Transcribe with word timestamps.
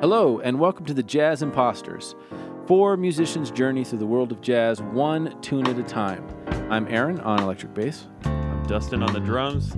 Hello, 0.00 0.40
and 0.40 0.58
welcome 0.60 0.84
to 0.86 0.94
the 0.94 1.02
Jazz 1.02 1.42
Imposters. 1.42 2.14
Four 2.66 2.96
musicians 2.96 3.50
journey 3.50 3.84
through 3.84 3.98
the 4.00 4.06
world 4.06 4.30
of 4.32 4.40
jazz, 4.40 4.82
one 4.82 5.40
tune 5.40 5.66
at 5.68 5.78
a 5.78 5.82
time. 5.82 6.26
I'm 6.70 6.86
Aaron 6.88 7.20
on 7.20 7.40
electric 7.40 7.72
bass. 7.74 8.06
I'm 8.24 8.62
Dustin 8.66 9.02
on 9.02 9.12
the 9.12 9.20
drums. 9.20 9.72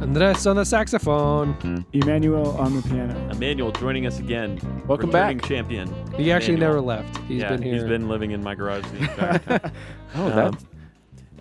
Andres 0.00 0.46
on 0.46 0.56
the 0.56 0.64
saxophone. 0.64 1.84
Emmanuel 1.92 2.56
on 2.58 2.74
the 2.76 2.82
piano. 2.88 3.14
Emmanuel 3.30 3.70
joining 3.72 4.06
us 4.06 4.18
again. 4.18 4.58
Welcome 4.86 5.10
back. 5.10 5.40
champion. 5.42 5.88
He 6.16 6.32
actually 6.32 6.54
Emmanuel. 6.54 6.58
never 6.74 6.80
left. 6.80 7.16
He's 7.28 7.42
yeah, 7.42 7.48
been 7.50 7.62
here. 7.62 7.74
He's 7.74 7.84
been 7.84 8.08
living 8.08 8.32
in 8.32 8.42
my 8.42 8.54
garage 8.54 8.84
the 8.86 8.98
entire 8.98 9.38
time. 9.60 9.72
Oh, 10.16 10.24
Um, 10.26 10.30
that's 10.36 10.64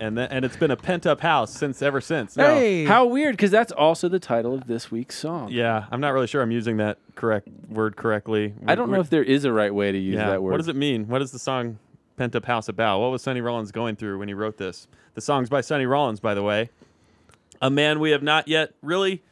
and 0.04 0.17
th- 0.17 0.27
and 0.31 0.43
it's 0.43 0.57
been 0.57 0.71
a 0.71 0.75
pent 0.75 1.05
up 1.05 1.21
house 1.21 1.54
since 1.54 1.81
ever 1.81 2.01
since. 2.01 2.35
No. 2.35 2.53
hey, 2.53 2.83
how 2.83 3.05
weird, 3.05 3.38
because 3.38 3.52
that's 3.52 3.71
also 3.71 4.09
the 4.09 4.20
title 4.20 4.53
of 4.53 4.67
this 4.67 4.91
week's 4.91 5.17
song. 5.17 5.49
Yeah, 5.49 5.85
I'm 5.91 6.02
not 6.02 6.09
really 6.09 6.27
sure 6.27 6.41
I'm 6.41 6.52
using 6.52 6.77
that 6.77 6.97
correct 7.15 7.47
word 7.70 7.95
correctly. 7.95 8.53
I 8.67 8.75
don't 8.75 8.91
know 8.91 8.99
if 8.99 9.09
there 9.09 9.23
is 9.23 9.45
a 9.45 9.53
right 9.53 9.73
way 9.73 9.91
to 9.91 9.97
use 9.97 10.16
yeah. 10.16 10.31
that 10.31 10.43
word. 10.43 10.52
What 10.52 10.57
does 10.57 10.67
it 10.67 10.76
mean? 10.76 11.07
What 11.07 11.21
is 11.21 11.31
the 11.31 11.39
song 11.39 11.79
Pent 12.17 12.35
Up 12.35 12.43
House 12.45 12.67
about? 12.67 12.99
What 12.99 13.12
was 13.12 13.21
Sonny 13.21 13.39
Rollins 13.39 13.71
going 13.71 13.95
through 13.95 14.20
when 14.20 14.27
he 14.27 14.34
wrote 14.34 14.57
this? 14.57 14.88
The 15.13 15.21
song's 15.21 15.49
by 15.49 15.62
Sonny 15.62 15.85
Rollins, 15.85 16.20
by 16.20 16.34
the 16.34 16.43
way. 16.43 16.70
A 17.62 17.70
man 17.70 18.01
we 18.01 18.12
have 18.12 18.23
not 18.23 18.49
yet 18.49 18.73
really 18.81 19.23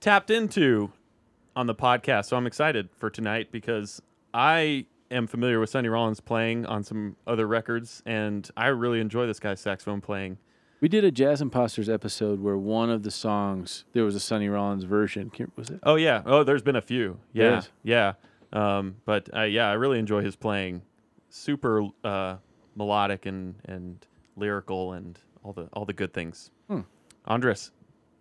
tapped 0.00 0.30
into 0.30 0.90
on 1.54 1.68
the 1.68 1.74
podcast. 1.74 2.26
So 2.26 2.36
I'm 2.36 2.46
excited 2.48 2.88
for 2.98 3.10
tonight 3.10 3.52
because 3.52 4.02
I 4.34 4.86
am 5.10 5.26
familiar 5.26 5.60
with 5.60 5.70
Sonny 5.70 5.88
Rollins 5.88 6.20
playing 6.20 6.66
on 6.66 6.82
some 6.84 7.16
other 7.26 7.46
records, 7.46 8.02
and 8.06 8.48
I 8.56 8.68
really 8.68 9.00
enjoy 9.00 9.26
this 9.26 9.40
guy's 9.40 9.60
saxophone 9.60 10.00
playing. 10.00 10.38
We 10.80 10.88
did 10.88 11.04
a 11.04 11.10
Jazz 11.10 11.42
Imposters 11.42 11.88
episode 11.90 12.40
where 12.40 12.56
one 12.56 12.88
of 12.90 13.02
the 13.02 13.10
songs, 13.10 13.84
there 13.92 14.04
was 14.04 14.14
a 14.14 14.20
Sonny 14.20 14.48
Rollins 14.48 14.84
version. 14.84 15.30
Was 15.56 15.68
it? 15.70 15.80
Oh 15.82 15.96
yeah. 15.96 16.22
Oh, 16.24 16.42
there's 16.42 16.62
been 16.62 16.76
a 16.76 16.80
few. 16.80 17.18
There 17.34 17.50
Yeah. 17.52 17.58
is. 17.58 17.68
Yeah. 17.82 18.12
Um, 18.52 18.96
but 19.04 19.28
uh, 19.36 19.42
yeah, 19.42 19.68
I 19.68 19.74
really 19.74 19.98
enjoy 19.98 20.22
his 20.22 20.36
playing. 20.36 20.82
Super 21.28 21.84
uh, 22.02 22.36
melodic 22.76 23.26
and 23.26 23.54
and 23.66 24.04
lyrical 24.36 24.94
and 24.94 25.18
all 25.44 25.52
the 25.52 25.68
all 25.74 25.84
the 25.84 25.92
good 25.92 26.12
things. 26.14 26.50
Hmm. 26.68 26.80
Andres, 27.26 27.70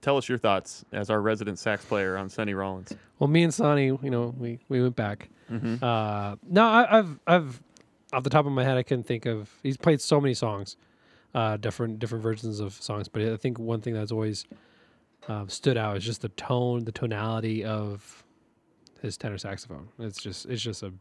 tell 0.01 0.17
us 0.17 0.27
your 0.27 0.37
thoughts 0.37 0.83
as 0.91 1.09
our 1.09 1.21
resident 1.21 1.57
sax 1.59 1.85
player 1.85 2.17
on 2.17 2.29
Sonny 2.29 2.53
Rollins. 2.53 2.93
well, 3.19 3.27
me 3.29 3.43
and 3.43 3.53
Sonny, 3.53 3.85
you 3.85 4.09
know, 4.09 4.35
we, 4.37 4.59
we 4.69 4.81
went 4.81 4.95
back. 4.97 5.29
Mm-hmm. 5.49 5.83
Uh, 5.83 6.35
no, 6.47 6.63
I, 6.67 6.99
I've 6.99 7.19
I've 7.27 7.63
off 8.13 8.23
the 8.23 8.29
top 8.29 8.45
of 8.45 8.51
my 8.51 8.63
head, 8.63 8.77
I 8.77 8.83
can 8.83 9.03
think 9.03 9.25
of. 9.25 9.49
He's 9.63 9.77
played 9.77 10.01
so 10.01 10.19
many 10.19 10.33
songs, 10.33 10.77
uh, 11.33 11.57
different 11.57 11.99
different 11.99 12.23
versions 12.23 12.59
of 12.59 12.73
songs. 12.73 13.07
But 13.07 13.21
I 13.23 13.37
think 13.37 13.59
one 13.59 13.81
thing 13.81 13.93
that's 13.93 14.11
always 14.11 14.45
um, 15.27 15.49
stood 15.49 15.77
out 15.77 15.97
is 15.97 16.03
just 16.03 16.21
the 16.21 16.29
tone, 16.29 16.85
the 16.85 16.91
tonality 16.91 17.63
of 17.63 18.23
his 19.01 19.17
tenor 19.17 19.37
saxophone. 19.37 19.89
It's 19.99 20.21
just 20.21 20.45
it's 20.47 20.61
just 20.61 20.83
a 20.83 20.91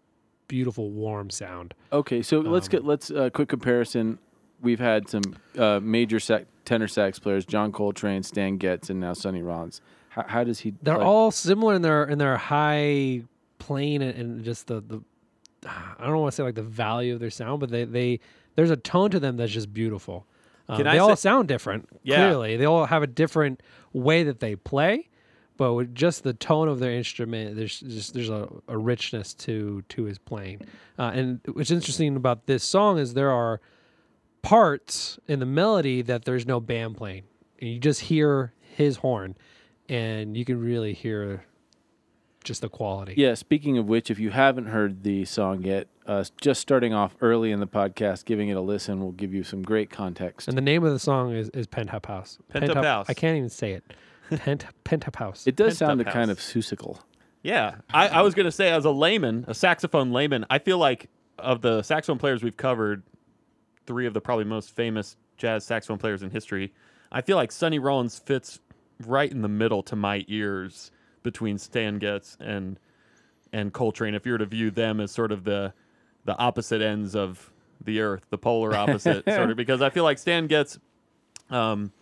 beautiful, 0.49 0.91
warm 0.91 1.29
sound. 1.31 1.75
Okay, 1.93 2.23
so 2.23 2.41
let's 2.41 2.67
Um, 2.67 2.71
get 2.71 2.85
let's 2.85 3.11
uh, 3.11 3.31
quick 3.33 3.49
comparison. 3.49 4.19
We've 4.61 4.81
had 4.81 5.09
some 5.09 5.23
uh, 5.57 5.79
major 5.83 6.19
sac- 6.19 6.47
tenor 6.65 6.89
sax 6.89 7.19
players: 7.19 7.45
John 7.47 7.71
Coltrane, 7.73 8.23
Stan 8.23 8.57
Getz, 8.57 8.91
and 8.91 8.99
now 8.99 9.13
Sonny 9.13 9.41
Rollins. 9.43 9.81
How, 10.11 10.25
how 10.27 10.45
does 10.45 10.61
he? 10.61 10.75
They're 10.83 10.97
play? 10.97 11.05
all 11.05 11.31
similar 11.31 11.75
in 11.75 11.83
their 11.83 12.05
in 12.05 12.19
their 12.19 12.37
high 12.37 13.23
plane 13.59 14.03
and, 14.03 14.19
and 14.19 14.45
just 14.45 14.67
the 14.67 14.81
the 14.81 15.03
I 15.67 16.07
don't 16.07 16.19
want 16.19 16.33
to 16.33 16.37
say 16.37 16.43
like 16.43 16.55
the 16.55 16.63
value 16.63 17.15
of 17.15 17.21
their 17.21 17.31
sound, 17.31 17.61
but 17.61 17.71
they 17.71 17.85
they 17.85 18.21
there's 18.55 18.71
a 18.71 18.77
tone 18.77 19.11
to 19.11 19.21
them 19.21 19.37
that's 19.37 19.53
just 19.53 19.73
beautiful. 19.73 20.27
Um, 20.69 20.83
they 20.83 20.99
all 20.99 21.17
say- 21.17 21.29
sound 21.29 21.49
different. 21.49 21.89
Yeah. 22.03 22.17
Clearly, 22.17 22.57
they 22.57 22.67
all 22.67 22.87
have 22.87 23.03
a 23.03 23.07
different 23.07 23.63
way 23.93 24.23
that 24.25 24.41
they 24.41 24.55
play, 24.55 25.09
but 25.57 25.73
with 25.75 25.95
just 25.95 26.25
the 26.25 26.35
tone 26.35 26.69
of 26.69 26.79
their 26.79 26.93
instrument, 26.93 27.57
there's 27.57 27.81
just 27.81 28.15
there's 28.15 28.29
a, 28.29 28.49
a 28.69 28.77
richness 28.77 29.35
to 29.35 29.83
to 29.89 30.05
his 30.05 30.19
playing. 30.19 30.61
Uh, 30.99 31.11
and 31.15 31.41
what's 31.53 31.71
interesting 31.71 32.17
about 32.17 32.47
this 32.47 32.63
song 32.63 32.99
is 32.99 33.15
there 33.15 33.31
are 33.33 33.61
parts 34.43 35.19
in 35.27 35.41
the 35.41 35.47
melody 35.47 36.03
that 36.03 36.25
there's 36.25 36.47
no 36.47 36.61
band 36.61 36.97
playing, 36.97 37.25
and 37.61 37.71
you 37.71 37.79
just 37.79 38.03
hear 38.03 38.53
his 38.77 38.99
horn, 38.99 39.37
and 39.89 40.37
you 40.37 40.45
can 40.45 40.61
really 40.61 40.93
hear 40.93 41.45
just 42.49 42.63
the 42.63 42.69
quality. 42.69 43.15
Yeah. 43.17 43.35
Speaking 43.35 43.79
of 43.79 43.87
which, 43.87 44.11
if 44.11 44.19
you 44.19 44.31
haven't 44.31 44.67
heard 44.67 45.05
the 45.05 45.25
song 45.27 45.63
yet, 45.63 45.87
uh, 46.07 46.25
just 46.41 46.61
starting 46.61 46.95
off 46.95 47.15
early 47.21 47.53
in 47.53 47.61
the 47.61 47.67
podcast, 47.67 48.25
giving 48.25 48.49
it 48.49 48.55
a 48.57 48.61
listen 48.61 49.01
will 49.01 49.13
give 49.13 49.33
you 49.33 49.45
some 49.45 49.63
great 49.63 49.91
context. 49.91 50.49
And 50.49 50.57
the 50.57 50.63
name 50.63 50.83
of 50.83 50.93
the 50.93 50.99
song 50.99 51.33
is, 51.33 51.51
is 51.51 51.67
Penthouse 51.67 52.07
House. 52.07 52.39
Penthouse 52.49 52.75
Penthouse- 52.75 52.85
House. 52.85 53.07
I 53.09 53.15
can't 53.15 53.37
even 53.37 53.51
say 53.51 53.73
it. 53.73 53.85
Pent 54.31 54.65
Penthouse 54.85 55.15
House. 55.15 55.47
it 55.47 55.55
does 55.55 55.79
Pent 55.79 55.79
sound 55.79 56.01
Up 56.01 56.09
kind 56.09 56.31
of 56.31 56.41
susical. 56.41 57.01
Yeah, 57.43 57.77
I, 57.95 58.09
I 58.09 58.23
was 58.23 58.35
gonna 58.35 58.51
say 58.51 58.71
as 58.71 58.85
a 58.85 58.91
layman, 58.91 59.45
a 59.47 59.55
saxophone 59.55 60.11
layman, 60.11 60.45
I 60.51 60.59
feel 60.59 60.79
like 60.79 61.09
of 61.39 61.61
the 61.61 61.83
saxophone 61.83 62.19
players 62.19 62.43
we've 62.43 62.57
covered, 62.57 63.05
three 63.87 64.07
of 64.07 64.13
the 64.15 64.21
probably 64.21 64.45
most 64.45 64.75
famous 64.75 65.17
jazz 65.37 65.65
saxophone 65.65 65.99
players 65.99 66.23
in 66.23 66.31
history. 66.31 66.73
I 67.13 67.21
feel 67.21 67.37
like 67.37 67.53
Sonny 67.53 67.79
Rollins 67.79 68.19
fits 68.19 68.59
right 69.07 69.31
in 69.31 69.43
the 69.43 69.49
middle 69.49 69.83
to 69.85 69.95
my 69.97 70.25
ears 70.29 70.91
between 71.23 71.59
Stan 71.59 71.99
Getz 71.99 72.37
and 72.41 72.79
and 73.53 73.73
Coltrane. 73.73 74.15
If 74.15 74.27
you 74.27 74.33
were 74.33 74.39
to 74.39 74.47
view 74.47 74.71
them 74.71 75.01
as 75.01 75.11
sort 75.11 75.33
of 75.33 75.45
the 75.45 75.73
the 76.25 76.37
opposite 76.39 76.83
ends 76.83 77.15
of 77.17 77.51
the 77.83 78.01
earth, 78.01 78.27
the 78.31 78.39
polar 78.39 78.75
opposite, 78.75 79.25
sort 79.29 79.51
of, 79.51 79.57
because 79.57 79.81
I 79.81 79.89
feel 79.91 80.05
like 80.05 80.19
Stan 80.19 80.47
Getz, 80.47 80.79
um, 81.49 81.93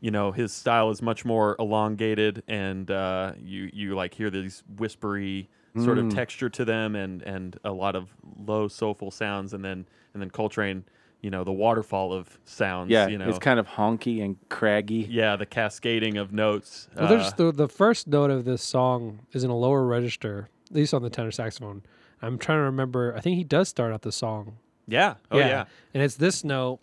you 0.00 0.10
know, 0.10 0.30
his 0.32 0.52
style 0.52 0.90
is 0.90 1.02
much 1.02 1.24
more 1.24 1.56
elongated, 1.58 2.42
and 2.48 2.90
uh, 2.90 3.32
you 3.42 3.70
you 3.72 3.94
like 3.94 4.14
hear 4.14 4.30
these 4.30 4.62
whispery 4.78 5.48
sort 5.78 5.96
of 5.98 6.04
Mm. 6.06 6.14
texture 6.14 6.50
to 6.50 6.64
them, 6.64 6.94
and 6.94 7.22
and 7.22 7.58
a 7.64 7.72
lot 7.72 7.96
of 7.96 8.10
low 8.38 8.68
soulful 8.68 9.10
sounds, 9.10 9.52
and 9.54 9.64
then 9.64 9.86
and 10.12 10.22
then 10.22 10.30
Coltrane, 10.30 10.84
you 11.22 11.30
know, 11.30 11.44
the 11.44 11.52
waterfall 11.52 12.12
of 12.12 12.38
sounds. 12.44 12.90
Yeah, 12.90 13.06
you 13.06 13.16
know, 13.16 13.28
it's 13.28 13.38
kind 13.38 13.60
of 13.60 13.66
honky 13.66 14.22
and 14.22 14.36
craggy. 14.48 15.06
yeah, 15.08 15.36
the 15.36 15.46
cascading 15.46 16.18
of 16.18 16.32
notes. 16.32 16.88
Well, 16.96 17.06
uh, 17.06 17.08
there's 17.08 17.32
the 17.34 17.52
the 17.52 17.68
first 17.68 18.08
note 18.08 18.30
of 18.30 18.44
this 18.44 18.62
song 18.62 19.20
is 19.32 19.44
in 19.44 19.50
a 19.50 19.56
lower 19.56 19.86
register, 19.86 20.48
at 20.68 20.76
least 20.76 20.92
on 20.92 21.02
the 21.02 21.10
tenor 21.10 21.30
saxophone. 21.30 21.82
I'm 22.20 22.38
trying 22.38 22.58
to 22.58 22.64
remember. 22.64 23.14
I 23.16 23.20
think 23.20 23.36
he 23.36 23.44
does 23.44 23.68
start 23.68 23.92
out 23.92 24.02
the 24.02 24.12
song. 24.12 24.56
yeah, 24.88 25.14
oh 25.30 25.38
yeah, 25.38 25.66
and 25.94 26.02
it's 26.02 26.16
this 26.16 26.42
note. 26.42 26.80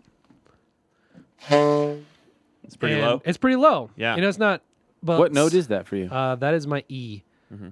it's 1.49 2.77
pretty 2.77 2.95
and 2.95 3.03
low. 3.03 3.21
It's 3.25 3.37
pretty 3.37 3.57
low. 3.57 3.91
Yeah. 3.97 4.15
you 4.15 4.21
know, 4.21 4.29
it's 4.29 4.39
not. 4.39 4.61
But 5.03 5.19
What 5.19 5.33
note 5.33 5.53
is 5.53 5.67
that 5.67 5.87
for 5.87 5.95
you? 5.95 6.05
Uh, 6.05 6.35
that 6.35 6.53
is 6.53 6.65
my 6.65 6.83
E. 6.89 7.23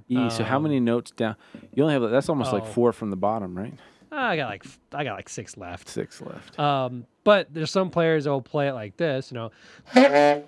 E. 0.07 0.29
So 0.29 0.43
how 0.43 0.57
um, 0.57 0.63
many 0.63 0.79
notes 0.79 1.11
down? 1.11 1.35
You 1.73 1.83
only 1.83 1.93
have 1.93 2.09
that's 2.09 2.29
almost 2.29 2.51
like 2.51 2.63
oh. 2.63 2.67
four 2.67 2.93
from 2.93 3.09
the 3.09 3.15
bottom, 3.15 3.55
right? 3.55 3.73
I 4.17 4.35
got 4.35 4.49
like 4.49 4.65
I 4.93 5.03
got 5.03 5.15
like 5.15 5.29
six 5.29 5.57
left. 5.57 5.87
Six 5.89 6.21
left. 6.21 6.59
Um, 6.59 7.05
but 7.23 7.53
there's 7.53 7.71
some 7.71 7.89
players 7.89 8.23
that 8.25 8.31
will 8.31 8.41
play 8.41 8.67
it 8.67 8.73
like 8.73 8.97
this. 8.97 9.31
You 9.31 9.35
know, 9.35 10.43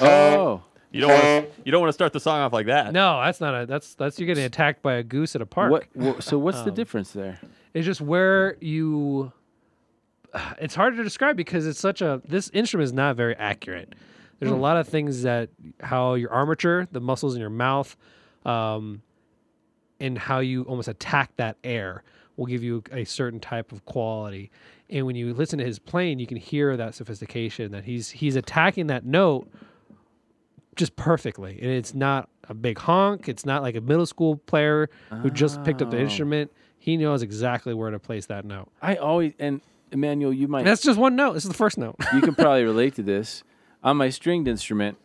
Oh, 0.00 0.62
You 0.92 1.00
don't 1.00 1.10
want 1.10 1.22
to 1.54 1.62
you 1.64 1.72
don't 1.72 1.80
want 1.80 1.88
to 1.90 1.92
start 1.94 2.12
the 2.12 2.20
song 2.20 2.40
off 2.40 2.52
like 2.52 2.66
that. 2.66 2.92
no, 2.92 3.20
that's 3.22 3.40
not 3.40 3.62
a. 3.62 3.66
That's 3.66 3.94
that's 3.94 4.18
you're 4.18 4.26
getting 4.26 4.44
attacked 4.44 4.82
by 4.82 4.94
a 4.94 5.02
goose 5.02 5.34
at 5.36 5.42
a 5.42 5.46
park. 5.46 5.70
what? 5.70 5.86
wha- 5.94 6.20
so 6.20 6.38
what's 6.38 6.62
the 6.62 6.70
Um, 6.70 6.74
difference 6.76 7.12
there? 7.12 7.40
It's 7.74 7.86
just 7.86 8.00
where 8.00 8.56
you. 8.60 9.32
It's 10.60 10.76
hard 10.76 10.96
to 10.96 11.02
describe 11.02 11.36
because 11.36 11.66
it's 11.66 11.80
such 11.80 12.00
a. 12.02 12.22
This 12.24 12.50
instrument 12.54 12.84
is 12.84 12.92
not 12.92 13.16
very 13.16 13.34
accurate. 13.36 13.94
There's 14.38 14.52
a 14.52 14.56
lot 14.56 14.76
of 14.78 14.88
things 14.88 15.22
that 15.22 15.50
how 15.80 16.14
your 16.14 16.30
armature, 16.32 16.86
the 16.92 17.00
muscles 17.00 17.34
in 17.34 17.40
your 17.40 17.50
mouth, 17.50 17.94
um, 18.46 19.02
and 19.98 20.16
how 20.16 20.38
you 20.38 20.62
almost 20.62 20.88
attack 20.88 21.30
that 21.36 21.56
air 21.62 22.02
will 22.40 22.46
give 22.46 22.64
you 22.64 22.82
a 22.90 23.04
certain 23.04 23.38
type 23.38 23.70
of 23.70 23.84
quality. 23.84 24.50
And 24.88 25.04
when 25.06 25.14
you 25.14 25.32
listen 25.34 25.58
to 25.58 25.64
his 25.64 25.78
playing, 25.78 26.18
you 26.18 26.26
can 26.26 26.38
hear 26.38 26.76
that 26.76 26.94
sophistication 26.94 27.70
that 27.72 27.84
he's 27.84 28.08
he's 28.10 28.34
attacking 28.34 28.86
that 28.88 29.04
note 29.04 29.46
just 30.74 30.96
perfectly. 30.96 31.58
And 31.60 31.70
it's 31.70 31.94
not 31.94 32.28
a 32.48 32.54
big 32.54 32.78
honk. 32.78 33.28
It's 33.28 33.44
not 33.44 33.62
like 33.62 33.76
a 33.76 33.80
middle 33.80 34.06
school 34.06 34.36
player 34.36 34.88
who 35.22 35.30
just 35.30 35.62
picked 35.64 35.82
up 35.82 35.90
the 35.90 35.98
Oh. 35.98 36.00
instrument. 36.00 36.50
He 36.78 36.96
knows 36.96 37.22
exactly 37.22 37.74
where 37.74 37.90
to 37.90 37.98
place 37.98 38.26
that 38.26 38.44
note. 38.46 38.68
I 38.80 38.96
always 38.96 39.34
and 39.38 39.60
Emmanuel, 39.92 40.32
you 40.32 40.48
might 40.48 40.60
And 40.60 40.66
that's 40.68 40.82
just 40.82 40.98
one 40.98 41.14
note. 41.16 41.34
This 41.34 41.44
is 41.44 41.50
the 41.50 41.56
first 41.56 41.76
note. 41.76 41.96
you 42.14 42.22
can 42.22 42.34
probably 42.42 42.64
relate 42.64 42.94
to 42.94 43.02
this. 43.02 43.44
On 43.82 43.96
my 43.98 44.08
stringed 44.08 44.48
instrument, 44.48 44.96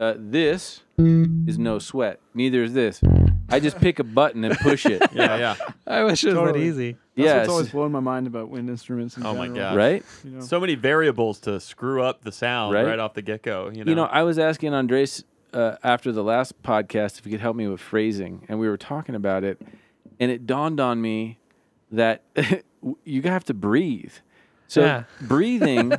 uh, 0.00 0.14
this 0.16 0.82
is 0.98 1.58
no 1.58 1.78
sweat. 1.78 2.18
Neither 2.34 2.64
is 2.64 2.72
this. 2.72 3.00
I 3.52 3.60
just 3.60 3.78
pick 3.78 3.98
a 3.98 4.04
button 4.04 4.44
and 4.44 4.56
push 4.58 4.86
it. 4.86 5.02
Yeah, 5.12 5.36
yeah. 5.36 5.54
I 5.86 6.04
wish 6.04 6.24
it 6.24 6.28
was 6.28 6.34
that 6.36 6.40
Totally. 6.40 6.66
easy. 6.68 6.92
That's 6.92 6.98
Yes. 7.14 7.36
what's 7.40 7.48
always 7.50 7.68
blowing 7.70 7.92
my 7.92 8.00
mind 8.00 8.26
about 8.26 8.48
wind 8.48 8.68
instruments. 8.70 9.16
In 9.16 9.26
Oh 9.26 9.34
my 9.34 9.46
general, 9.46 9.70
God. 9.70 9.76
Right? 9.76 10.04
You 10.24 10.30
know? 10.30 10.40
So 10.40 10.58
many 10.58 10.74
variables 10.74 11.38
to 11.40 11.60
screw 11.60 12.02
up 12.02 12.22
the 12.24 12.32
sound 12.32 12.72
Right? 12.74 12.86
right, 12.86 12.98
off 12.98 13.14
the 13.14 13.22
get 13.22 13.42
go. 13.42 13.70
You 13.72 13.84
know, 13.84 13.90
You 13.90 13.94
know, 13.96 14.04
I 14.04 14.22
was 14.22 14.38
asking 14.38 14.72
Andres 14.74 15.24
uh, 15.52 15.76
after 15.84 16.12
the 16.12 16.22
last 16.24 16.62
podcast 16.62 17.18
if 17.18 17.24
he 17.26 17.30
could 17.30 17.40
help 17.40 17.54
me 17.56 17.66
with 17.68 17.80
phrasing, 17.80 18.44
and 18.48 18.58
we 18.58 18.68
were 18.68 18.78
talking 18.78 19.14
about 19.14 19.44
it, 19.44 19.60
and 20.18 20.30
it 20.30 20.46
dawned 20.46 20.80
on 20.80 21.02
me 21.02 21.38
that 21.90 22.22
you 23.04 23.22
have 23.22 23.44
to 23.44 23.54
breathe. 23.54 24.12
So 24.68 24.80
Yeah. 24.80 25.04
breathing 25.20 25.92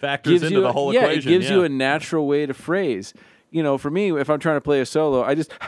factors 0.00 0.32
gives 0.32 0.42
into 0.44 0.56
you 0.56 0.60
the 0.62 0.68
a- 0.68 0.72
whole 0.72 0.92
yeah, 0.92 1.02
equation. 1.02 1.30
it 1.30 1.32
gives 1.38 1.50
you 1.50 1.62
a 1.62 1.68
natural 1.68 2.26
way 2.26 2.46
to 2.46 2.54
phrase. 2.54 3.14
You 3.52 3.62
know, 3.62 3.78
for 3.78 3.90
me, 3.90 4.10
if 4.18 4.28
I'm 4.28 4.40
trying 4.40 4.56
to 4.56 4.60
play 4.60 4.80
a 4.80 4.86
solo, 4.86 5.22
I 5.22 5.34
just 5.34 5.52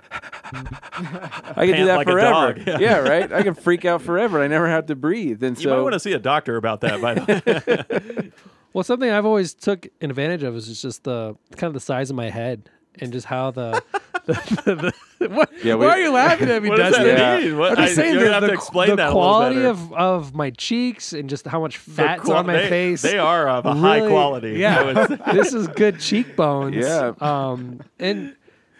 I 0.52 1.66
can 1.66 1.76
do 1.76 1.84
that 1.86 1.96
like 1.98 2.06
forever. 2.08 2.54
dog. 2.54 2.80
Yeah. 2.80 2.98
right. 2.98 3.30
I 3.32 3.42
can 3.42 3.54
freak 3.54 3.84
out 3.84 4.02
forever. 4.02 4.42
I 4.42 4.48
never 4.48 4.68
have 4.68 4.86
to 4.86 4.96
breathe. 4.96 5.42
And 5.42 5.58
You 5.58 5.70
might 5.70 5.80
want 5.80 5.92
to 5.92 6.00
see 6.00 6.12
a 6.12 6.18
doctor 6.18 6.56
about 6.56 6.80
that. 6.80 7.00
By 7.00 7.14
the 7.14 8.02
way, 8.22 8.32
Well, 8.72 8.84
something 8.84 9.08
I've 9.10 9.26
always 9.26 9.54
took 9.54 9.86
advantage 10.00 10.42
of 10.42 10.56
is 10.56 10.80
just 10.82 11.04
the 11.04 11.36
kind 11.56 11.68
of 11.68 11.74
the 11.74 11.80
size 11.80 12.10
of 12.10 12.16
my 12.16 12.30
head 12.30 12.68
and 12.98 13.12
just 13.12 13.26
how 13.26 13.50
the. 13.50 13.82
the, 14.26 14.34
the, 14.64 14.92
the 15.18 15.28
what, 15.28 15.50
Yeah, 15.64 15.74
we- 15.74 15.86
why 15.86 15.92
are 15.92 16.00
you 16.00 16.12
laughing 16.12 16.48
at 16.50 16.62
me, 16.62 16.68
what 16.70 16.76
does 16.78 16.96
that 16.96 17.42
mean? 17.42 17.58
What, 17.58 17.72
I'm 17.72 17.76
just 17.86 17.92
I- 17.98 18.02
saying 18.02 18.14
you're 18.14 18.24
the, 18.24 18.32
have 18.32 18.40
the, 18.42 18.46
to 18.48 18.52
explain 18.54 18.90
the 18.90 18.96
that 18.96 19.10
quality 19.12 19.56
a 19.56 19.58
little 19.60 19.74
better. 19.74 19.94
of, 19.96 20.24
of 20.26 20.34
my 20.34 20.50
cheeks 20.50 21.12
and 21.12 21.28
just 21.28 21.46
how 21.46 21.60
much 21.60 21.82
The 21.84 21.90
fat's 21.90 22.22
qua- 22.22 22.36
on 22.38 22.46
my 22.46 22.54
they, 22.54 22.68
face. 22.68 23.02
They 23.02 23.18
are 23.18 23.48
of 23.48 23.66
a 23.66 23.74
high 23.74 24.06
quality. 24.08 24.52
Yeah, 24.52 25.06
this 25.32 25.52
is 25.52 25.68
good 25.68 26.00
cheekbones. 26.00 26.76
Yeah. 26.76 27.12
Um, 27.20 27.80
and 27.98 28.34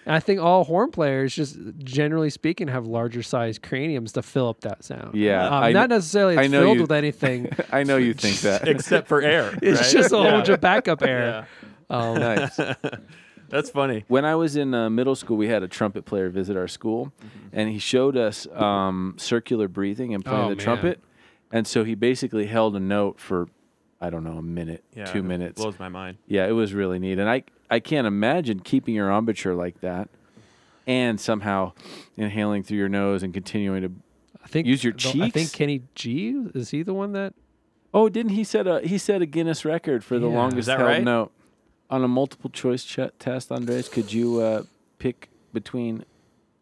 I 0.07 0.21
think 0.21 0.39
all 0.41 0.65
horn 0.65 0.91
players, 0.91 1.35
just 1.35 1.57
generally 1.79 2.29
speaking, 2.31 2.69
have 2.69 2.87
larger 2.87 3.23
size 3.23 3.59
craniums 3.59 4.13
to 4.13 4.23
fill 4.23 4.49
up 4.51 4.61
that 4.61 4.85
sound. 4.85 5.15
Yeah, 5.15 5.47
Um, 5.47 5.53
I 5.65 5.73
not 5.73 5.89
kn- 5.89 5.97
necessarily 5.97 6.37
I 6.37 6.43
it's 6.43 6.53
know 6.53 6.63
filled 6.63 6.77
you- 6.77 6.83
with 6.83 6.93
anything. 6.93 7.51
I 7.73 7.85
know 7.85 7.97
you 7.97 8.13
think 8.13 8.41
that. 8.41 8.69
except 8.69 9.09
for 9.09 9.23
air. 9.23 9.57
It's 9.63 9.81
right? 9.81 9.91
just 9.91 10.13
a 10.13 10.17
whole 10.17 10.25
Yeah. 10.27 10.31
bunch 10.33 10.49
of 10.51 10.61
backup 10.61 11.03
air. 11.03 11.49
Um, 11.91 12.15
nice. 12.19 12.59
That's 13.55 13.71
funny. 13.71 14.05
When 14.09 14.25
I 14.25 14.35
was 14.35 14.57
in 14.57 14.75
uh, 14.75 14.91
middle 14.91 15.15
school, 15.15 15.37
we 15.37 15.47
had 15.47 15.63
a 15.63 15.69
trumpet 15.69 16.05
player 16.05 16.29
visit 16.29 16.57
our 16.57 16.67
school, 16.67 17.13
and 17.53 17.69
he 17.71 17.79
showed 17.79 18.17
us 18.17 18.49
um, 18.49 19.15
circular 19.17 19.69
breathing 19.69 20.13
and 20.13 20.25
playing 20.25 20.41
Oh, 20.47 20.49
the 20.49 20.57
man. 20.57 20.65
trumpet. 20.65 21.01
And 21.53 21.65
so 21.65 21.85
he 21.85 21.95
basically 21.95 22.47
held 22.47 22.75
a 22.75 22.81
note 22.81 23.21
for, 23.21 23.47
I 24.01 24.11
don't 24.11 24.25
know, 24.25 24.39
a 24.39 24.43
minute, 24.43 24.83
Yeah, 24.93 25.05
two 25.05 25.21
it 25.21 25.23
minutes. 25.25 25.61
blows 25.63 25.79
my 25.79 25.89
mind. 25.89 26.19
Yeah, 26.27 26.49
it 26.49 26.51
was 26.53 26.75
really 26.75 26.99
neat, 26.99 27.21
and 27.21 27.31
I 27.31 27.45
I 27.71 27.79
can't 27.79 28.09
imagine 28.09 28.59
keeping 28.59 28.93
your 28.97 29.09
embouchure 29.09 29.55
like 29.55 29.81
that, 29.83 30.09
and 30.89 31.21
somehow 31.21 31.75
inhaling 32.17 32.65
through 32.65 32.79
your 32.79 32.89
nose 32.89 33.23
and 33.23 33.33
continuing 33.33 33.83
to. 33.83 33.93
I 34.45 34.49
think 34.49 34.67
Use 34.67 34.83
your 34.83 34.95
the- 34.95 35.23
I 35.23 35.31
think? 35.31 35.53
Kenny 35.53 35.83
G 35.95 36.35
is 36.57 36.71
he 36.71 36.83
the 36.83 36.93
one 36.93 37.13
that? 37.13 37.35
Oh, 37.95 38.09
didn't 38.09 38.33
he 38.33 38.43
set 38.43 38.67
a 38.67 38.81
he 38.81 38.99
set 38.99 39.23
a 39.23 39.27
Guinness 39.27 39.65
record 39.65 40.03
for 40.03 40.19
the 40.19 40.29
Yeah. 40.29 40.35
longest 40.35 40.59
Is 40.59 40.67
held 40.67 40.81
right? 40.83 41.05
note 41.05 41.31
on 41.91 42.03
a 42.05 42.09
multiple 42.09 42.51
choice 42.51 42.85
ch- 42.85 42.99
test? 43.19 43.51
Andres, 43.53 43.89
could 43.89 44.13
you 44.13 44.41
uh, 44.41 44.63
pick 44.99 45.29
between 45.53 46.05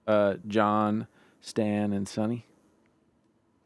uh, 0.07 0.35
John, 0.47 1.07
Stan, 1.41 1.93
and 1.93 2.09
Sonny? 2.09 2.47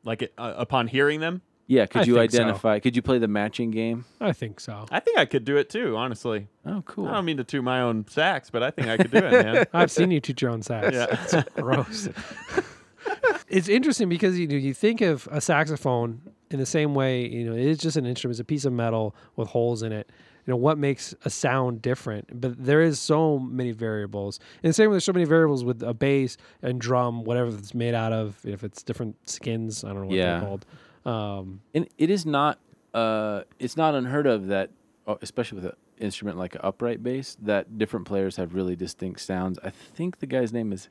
Like 0.05 0.23
it, 0.23 0.32
uh, 0.38 0.55
upon 0.56 0.87
hearing 0.88 1.19
them, 1.20 1.43
Yeah, 1.67 1.87
could 1.87 2.03
I 2.03 2.05
you 2.05 2.14
think 2.14 2.31
so. 2.31 2.38
identify? 2.38 2.79
Could 2.79 2.94
you 2.94 3.03
play 3.03 3.19
the 3.19 3.26
matching 3.26 3.70
game? 3.73 4.05
I 4.20 4.32
think 4.32 4.61
so. 4.61 4.87
I 4.91 5.00
think 5.00 5.19
I 5.19 5.25
could 5.25 5.44
do 5.44 5.56
it 5.56 5.69
too. 5.69 5.97
Honestly, 5.97 6.47
Oh, 6.64 6.82
cool. 6.87 7.08
I 7.08 7.14
don't 7.14 7.25
mean 7.25 7.38
to 7.38 7.44
toot 7.44 7.64
my 7.64 7.81
own 7.81 8.06
sax, 8.09 8.49
but 8.50 8.62
I 8.62 8.70
think 8.70 8.88
I 8.88 8.97
could 8.99 9.11
do 9.11 9.19
it, 9.19 9.32
man. 9.44 9.67
I've 9.73 9.91
seen 9.91 10.11
you 10.12 10.20
toot 10.20 10.41
your 10.43 10.52
own 10.52 10.62
sax. 10.62 10.94
Yeah. 10.94 11.06
It's 11.11 11.50
gross. 11.55 12.09
it's 13.49 13.69
interesting 13.69 14.09
because 14.09 14.38
you 14.38 14.47
know 14.47 14.55
you 14.56 14.75
think 14.75 15.00
of 15.00 15.29
a 15.31 15.41
saxophone 15.41 16.20
in 16.50 16.59
the 16.61 16.67
same 16.67 16.94
way. 16.94 17.26
You 17.26 17.50
know, 17.50 17.52
it 17.56 17.67
is 17.67 17.79
just 17.79 17.97
an 17.97 18.06
instrument; 18.06 18.35
it's 18.35 18.41
a 18.41 18.44
piece 18.44 18.64
of 18.64 18.73
metal 18.73 19.14
with 19.37 19.49
holes 19.49 19.82
in 19.82 19.93
it. 19.93 20.09
You 20.47 20.53
know 20.53 20.57
what 20.59 20.79
makes 20.79 21.13
a 21.25 21.31
sound 21.31 21.83
different, 21.83 22.41
but 22.41 22.65
there 22.65 22.81
is 22.81 23.01
so 23.01 23.39
many 23.39 23.73
variables. 23.73 24.39
And 24.63 24.71
the 24.71 24.75
same 24.75 24.91
way, 24.91 24.95
there's 24.95 25.05
so 25.05 25.13
many 25.13 25.25
variables 25.27 25.65
with 25.65 25.83
a 25.83 25.93
bass 25.93 26.37
and 26.63 26.81
drum, 26.81 27.25
whatever 27.25 27.49
it's 27.49 27.75
made 27.75 27.95
out 27.95 28.13
of. 28.13 28.39
If 28.45 28.63
it's 28.63 28.83
different 28.85 29.17
skins, 29.29 29.83
I 29.83 29.89
don't 29.89 30.03
know 30.03 30.07
what 30.07 30.17
Yeah. 30.17 30.39
they're 30.39 30.49
called. 30.49 30.67
Um, 31.05 31.61
And 31.75 31.89
it 31.99 32.11
is 32.11 32.25
not 32.25 32.59
uh 32.95 33.43
it's 33.59 33.77
not 33.77 33.95
unheard 33.95 34.27
of 34.27 34.47
that 34.47 34.71
uh, 35.07 35.17
especially 35.21 35.57
with 35.57 35.67
an 35.67 35.77
instrument 35.99 36.39
like 36.39 36.55
an 36.55 36.61
upright 36.65 37.03
bass 37.03 37.37
that 37.43 37.77
different 37.79 38.07
players 38.07 38.37
have 38.37 38.55
really 38.55 38.75
distinct 38.77 39.21
sounds. 39.21 39.59
I 39.65 39.71
think 39.71 40.19
the 40.21 40.27
guy's 40.27 40.53
name 40.53 40.73
is 40.73 40.89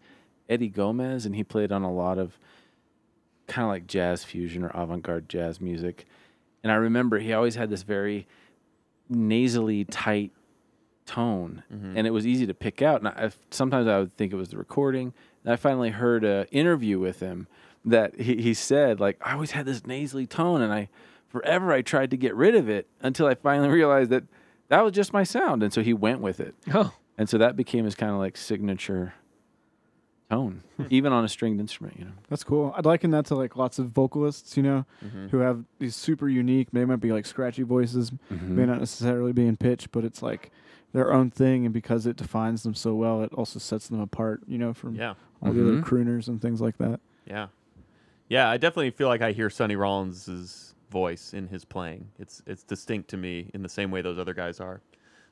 Eddie 0.50 0.70
Gomez 0.70 1.26
and 1.26 1.36
he 1.36 1.44
played 1.44 1.72
on 1.72 1.84
a 1.84 1.92
lot 1.92 2.18
of 2.18 2.38
kind 3.48 3.64
of 3.66 3.70
like 3.70 3.88
jazz 3.88 4.24
fusion 4.24 4.64
or 4.64 4.70
avant-garde 4.74 5.30
jazz 5.30 5.60
music. 5.62 6.06
And 6.64 6.72
I 6.72 6.76
remember 6.76 7.20
he 7.20 7.32
always 7.34 7.56
had 7.56 7.70
this 7.70 7.84
very 7.84 8.28
nasally 9.10 9.86
tight 9.86 10.32
tone 11.06 11.64
mm-hmm. 11.72 11.96
and 11.96 12.08
it 12.08 12.12
was 12.12 12.26
easy 12.26 12.48
to 12.48 12.54
pick 12.54 12.82
out 12.82 13.00
and 13.00 13.08
I, 13.08 13.32
sometimes 13.52 13.88
I 13.88 14.00
would 14.00 14.18
think 14.18 14.34
it 14.34 14.36
was 14.36 14.50
the 14.50 14.58
recording. 14.58 15.14
And 15.44 15.54
I 15.54 15.56
finally 15.56 15.92
heard 15.92 16.24
an 16.24 16.46
interview 16.52 16.98
with 16.98 17.20
him 17.20 17.48
that 17.84 18.20
he, 18.20 18.42
he 18.42 18.54
said 18.54 19.00
like 19.00 19.18
I 19.22 19.34
always 19.34 19.52
had 19.52 19.66
this 19.66 19.86
nasally 19.86 20.26
tone 20.26 20.62
and 20.62 20.74
I 20.74 20.90
forever 21.28 21.72
I 21.72 21.82
tried 21.82 22.12
to 22.12 22.18
get 22.18 22.36
rid 22.36 22.56
of 22.56 22.70
it 22.70 22.88
until 23.02 23.28
I 23.28 23.36
finally 23.36 23.70
realized 23.82 24.10
that 24.10 24.24
that 24.70 24.84
was 24.84 24.94
just 24.94 25.14
my 25.14 25.24
sound 25.24 25.62
and 25.62 25.72
so 25.72 25.82
he 25.82 25.94
went 25.94 26.22
with 26.22 26.40
it. 26.40 26.56
oh, 26.74 26.94
And 27.18 27.30
so 27.30 27.38
that 27.38 27.56
became 27.56 27.86
his 27.86 27.96
kind 27.96 28.12
of 28.12 28.18
like 28.18 28.36
signature 28.36 29.14
tone 30.30 30.64
even 30.90 31.14
on 31.14 31.24
a 31.24 31.30
stringed 31.30 31.60
instrument, 31.60 31.98
you 32.00 32.06
know. 32.06 32.12
That's 32.30 32.44
cool. 32.44 32.74
I'd 32.76 32.86
liken 32.86 33.12
that 33.12 33.26
to 33.28 33.36
like 33.36 33.56
lots 33.56 33.80
of 33.80 33.88
vocalists, 33.90 34.58
you 34.58 34.64
know, 34.64 34.86
Mm-hmm. 35.06 35.28
who 35.28 35.40
have 35.40 35.64
these 35.80 35.96
super 35.96 36.28
unique. 36.28 36.70
They 36.72 36.86
might 36.86 37.00
be 37.00 37.12
like 37.12 37.26
scratchy 37.26 37.64
voices, 37.64 38.12
Mm-hmm. 38.32 38.56
may 38.56 38.66
not 38.66 38.80
necessarily 38.80 39.32
be 39.34 39.46
in 39.46 39.58
pitch, 39.58 39.92
but 39.92 40.04
it's 40.04 40.22
like 40.22 40.52
their 40.94 41.12
own 41.14 41.30
thing, 41.30 41.66
and 41.66 41.74
because 41.74 42.06
it 42.06 42.16
defines 42.16 42.64
them 42.64 42.74
so 42.74 42.94
well, 42.96 43.22
it 43.22 43.34
also 43.34 43.60
sets 43.60 43.88
them 43.90 44.00
apart, 44.00 44.42
you 44.48 44.58
know, 44.58 44.74
from 44.74 44.96
Yeah, 44.96 45.14
all 45.42 45.52
the 45.54 45.62
other 45.62 45.78
Mhm. 45.78 45.84
crooners 45.84 46.28
and 46.28 46.42
things 46.42 46.62
like 46.62 46.78
that. 46.78 47.00
yeah, 47.26 47.48
yeah. 48.30 48.50
I 48.50 48.58
definitely 48.58 48.92
feel 48.92 49.08
like 49.08 49.22
I 49.22 49.32
hear 49.32 49.50
Sonny 49.50 49.76
Rollins' 49.76 50.74
voice 50.90 51.34
in 51.34 51.48
his 51.48 51.66
playing. 51.66 52.08
It's 52.20 52.42
it's 52.46 52.64
distinct 52.64 53.10
to 53.10 53.18
me 53.18 53.50
in 53.54 53.62
the 53.62 53.70
same 53.70 53.92
way 53.92 54.02
those 54.02 54.18
other 54.20 54.34
guys 54.34 54.60
are. 54.60 54.82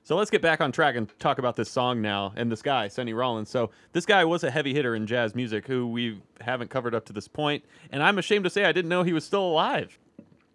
So 0.05 0.17
let's 0.17 0.29
get 0.29 0.41
back 0.41 0.59
on 0.59 0.73
track 0.73 0.97
and 0.97 1.07
talk 1.17 1.37
about 1.37 1.55
this 1.55 1.69
song 1.69 2.01
now 2.01 2.33
and 2.35 2.51
this 2.51 2.61
guy, 2.61 2.89
Sonny 2.89 3.13
Rollins. 3.13 3.49
So 3.49 3.71
this 3.93 4.05
guy 4.05 4.25
was 4.25 4.43
a 4.43 4.51
heavy 4.51 4.73
hitter 4.73 4.95
in 4.95 5.07
jazz 5.07 5.33
music 5.33 5.65
who 5.65 5.87
we 5.87 6.21
haven't 6.41 6.69
covered 6.69 6.93
up 6.93 7.05
to 7.05 7.13
this 7.13 7.29
point, 7.29 7.63
and 7.89 8.03
I'm 8.03 8.17
ashamed 8.17 8.43
to 8.43 8.49
say 8.49 8.65
I 8.65 8.73
didn't 8.73 8.89
know 8.89 9.03
he 9.03 9.13
was 9.13 9.23
still 9.23 9.45
alive. 9.45 9.97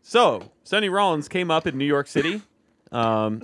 So 0.02 0.52
Sonny 0.64 0.90
Rollins 0.90 1.28
came 1.28 1.50
up 1.50 1.66
in 1.66 1.78
New 1.78 1.86
York 1.86 2.08
City. 2.08 2.42
Um, 2.92 3.42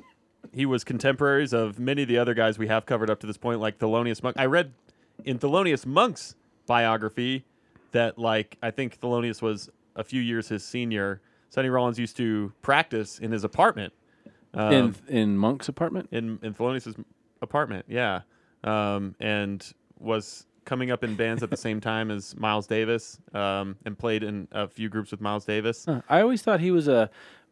he 0.53 0.67
was 0.67 0.85
contemporaries 0.85 1.55
of 1.55 1.79
many 1.79 2.03
of 2.03 2.09
the 2.09 2.19
other 2.19 2.35
guys 2.35 2.59
we 2.59 2.69
have 2.69 2.85
covered 2.85 3.09
up 3.09 3.21
to 3.21 3.27
this 3.27 3.39
point, 3.39 3.61
like 3.61 3.79
Thelonious 3.79 4.23
Monk. 4.23 4.37
I 4.39 4.45
read 4.45 4.73
in 5.25 5.39
Thelonious 5.39 5.87
Monk's 5.87 6.35
biography 6.67 7.45
that, 7.93 8.19
like, 8.19 8.59
I 8.63 8.71
think 8.71 9.01
Thelonious 9.01 9.41
was 9.41 9.71
a 9.97 10.05
few 10.05 10.21
years 10.21 10.49
his 10.49 10.65
senior. 10.65 11.23
Sonny 11.49 11.71
Rollins 11.71 11.99
used 11.99 12.17
to 12.19 12.53
practice 12.61 13.19
in 13.19 13.33
his 13.33 13.43
apartment. 13.43 13.95
Um, 14.55 14.73
in 14.73 14.95
in 15.09 15.37
Monk's 15.39 15.69
apartment? 15.69 16.09
in 16.13 16.39
in 16.43 16.55
Thelonious's 16.55 16.95
apartment, 17.43 17.87
yeah, 17.89 18.23
um, 18.63 19.15
and 19.21 19.65
was 19.99 20.47
coming 20.65 20.91
up 20.91 21.05
in 21.05 21.15
bands 21.15 21.43
at 21.43 21.51
the 21.51 21.57
same 21.57 21.81
time 21.81 22.11
as 22.11 22.37
Miles 22.37 22.67
Davis, 22.67 23.19
um, 23.35 23.77
and 23.85 23.99
played 23.99 24.23
in 24.23 24.49
a 24.53 24.67
few 24.69 24.89
groups 24.89 25.11
with 25.11 25.21
Miles 25.21 25.45
Davis. 25.45 25.85
Huh. 25.85 26.01
I 26.09 26.21
always 26.21 26.43
thought 26.43 26.61
he 26.61 26.71
was 26.71 26.89
a 26.89 27.11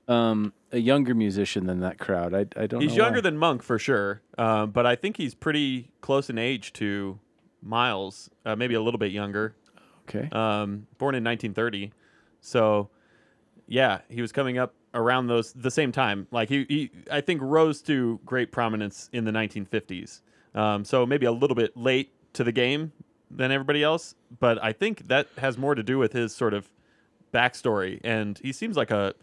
um, 0.09 0.53
a 0.73 0.79
younger 0.79 1.15
musician 1.15 1.67
than 1.67 1.81
that 1.81 1.99
crowd. 1.99 2.35
I, 2.35 2.47
I 2.57 2.67
don't 2.67 2.81
He's 2.81 2.97
younger 2.97 3.19
why. 3.19 3.23
than 3.23 3.39
Monk 3.39 3.63
for 3.63 3.79
sure, 3.79 4.23
um, 4.39 4.71
but 4.71 4.87
I 4.87 4.97
think 4.97 5.17
he's 5.17 5.35
pretty 5.35 5.91
close 6.01 6.29
in 6.31 6.39
age 6.39 6.73
to 6.75 7.19
Miles, 7.63 8.29
uh, 8.45 8.57
maybe 8.57 8.75
a 8.75 8.81
little 8.83 8.99
bit 8.99 9.13
younger. 9.13 9.55
Okay. 10.09 10.29
Um, 10.33 10.87
born 10.99 11.15
in 11.15 11.23
1930, 11.23 11.93
so 12.41 12.91
yeah, 13.69 14.01
he 14.09 14.21
was 14.21 14.33
coming 14.33 14.59
up 14.59 14.75
around 14.95 15.27
those 15.27 15.53
the 15.53 15.71
same 15.71 15.93
time. 15.93 16.27
Like 16.31 16.49
he, 16.49 16.67
he 16.69 16.91
I 17.11 17.21
think 17.21 17.41
rose 17.43 17.83
to 17.83 18.21
great 18.25 18.53
prominence 18.53 19.09
in 19.13 19.25
the 19.25 19.33
1950s. 19.33 20.21
Um, 20.55 20.85
so 20.85 21.07
maybe 21.07 21.27
a 21.27 21.33
little 21.33 21.55
bit 21.55 21.77
late 21.77 22.13
to 22.35 22.45
the 22.45 22.53
game 22.53 22.93
than 23.31 23.51
everybody 23.51 23.83
else, 23.83 24.15
but 24.39 24.63
I 24.63 24.73
think 24.73 25.09
that 25.09 25.29
has 25.39 25.57
more 25.57 25.75
to 25.75 25.83
do 25.83 25.99
with 25.99 26.13
his 26.13 26.35
sort 26.35 26.53
of 26.53 26.71
backstory. 27.33 28.01
And 28.05 28.39
he 28.43 28.53
seems 28.53 28.77
like 28.77 28.91
a 28.91 29.15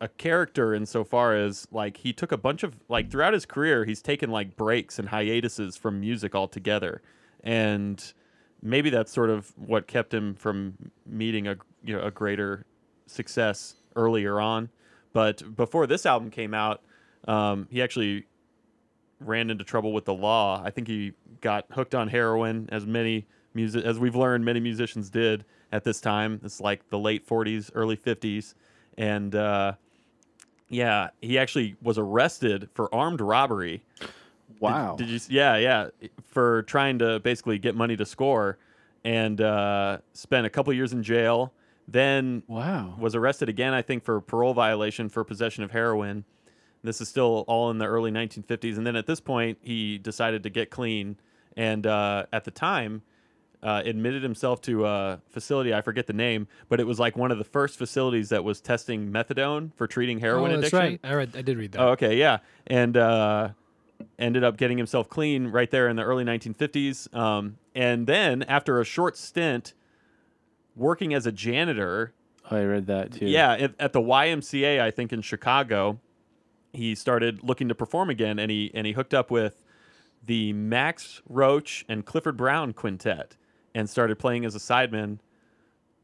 a 0.00 0.08
character 0.08 0.74
insofar 0.74 1.34
as 1.34 1.66
like 1.72 1.96
he 1.96 2.12
took 2.12 2.30
a 2.30 2.36
bunch 2.36 2.62
of 2.62 2.76
like 2.88 3.10
throughout 3.10 3.32
his 3.32 3.44
career 3.44 3.84
he's 3.84 4.00
taken 4.00 4.30
like 4.30 4.56
breaks 4.56 4.96
and 4.98 5.08
hiatuses 5.08 5.76
from 5.76 5.98
music 5.98 6.36
altogether 6.36 7.02
and 7.42 8.12
maybe 8.62 8.90
that's 8.90 9.12
sort 9.12 9.28
of 9.28 9.52
what 9.58 9.88
kept 9.88 10.14
him 10.14 10.34
from 10.34 10.74
meeting 11.04 11.48
a 11.48 11.56
you 11.82 11.96
know 11.96 12.02
a 12.02 12.12
greater 12.12 12.64
success 13.06 13.74
earlier 13.98 14.40
on 14.40 14.68
but 15.12 15.56
before 15.56 15.86
this 15.86 16.06
album 16.06 16.30
came 16.30 16.54
out 16.54 16.82
um, 17.26 17.66
he 17.70 17.82
actually 17.82 18.24
ran 19.20 19.50
into 19.50 19.64
trouble 19.64 19.92
with 19.92 20.04
the 20.04 20.14
law 20.14 20.62
i 20.64 20.70
think 20.70 20.86
he 20.86 21.12
got 21.40 21.66
hooked 21.72 21.94
on 21.94 22.08
heroin 22.08 22.68
as 22.70 22.86
many 22.86 23.26
music 23.52 23.84
as 23.84 23.98
we've 23.98 24.16
learned 24.16 24.44
many 24.44 24.60
musicians 24.60 25.10
did 25.10 25.44
at 25.72 25.84
this 25.84 26.00
time 26.00 26.40
it's 26.44 26.60
like 26.60 26.88
the 26.88 26.98
late 26.98 27.26
40s 27.26 27.70
early 27.74 27.96
50s 27.96 28.54
and 28.96 29.34
uh, 29.34 29.72
yeah, 30.68 31.10
he 31.20 31.38
actually 31.38 31.76
was 31.82 31.98
arrested 31.98 32.68
for 32.74 32.92
armed 32.94 33.20
robbery. 33.20 33.82
Wow. 34.60 34.96
Did, 34.96 35.08
you? 35.08 35.20
Yeah, 35.28 35.56
yeah, 35.56 35.88
for 36.24 36.62
trying 36.62 36.98
to 36.98 37.20
basically 37.20 37.58
get 37.58 37.74
money 37.74 37.96
to 37.96 38.04
score, 38.04 38.58
and 39.04 39.40
uh, 39.40 39.98
spent 40.12 40.46
a 40.46 40.50
couple 40.50 40.72
years 40.72 40.92
in 40.92 41.02
jail. 41.02 41.52
Then 41.90 42.42
wow. 42.46 42.94
was 42.98 43.14
arrested 43.14 43.48
again, 43.48 43.72
I 43.72 43.80
think, 43.80 44.04
for 44.04 44.20
parole 44.20 44.52
violation 44.52 45.08
for 45.08 45.24
possession 45.24 45.64
of 45.64 45.70
heroin. 45.70 46.24
This 46.84 47.00
is 47.00 47.08
still 47.08 47.44
all 47.48 47.70
in 47.70 47.78
the 47.78 47.86
early 47.86 48.10
1950s, 48.10 48.76
and 48.76 48.86
then 48.86 48.94
at 48.94 49.06
this 49.06 49.20
point, 49.20 49.58
he 49.62 49.96
decided 49.96 50.42
to 50.42 50.50
get 50.50 50.70
clean, 50.70 51.16
and 51.56 51.86
uh, 51.86 52.26
at 52.30 52.44
the 52.44 52.50
time, 52.50 53.02
uh, 53.62 53.82
admitted 53.84 54.22
himself 54.22 54.60
to 54.62 54.86
a 54.86 55.20
facility. 55.30 55.74
I 55.74 55.80
forget 55.80 56.06
the 56.06 56.12
name, 56.12 56.46
but 56.68 56.78
it 56.78 56.84
was 56.84 57.00
like 57.00 57.16
one 57.16 57.32
of 57.32 57.38
the 57.38 57.44
first 57.44 57.78
facilities 57.78 58.28
that 58.28 58.44
was 58.44 58.60
testing 58.60 59.10
methadone 59.10 59.72
for 59.74 59.86
treating 59.86 60.20
heroin 60.20 60.52
oh, 60.52 60.60
that's 60.60 60.72
addiction. 60.72 60.78
right. 60.78 61.00
I 61.02 61.14
read. 61.14 61.36
I 61.36 61.42
did 61.42 61.56
read 61.56 61.72
that. 61.72 61.80
Oh, 61.80 61.88
okay, 61.92 62.16
yeah, 62.16 62.38
and 62.66 62.96
uh, 62.96 63.48
ended 64.18 64.44
up 64.44 64.56
getting 64.56 64.78
himself 64.78 65.08
clean 65.08 65.48
right 65.48 65.70
there 65.70 65.88
in 65.88 65.96
the 65.96 66.02
early 66.02 66.24
1950s. 66.24 67.12
Um, 67.14 67.56
and 67.74 68.06
then 68.06 68.42
after 68.44 68.80
a 68.80 68.84
short 68.84 69.16
stint 69.16 69.74
working 70.78 71.12
as 71.14 71.26
a 71.26 71.32
janitor, 71.32 72.12
Oh, 72.50 72.56
I 72.56 72.64
read 72.64 72.86
that 72.86 73.12
too. 73.12 73.26
yeah, 73.26 73.52
at, 73.52 73.74
at 73.78 73.92
the 73.92 74.00
YMCA, 74.00 74.80
I 74.80 74.90
think 74.90 75.12
in 75.12 75.20
Chicago, 75.20 76.00
he 76.72 76.94
started 76.94 77.42
looking 77.44 77.68
to 77.68 77.74
perform 77.74 78.08
again, 78.10 78.38
and 78.38 78.50
he 78.50 78.70
and 78.74 78.86
he 78.86 78.92
hooked 78.94 79.12
up 79.14 79.30
with 79.30 79.64
the 80.24 80.52
Max 80.54 81.20
Roach 81.28 81.84
and 81.88 82.04
Clifford 82.06 82.36
Brown 82.36 82.72
quintet, 82.72 83.36
and 83.74 83.88
started 83.88 84.18
playing 84.18 84.44
as 84.44 84.54
a 84.54 84.58
sideman 84.58 85.18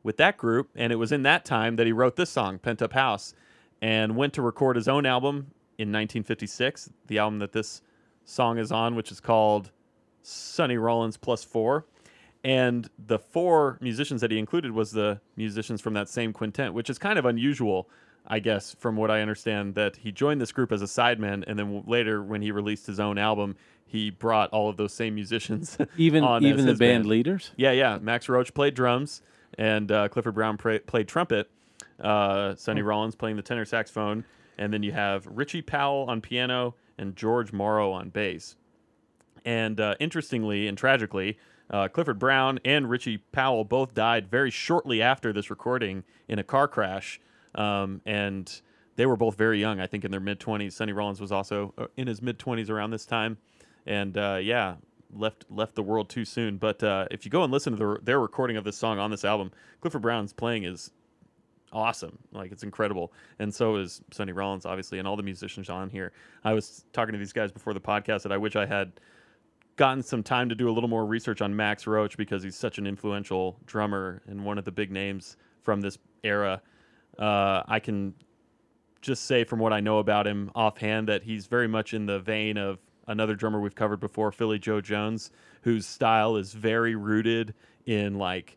with 0.02 0.16
that 0.18 0.36
group. 0.36 0.70
And 0.74 0.92
it 0.92 0.96
was 0.96 1.12
in 1.12 1.22
that 1.22 1.44
time 1.44 1.76
that 1.76 1.86
he 1.86 1.92
wrote 1.92 2.16
this 2.16 2.30
song, 2.30 2.58
"Pent 2.58 2.82
Up 2.82 2.92
House," 2.92 3.34
and 3.80 4.16
went 4.16 4.32
to 4.34 4.42
record 4.42 4.76
his 4.76 4.88
own 4.88 5.06
album 5.06 5.52
in 5.78 5.88
1956, 5.90 6.90
the 7.06 7.18
album 7.18 7.38
that 7.40 7.52
this 7.52 7.80
song 8.24 8.58
is 8.58 8.70
on, 8.70 8.94
which 8.96 9.10
is 9.10 9.20
called 9.20 9.70
Sonny 10.22 10.76
Rollins 10.76 11.16
Plus 11.16 11.42
Four. 11.44 11.86
And 12.44 12.90
the 12.98 13.18
four 13.18 13.78
musicians 13.80 14.20
that 14.20 14.30
he 14.30 14.38
included 14.38 14.72
was 14.72 14.92
the 14.92 15.20
musicians 15.34 15.80
from 15.80 15.94
that 15.94 16.08
same 16.10 16.32
quintet, 16.34 16.74
which 16.74 16.90
is 16.90 16.98
kind 16.98 17.18
of 17.18 17.24
unusual, 17.24 17.88
I 18.26 18.38
guess, 18.38 18.76
from 18.78 18.96
what 18.96 19.10
I 19.10 19.22
understand. 19.22 19.74
That 19.76 19.96
he 19.96 20.12
joined 20.12 20.42
this 20.42 20.52
group 20.52 20.70
as 20.70 20.82
a 20.82 20.86
sideman, 20.86 21.44
and 21.46 21.58
then 21.58 21.84
later, 21.86 22.22
when 22.22 22.42
he 22.42 22.50
released 22.52 22.86
his 22.86 23.00
own 23.00 23.16
album, 23.16 23.56
he 23.86 24.10
brought 24.10 24.50
all 24.50 24.68
of 24.68 24.76
those 24.76 24.92
same 24.92 25.14
musicians. 25.14 25.78
Even 25.96 26.22
even 26.42 26.66
the 26.66 26.72
his 26.72 26.78
band, 26.78 27.06
leaders. 27.06 27.52
yeah, 27.56 27.70
yeah. 27.72 27.98
Max 27.98 28.28
Roach 28.28 28.52
played 28.52 28.74
drums, 28.74 29.22
and 29.56 29.90
uh, 29.90 30.08
Clifford 30.08 30.34
Brown 30.34 30.58
pra- 30.58 30.80
played 30.80 31.08
trumpet. 31.08 31.50
Uh, 31.98 32.54
Sonny 32.56 32.82
Rollins 32.82 33.14
playing 33.14 33.36
the 33.36 33.42
tenor 33.42 33.64
saxophone, 33.64 34.24
and 34.58 34.72
then 34.72 34.82
you 34.82 34.92
have 34.92 35.26
Richie 35.26 35.62
Powell 35.62 36.04
on 36.10 36.20
piano 36.20 36.74
and 36.98 37.16
George 37.16 37.52
Morrow 37.52 37.92
on 37.92 38.10
bass. 38.10 38.56
And 39.44 39.78
uh, 39.80 39.94
interestingly 40.00 40.66
and 40.66 40.76
tragically, 40.76 41.38
uh, 41.70 41.88
Clifford 41.88 42.18
Brown 42.18 42.58
and 42.64 42.88
Richie 42.88 43.18
Powell 43.18 43.64
both 43.64 43.94
died 43.94 44.30
very 44.30 44.50
shortly 44.50 45.00
after 45.00 45.32
this 45.32 45.50
recording 45.50 46.04
in 46.28 46.38
a 46.38 46.44
car 46.44 46.68
crash. 46.68 47.20
Um, 47.54 48.00
and 48.04 48.60
they 48.96 49.06
were 49.06 49.16
both 49.16 49.36
very 49.36 49.60
young, 49.60 49.80
I 49.80 49.86
think 49.86 50.04
in 50.04 50.10
their 50.10 50.20
mid 50.20 50.40
20s. 50.40 50.72
Sonny 50.72 50.92
Rollins 50.92 51.20
was 51.20 51.32
also 51.32 51.72
uh, 51.78 51.86
in 51.96 52.06
his 52.06 52.20
mid 52.20 52.38
20s 52.38 52.70
around 52.70 52.90
this 52.90 53.06
time. 53.06 53.38
And 53.86 54.16
uh, 54.16 54.38
yeah, 54.42 54.76
left 55.14 55.44
left 55.50 55.74
the 55.74 55.82
world 55.82 56.08
too 56.08 56.24
soon. 56.24 56.58
But 56.58 56.82
uh, 56.82 57.06
if 57.10 57.24
you 57.24 57.30
go 57.30 57.42
and 57.42 57.52
listen 57.52 57.76
to 57.76 57.78
the, 57.78 57.98
their 58.02 58.20
recording 58.20 58.56
of 58.56 58.64
this 58.64 58.76
song 58.76 58.98
on 58.98 59.10
this 59.10 59.24
album, 59.24 59.50
Clifford 59.80 60.02
Brown's 60.02 60.32
playing 60.32 60.64
is 60.64 60.90
awesome. 61.72 62.18
Like 62.32 62.52
it's 62.52 62.62
incredible, 62.62 63.12
and 63.38 63.54
so 63.54 63.76
is 63.76 64.00
Sonny 64.12 64.32
Rollins, 64.32 64.66
obviously, 64.66 64.98
and 64.98 65.08
all 65.08 65.16
the 65.16 65.22
musicians 65.22 65.68
on 65.68 65.90
here. 65.90 66.12
I 66.44 66.52
was 66.54 66.84
talking 66.92 67.12
to 67.12 67.18
these 67.18 67.32
guys 67.32 67.52
before 67.52 67.74
the 67.74 67.80
podcast 67.80 68.22
that 68.22 68.32
I 68.32 68.36
wish 68.36 68.56
I 68.56 68.66
had 68.66 68.92
gotten 69.76 70.02
some 70.02 70.22
time 70.22 70.48
to 70.48 70.54
do 70.54 70.68
a 70.68 70.72
little 70.72 70.88
more 70.88 71.04
research 71.04 71.40
on 71.40 71.54
Max 71.56 71.86
Roach 71.86 72.16
because 72.16 72.42
he's 72.42 72.56
such 72.56 72.78
an 72.78 72.86
influential 72.86 73.58
drummer 73.66 74.22
and 74.26 74.44
one 74.44 74.58
of 74.58 74.64
the 74.64 74.72
big 74.72 74.90
names 74.90 75.36
from 75.62 75.80
this 75.80 75.98
era. 76.22 76.62
Uh, 77.18 77.62
I 77.66 77.80
can 77.80 78.14
just 79.00 79.24
say 79.24 79.44
from 79.44 79.58
what 79.58 79.72
I 79.72 79.80
know 79.80 79.98
about 79.98 80.26
him 80.26 80.50
offhand 80.54 81.08
that 81.08 81.22
he's 81.22 81.46
very 81.46 81.68
much 81.68 81.92
in 81.92 82.06
the 82.06 82.20
vein 82.20 82.56
of 82.56 82.78
another 83.06 83.34
drummer 83.34 83.60
we've 83.60 83.74
covered 83.74 84.00
before, 84.00 84.32
Philly 84.32 84.58
Joe 84.58 84.80
Jones, 84.80 85.30
whose 85.62 85.86
style 85.86 86.36
is 86.36 86.52
very 86.52 86.94
rooted 86.94 87.54
in 87.84 88.14
like 88.18 88.56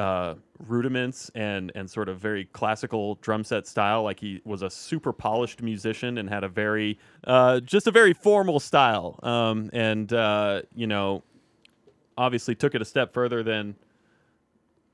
uh, 0.00 0.34
rudiments 0.66 1.30
and 1.34 1.70
and 1.74 1.88
sort 1.88 2.08
of 2.08 2.18
very 2.18 2.46
classical 2.46 3.16
drum 3.16 3.44
set 3.44 3.66
style. 3.66 4.02
Like 4.02 4.18
he 4.18 4.40
was 4.44 4.62
a 4.62 4.70
super 4.70 5.12
polished 5.12 5.62
musician 5.62 6.16
and 6.18 6.28
had 6.28 6.42
a 6.42 6.48
very 6.48 6.98
uh, 7.24 7.60
just 7.60 7.86
a 7.86 7.90
very 7.90 8.14
formal 8.14 8.58
style. 8.60 9.20
Um, 9.22 9.68
and 9.74 10.10
uh, 10.12 10.62
you 10.74 10.86
know, 10.86 11.22
obviously 12.16 12.54
took 12.54 12.74
it 12.74 12.80
a 12.80 12.84
step 12.84 13.12
further 13.12 13.42
than 13.42 13.76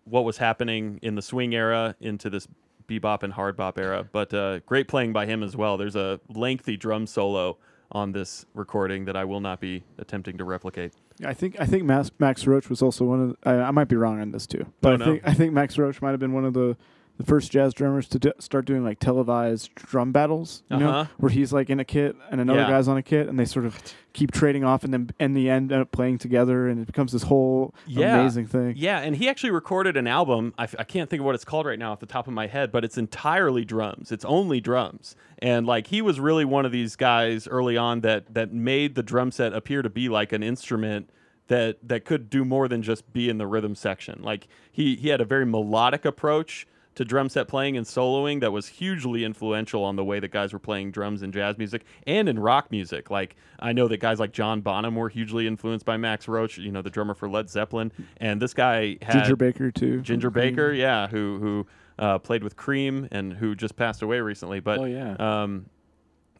what 0.04 0.24
was 0.24 0.38
happening 0.38 0.98
in 1.02 1.14
the 1.14 1.22
swing 1.22 1.54
era 1.54 1.94
into 2.00 2.28
this 2.28 2.48
bebop 2.88 3.22
and 3.22 3.32
hard 3.32 3.56
bop 3.56 3.78
era. 3.78 4.08
But 4.10 4.34
uh, 4.34 4.58
great 4.60 4.88
playing 4.88 5.12
by 5.12 5.26
him 5.26 5.42
as 5.42 5.56
well. 5.56 5.76
There's 5.76 5.96
a 5.96 6.20
lengthy 6.28 6.76
drum 6.76 7.06
solo 7.06 7.58
on 7.92 8.12
this 8.12 8.46
recording 8.54 9.04
that 9.04 9.16
I 9.16 9.24
will 9.24 9.40
not 9.40 9.60
be 9.60 9.84
attempting 9.98 10.38
to 10.38 10.44
replicate. 10.44 10.92
I 11.24 11.32
think 11.34 11.56
I 11.60 11.66
think 11.66 11.84
Max, 11.84 12.10
Max 12.18 12.46
Roach 12.46 12.68
was 12.68 12.82
also 12.82 13.04
one 13.04 13.22
of. 13.22 13.28
The, 13.30 13.48
I, 13.48 13.68
I 13.68 13.70
might 13.70 13.88
be 13.88 13.96
wrong 13.96 14.20
on 14.20 14.32
this 14.32 14.46
too, 14.46 14.66
but 14.80 15.00
Oh, 15.00 15.04
I 15.04 15.06
think 15.06 15.22
I 15.24 15.34
think 15.34 15.52
Max 15.52 15.78
Roach 15.78 16.02
might 16.02 16.10
have 16.10 16.20
been 16.20 16.32
one 16.32 16.44
of 16.44 16.52
the 16.54 16.76
the 17.18 17.24
first 17.24 17.50
jazz 17.50 17.72
drummers 17.72 18.08
to 18.08 18.18
do, 18.18 18.32
start 18.38 18.66
doing 18.66 18.84
like 18.84 18.98
televised 18.98 19.74
drum 19.74 20.12
battles. 20.12 20.62
You 20.70 20.76
know, 20.78 20.88
Uh-huh. 20.90 21.10
where 21.16 21.30
he's 21.30 21.52
like 21.52 21.70
in 21.70 21.80
a 21.80 21.84
kit 21.84 22.14
and 22.30 22.40
another 22.40 22.60
Yeah. 22.60 22.68
guy's 22.68 22.88
on 22.88 22.96
a 22.98 23.02
kit, 23.02 23.26
and 23.28 23.38
they 23.38 23.44
sort 23.46 23.64
of 23.64 23.78
keep 24.12 24.32
trading 24.32 24.64
off, 24.64 24.84
and 24.84 24.92
then 24.92 25.10
in 25.18 25.32
the 25.34 25.48
end 25.50 25.72
end 25.72 25.80
up 25.82 25.92
playing 25.92 26.18
together, 26.18 26.68
and 26.68 26.80
it 26.80 26.86
becomes 26.86 27.12
this 27.12 27.24
whole 27.24 27.74
Yeah. 27.86 28.18
amazing 28.20 28.46
thing. 28.46 28.74
Yeah, 28.76 28.98
and 29.00 29.16
he 29.16 29.28
actually 29.28 29.50
recorded 29.50 29.96
an 29.96 30.06
album. 30.06 30.52
I, 30.58 30.64
f- 30.64 30.74
I 30.78 30.84
can't 30.84 31.08
think 31.10 31.20
of 31.20 31.26
what 31.26 31.34
it's 31.34 31.44
called 31.44 31.66
right 31.66 31.78
now 31.78 31.92
off 31.92 32.00
the 32.00 32.06
top 32.06 32.26
of 32.26 32.32
my 32.34 32.46
head, 32.46 32.70
but 32.72 32.84
it's 32.84 32.98
entirely 32.98 33.64
drums. 33.64 34.12
It's 34.12 34.24
only 34.24 34.60
drums, 34.60 35.16
and 35.38 35.66
like 35.66 35.86
he 35.88 36.02
was 36.02 36.20
really 36.20 36.44
one 36.44 36.64
of 36.66 36.72
these 36.72 36.96
guys 36.96 37.46
early 37.48 37.76
on 37.76 38.00
that 38.02 38.32
that 38.34 38.52
made 38.52 38.94
the 38.94 39.02
drum 39.02 39.30
set 39.30 39.52
appear 39.54 39.82
to 39.82 39.90
be 39.90 40.08
like 40.08 40.32
an 40.32 40.42
instrument 40.42 41.08
that 41.48 41.76
that 41.86 42.04
could 42.04 42.28
do 42.28 42.44
more 42.44 42.68
than 42.68 42.82
just 42.82 43.12
be 43.12 43.28
in 43.30 43.38
the 43.38 43.46
rhythm 43.46 43.74
section. 43.74 44.20
Like 44.22 44.48
he 44.70 44.96
he 44.96 45.08
had 45.10 45.20
a 45.20 45.24
very 45.24 45.46
melodic 45.46 46.04
approach 46.04 46.66
to 46.96 47.04
drum 47.04 47.28
set 47.28 47.46
playing 47.46 47.76
and 47.76 47.86
soloing 47.86 48.40
that 48.40 48.50
was 48.50 48.66
hugely 48.66 49.22
influential 49.24 49.84
on 49.84 49.96
the 49.96 50.04
way 50.04 50.18
that 50.18 50.32
guys 50.32 50.52
were 50.52 50.58
playing 50.58 50.90
drums 50.90 51.22
in 51.22 51.30
jazz 51.30 51.56
music 51.56 51.84
and 52.06 52.28
in 52.28 52.38
rock 52.38 52.70
music. 52.70 53.10
Like 53.10 53.36
I 53.60 53.72
know 53.72 53.86
that 53.88 54.00
guys 54.00 54.18
like 54.18 54.32
John 54.32 54.60
Bonham 54.62 54.96
were 54.96 55.08
hugely 55.08 55.46
influenced 55.46 55.86
by 55.86 55.96
Max 55.96 56.26
Roach, 56.26 56.58
you 56.58 56.72
know, 56.72 56.82
the 56.82 56.90
drummer 56.90 57.14
for 57.14 57.28
Led 57.28 57.48
Zeppelin, 57.48 57.92
and 58.16 58.42
this 58.42 58.52
guy 58.54 58.96
had 59.02 59.12
Ginger 59.12 59.36
Baker 59.36 59.70
too. 59.70 60.00
Ginger 60.02 60.30
Baker, 60.30 60.72
yeah, 60.72 61.06
who 61.06 61.38
who 61.38 61.66
uh, 61.98 62.18
played 62.18 62.42
with 62.42 62.56
Cream 62.56 63.08
and 63.12 63.32
who 63.32 63.54
just 63.54 63.76
passed 63.76 64.02
away 64.02 64.20
recently. 64.20 64.60
But 64.60 64.78
Oh, 64.80 64.84
yeah. 64.84 65.14
um, 65.18 65.66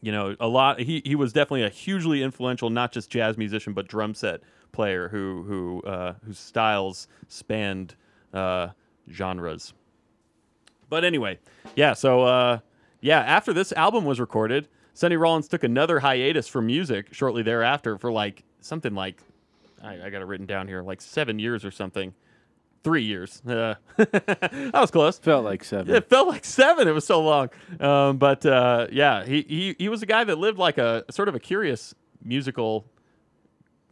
you 0.01 0.11
know, 0.11 0.35
a 0.39 0.47
lot. 0.47 0.79
He 0.79 1.01
he 1.05 1.15
was 1.15 1.33
definitely 1.33 1.63
a 1.63 1.69
hugely 1.69 2.21
influential, 2.21 2.69
not 2.69 2.91
just 2.91 3.09
jazz 3.09 3.37
musician, 3.37 3.73
but 3.73 3.87
drum 3.87 4.13
set 4.13 4.41
player 4.71 5.07
who 5.09 5.43
who 5.43 5.81
uh, 5.83 6.13
whose 6.25 6.37
styles 6.39 7.07
spanned 7.27 7.95
uh, 8.33 8.69
genres. 9.11 9.73
But 10.89 11.03
anyway, 11.03 11.39
yeah. 11.75 11.93
So 11.93 12.23
uh, 12.23 12.59
yeah, 13.01 13.19
after 13.19 13.53
this 13.53 13.71
album 13.73 14.05
was 14.05 14.19
recorded, 14.19 14.67
Sonny 14.93 15.15
Rollins 15.15 15.47
took 15.47 15.63
another 15.63 15.99
hiatus 15.99 16.47
from 16.47 16.65
music 16.65 17.13
shortly 17.13 17.43
thereafter 17.43 17.97
for 17.97 18.11
like 18.11 18.43
something 18.61 18.95
like 18.95 19.21
I, 19.83 20.05
I 20.05 20.09
got 20.09 20.21
it 20.21 20.25
written 20.25 20.45
down 20.45 20.67
here, 20.67 20.81
like 20.81 21.01
seven 21.01 21.39
years 21.39 21.63
or 21.63 21.71
something. 21.71 22.13
Three 22.83 23.03
years. 23.03 23.41
Uh, 23.45 23.75
that 23.97 24.71
was 24.73 24.91
close. 24.91 25.19
Felt 25.19 25.43
like 25.43 25.63
seven. 25.63 25.93
It 25.93 26.09
felt 26.09 26.29
like 26.29 26.45
seven. 26.45 26.87
It 26.87 26.91
was 26.91 27.05
so 27.05 27.21
long. 27.21 27.49
Um, 27.79 28.17
but 28.17 28.45
uh, 28.45 28.87
yeah, 28.91 29.25
he, 29.25 29.41
he 29.41 29.75
he 29.77 29.89
was 29.89 30.01
a 30.03 30.05
guy 30.05 30.23
that 30.23 30.37
lived 30.37 30.57
like 30.57 30.77
a 30.77 31.03
sort 31.11 31.27
of 31.27 31.35
a 31.35 31.39
curious 31.39 31.93
musical 32.23 32.85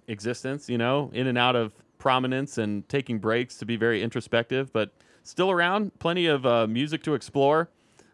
existence. 0.08 0.70
You 0.70 0.78
know, 0.78 1.12
in 1.14 1.28
and 1.28 1.38
out 1.38 1.56
of 1.56 1.74
prominence 1.98 2.58
and 2.58 2.88
taking 2.88 3.20
breaks 3.20 3.58
to 3.58 3.66
be 3.66 3.76
very 3.76 4.02
introspective, 4.02 4.72
but 4.72 4.94
still 5.26 5.52
around. 5.52 5.98
Plenty 6.00 6.26
of 6.28 6.46
uh, 6.46 6.68
music 6.68 7.04
to 7.04 7.14
explore. 7.14 7.70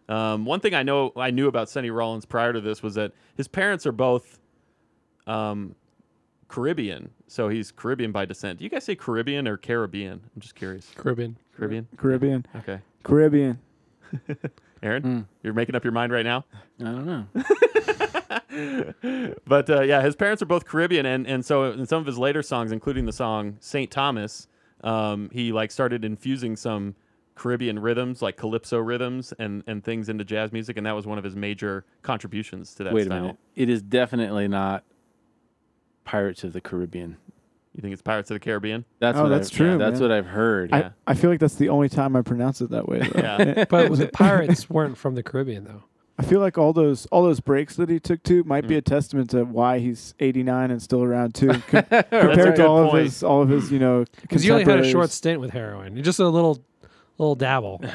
Um, 0.09 0.43
one 0.45 0.59
thing 0.59 0.73
I 0.73 0.83
know 0.83 1.13
I 1.15 1.31
knew 1.31 1.47
about 1.47 1.69
Sonny 1.69 1.89
Rollins 1.89 2.25
prior 2.25 2.51
to 2.53 2.59
this 2.59 2.81
was 2.83 2.95
that 2.95 3.13
his 3.37 3.47
parents 3.47 3.85
are 3.85 3.91
both 3.93 4.39
um, 5.27 5.75
Caribbean, 6.49 7.11
so 7.27 7.47
he's 7.47 7.71
Caribbean 7.71 8.11
by 8.11 8.25
descent. 8.25 8.57
Do 8.59 8.63
you 8.65 8.69
guys 8.69 8.83
say 8.83 8.95
Caribbean 8.95 9.47
or 9.47 9.55
Caribbean? 9.55 10.19
I'm 10.35 10.41
just 10.41 10.55
curious. 10.55 10.91
Caribbean. 10.95 11.37
Caribbean. 11.55 11.87
Caribbean, 11.95 12.45
Okay. 12.57 12.79
Caribbean. 13.03 13.59
Aaron, 14.83 15.03
Mm. 15.03 15.25
you're 15.43 15.53
making 15.53 15.75
up 15.75 15.83
your 15.85 15.93
mind 15.93 16.11
right 16.11 16.25
now. 16.25 16.43
I 16.79 16.83
don't 16.83 17.05
know. 17.05 17.25
but 19.45 19.69
uh, 19.69 19.81
yeah, 19.81 20.01
his 20.01 20.15
parents 20.15 20.41
are 20.41 20.45
both 20.47 20.65
Caribbean, 20.65 21.05
and 21.05 21.25
and 21.27 21.45
so 21.45 21.71
in 21.71 21.85
some 21.85 21.99
of 22.01 22.07
his 22.07 22.17
later 22.17 22.41
songs, 22.41 22.71
including 22.71 23.05
the 23.05 23.13
song 23.13 23.57
Saint 23.59 23.91
Thomas, 23.91 24.47
um, 24.83 25.29
he 25.31 25.51
like 25.51 25.71
started 25.71 26.03
infusing 26.03 26.55
some 26.55 26.95
Caribbean 27.35 27.79
rhythms, 27.79 28.21
like 28.21 28.37
calypso 28.37 28.77
rhythms, 28.79 29.33
and 29.39 29.63
and 29.67 29.83
things 29.83 30.09
into 30.09 30.23
jazz 30.23 30.51
music, 30.51 30.77
and 30.77 30.85
that 30.85 30.91
was 30.93 31.07
one 31.07 31.17
of 31.17 31.23
his 31.23 31.35
major 31.35 31.85
contributions 32.01 32.75
to 32.75 32.83
that 32.83 32.93
Wait 32.93 33.05
style. 33.05 33.17
a 33.17 33.21
minute. 33.21 33.37
It 33.55 33.69
is 33.69 33.81
definitely 33.81 34.47
not 34.47 34.83
Pirates 36.03 36.43
of 36.43 36.53
the 36.53 36.61
Caribbean. 36.61 37.17
You 37.75 37.81
think 37.81 37.93
it's 37.93 38.01
Pirates 38.01 38.29
of 38.31 38.35
the 38.35 38.39
Caribbean? 38.39 38.83
That's 38.99 39.17
Oh, 39.17 39.23
what 39.23 39.29
that's 39.29 39.49
I've, 39.49 39.55
true, 39.55 39.77
That's 39.77 39.99
man. 39.99 40.09
what 40.09 40.11
I've 40.17 40.25
heard. 40.25 40.71
Yeah. 40.71 40.89
I, 41.07 41.11
I 41.11 41.13
feel 41.13 41.29
like 41.29 41.39
that's 41.39 41.55
the 41.55 41.69
only 41.69 41.87
time 41.87 42.15
I 42.17 42.21
pronounce 42.21 42.59
it 42.59 42.69
that 42.71 42.87
way. 42.89 42.99
Though. 42.99 43.19
Yeah. 43.21 43.65
But 43.69 43.95
the 43.95 44.09
pirates 44.11 44.69
weren't 44.69 44.97
from 44.97 45.15
the 45.15 45.23
Caribbean, 45.23 45.63
though. 45.63 45.83
I 46.19 46.23
feel 46.23 46.41
like 46.41 46.57
all 46.57 46.73
those 46.73 47.05
all 47.07 47.23
those 47.23 47.39
breaks 47.39 47.77
that 47.77 47.89
he 47.89 47.99
took 47.99 48.21
too 48.23 48.43
might 48.43 48.65
Mm. 48.65 48.67
be 48.67 48.75
a 48.75 48.81
testament 48.81 49.29
to 49.31 49.43
why 49.45 49.79
he's 49.79 50.13
89 50.19 50.69
and 50.69 50.81
still 50.81 51.01
around 51.01 51.33
too, 51.33 51.47
com- 51.47 51.83
compared 51.89 52.57
to 52.57 52.67
all 52.67 52.89
point. 52.89 52.97
of 52.99 53.03
his 53.05 53.23
all 53.23 53.41
of 53.41 53.49
his 53.49 53.71
you 53.71 53.79
know. 53.79 54.05
Because 54.21 54.45
you 54.45 54.51
only 54.51 54.65
had 54.65 54.79
a 54.81 54.87
short 54.89 55.09
stint 55.09 55.39
with 55.39 55.51
heroin. 55.51 56.01
Just 56.03 56.19
a 56.19 56.27
little, 56.27 56.63
little 57.21 57.35
dabble. 57.35 57.81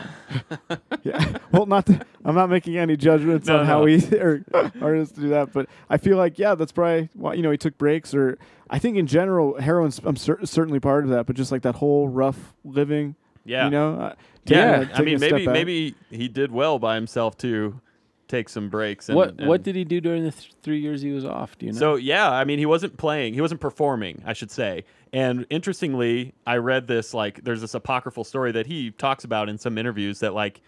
Yeah. 1.02 1.38
Well, 1.52 1.66
not. 1.66 1.86
To, 1.86 2.04
I'm 2.24 2.34
not 2.34 2.50
making 2.50 2.76
any 2.76 2.96
judgments 2.96 3.46
No, 3.46 3.58
on 3.58 3.66
how 3.66 3.80
no. 3.80 3.84
he 3.86 4.16
or 4.16 4.44
artists 4.80 5.16
do 5.16 5.28
that, 5.28 5.52
but 5.52 5.68
I 5.88 5.98
feel 5.98 6.16
like 6.16 6.36
yeah, 6.38 6.56
that's 6.56 6.72
probably 6.72 7.08
why 7.14 7.34
you 7.34 7.42
know 7.42 7.52
he 7.52 7.56
took 7.56 7.78
breaks 7.78 8.12
or 8.12 8.38
I 8.68 8.80
think 8.80 8.96
in 8.96 9.06
general 9.06 9.60
heroin's 9.60 10.00
I'm 10.04 10.16
cer- 10.16 10.44
certainly 10.44 10.80
part 10.80 11.04
of 11.04 11.10
that, 11.10 11.26
but 11.26 11.36
just 11.36 11.52
like 11.52 11.62
that 11.62 11.76
whole 11.76 12.08
rough 12.08 12.54
living, 12.64 13.14
Yeah. 13.44 13.66
you 13.66 13.70
know. 13.70 13.94
Uh, 14.00 14.14
yeah. 14.46 14.54
taking 14.56 14.58
a- 14.58 14.74
I 14.74 14.78
mean, 14.80 14.88
taking 14.96 15.14
a 15.14 15.18
step 15.18 15.30
maybe 15.32 15.46
maybe 15.46 15.94
he 16.10 16.28
did 16.28 16.50
well 16.50 16.80
by 16.80 16.96
himself 16.96 17.36
to 17.38 17.80
take 18.26 18.48
some 18.48 18.68
breaks. 18.68 19.08
And, 19.08 19.16
what 19.16 19.40
what 19.42 19.62
did 19.62 19.76
he 19.76 19.84
do 19.84 20.00
during 20.00 20.24
the 20.24 20.32
th- 20.32 20.52
three 20.62 20.80
years 20.80 21.02
he 21.02 21.12
was 21.12 21.24
off? 21.24 21.56
Do 21.56 21.66
you 21.66 21.72
know? 21.72 21.78
So 21.78 21.94
yeah, 21.94 22.28
I 22.28 22.42
mean, 22.44 22.58
he 22.58 22.66
wasn't 22.66 22.96
playing. 22.96 23.34
He 23.34 23.40
wasn't 23.40 23.60
performing, 23.60 24.22
I 24.26 24.32
should 24.32 24.50
say. 24.50 24.84
And 25.12 25.46
interestingly, 25.50 26.34
I 26.46 26.56
read 26.56 26.86
this 26.86 27.14
like 27.14 27.44
there's 27.44 27.60
this 27.60 27.74
apocryphal 27.74 28.24
story 28.24 28.52
that 28.52 28.66
he 28.66 28.90
talks 28.90 29.24
about 29.24 29.48
in 29.48 29.58
some 29.58 29.78
interviews 29.78 30.20
that 30.20 30.34
like 30.34 30.60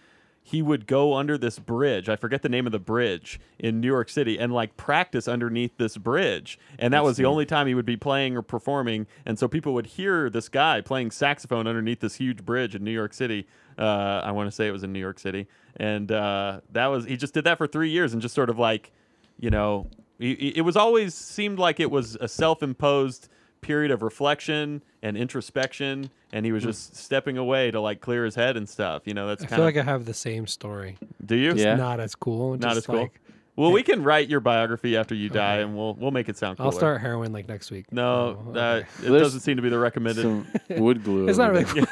he 0.43 0.63
would 0.63 0.87
go 0.87 1.15
under 1.15 1.37
this 1.37 1.59
bridge. 1.59 2.09
I 2.09 2.17
forget 2.17 2.41
the 2.41 2.49
name 2.49 2.65
of 2.65 2.73
the 2.73 2.79
bridge 2.79 3.39
in 3.59 3.81
New 3.81 3.87
York 3.87 4.09
City 4.09 4.39
and 4.39 4.51
like 4.51 4.79
practice 4.79 5.29
underneath 5.29 5.77
this 5.77 5.99
bridge. 5.99 6.59
And 6.79 6.95
that 6.95 7.05
was 7.05 7.19
the 7.19 7.27
only 7.27 7.45
time 7.45 7.67
he 7.67 7.75
would 7.75 7.85
be 7.85 7.99
playing 7.99 8.35
or 8.35 8.41
performing. 8.41 9.07
And 9.27 9.39
so 9.39 9.47
people 9.47 9.75
would 9.75 9.85
hear 9.85 10.31
this 10.31 10.49
guy 10.49 10.81
playing 10.81 11.11
saxophone 11.11 11.67
underneath 11.67 12.01
this 12.01 12.15
huge 12.15 12.47
bridge 12.47 12.75
in 12.75 12.83
New 12.83 12.93
York 12.93 13.13
City. 13.13 13.47
Uh, 13.77 14.23
I 14.25 14.31
want 14.31 14.47
to 14.49 14.51
say 14.51 14.67
it 14.67 14.71
was 14.71 14.85
in 14.85 14.93
New 14.93 15.01
York 15.01 15.19
City. 15.19 15.49
And 15.77 16.11
uh, 16.11 16.63
that 16.73 16.87
was 16.87 17.05
he 17.05 17.19
just 17.19 17.35
did 17.35 17.45
that 17.45 17.59
for 17.59 17.67
three 17.67 17.91
years 17.91 18.15
and 18.15 18.23
just 18.23 18.35
sort 18.35 18.49
of 18.49 18.59
like 18.59 18.91
you 19.39 19.51
know, 19.51 19.89
it, 20.19 20.57
it 20.59 20.61
was 20.63 20.77
always 20.77 21.15
seemed 21.15 21.59
like 21.59 21.81
it 21.81 21.91
was 21.91 22.17
a 22.21 22.29
self-imposed 22.29 23.29
period 23.61 23.91
of 23.91 24.03
reflection 24.03 24.83
and 25.03 25.17
introspection, 25.17 26.11
and 26.33 26.45
he 26.47 26.53
was 26.53 26.63
just 26.63 26.97
stepping 26.97 27.37
away 27.39 27.71
to 27.71 27.81
like 27.81 28.01
clear 28.01 28.25
his 28.25 28.35
head 28.35 28.57
and 28.57 28.69
stuff. 28.69 29.03
You 29.07 29.15
know, 29.15 29.29
that's 29.29 29.43
I 29.45 29.47
kind 29.47 29.59
feel 29.61 29.69
of. 29.69 29.75
like 29.77 29.87
I 29.87 29.91
have 29.91 30.05
the 30.05 30.15
same 30.15 30.47
story. 30.47 30.97
do 31.25 31.37
you? 31.37 31.55
Yeah. 31.55 31.77
Not 31.77 32.01
as 32.01 32.15
cool. 32.15 32.53
Not 32.53 32.61
just 32.63 32.77
as 32.79 32.87
cool. 32.87 32.97
like- 33.03 33.21
Well, 33.57 33.73
we 33.73 33.83
can 33.83 34.05
write 34.05 34.29
your 34.29 34.39
biography 34.41 34.97
after 34.97 35.15
you 35.17 35.29
die, 35.29 35.55
Okay. 35.55 35.63
and 35.65 35.77
we'll 35.77 35.95
we'll 35.95 36.11
make 36.13 36.29
it 36.29 36.37
sound. 36.37 36.59
Cooler. 36.59 36.67
I'll 36.67 36.73
start 36.73 37.01
heroin 37.01 37.33
like 37.33 37.49
next 37.49 37.71
week. 37.73 37.93
No, 37.93 38.39
Oh, 38.47 38.53
uh, 38.55 38.59
okay. 38.61 38.87
it 39.05 39.11
There's 39.11 39.23
doesn't 39.23 39.41
seem 39.41 39.57
to 39.57 39.63
be 39.63 39.69
the 39.69 39.79
recommended. 39.79 40.23
some 40.23 40.47
wood 40.71 41.03
glue. 41.03 41.27
It's 41.29 41.39
not 41.39 41.51
over 41.51 41.65
really 41.75 41.87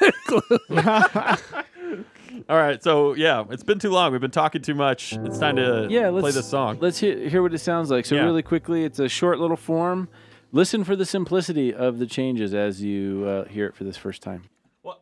there. 0.70 1.38
All 2.48 2.56
right, 2.56 2.80
so 2.82 3.14
yeah, 3.14 3.44
it's 3.50 3.62
been 3.64 3.78
too 3.78 3.90
long. 3.90 4.12
We've 4.12 4.20
been 4.20 4.30
talking 4.30 4.62
too 4.62 4.74
much. 4.74 5.12
It's 5.14 5.38
time 5.38 5.56
to 5.56 5.86
Yeah, 5.90 6.10
let's 6.10 6.22
play 6.22 6.30
this 6.32 6.48
song. 6.48 6.78
Let's 6.80 6.98
hear, 6.98 7.28
hear 7.28 7.42
what 7.42 7.52
it 7.54 7.58
sounds 7.58 7.90
like. 7.90 8.04
So 8.06 8.14
Yeah. 8.14 8.24
really 8.24 8.42
quickly, 8.42 8.84
it's 8.84 8.98
a 8.98 9.08
short 9.08 9.38
little 9.40 9.56
form. 9.56 10.08
Listen 10.56 10.84
for 10.84 10.96
the 10.96 11.04
simplicity 11.04 11.74
of 11.74 11.98
the 11.98 12.06
changes 12.06 12.54
as 12.54 12.80
you 12.80 13.26
uh, 13.26 13.44
hear 13.44 13.66
it 13.66 13.76
for 13.76 13.84
this 13.84 13.98
first 13.98 14.22
time. 14.22 14.44
One, 14.80 14.96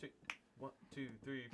two, 0.00 0.08
one, 0.58 0.72
two, 0.92 1.06
three. 1.24 1.44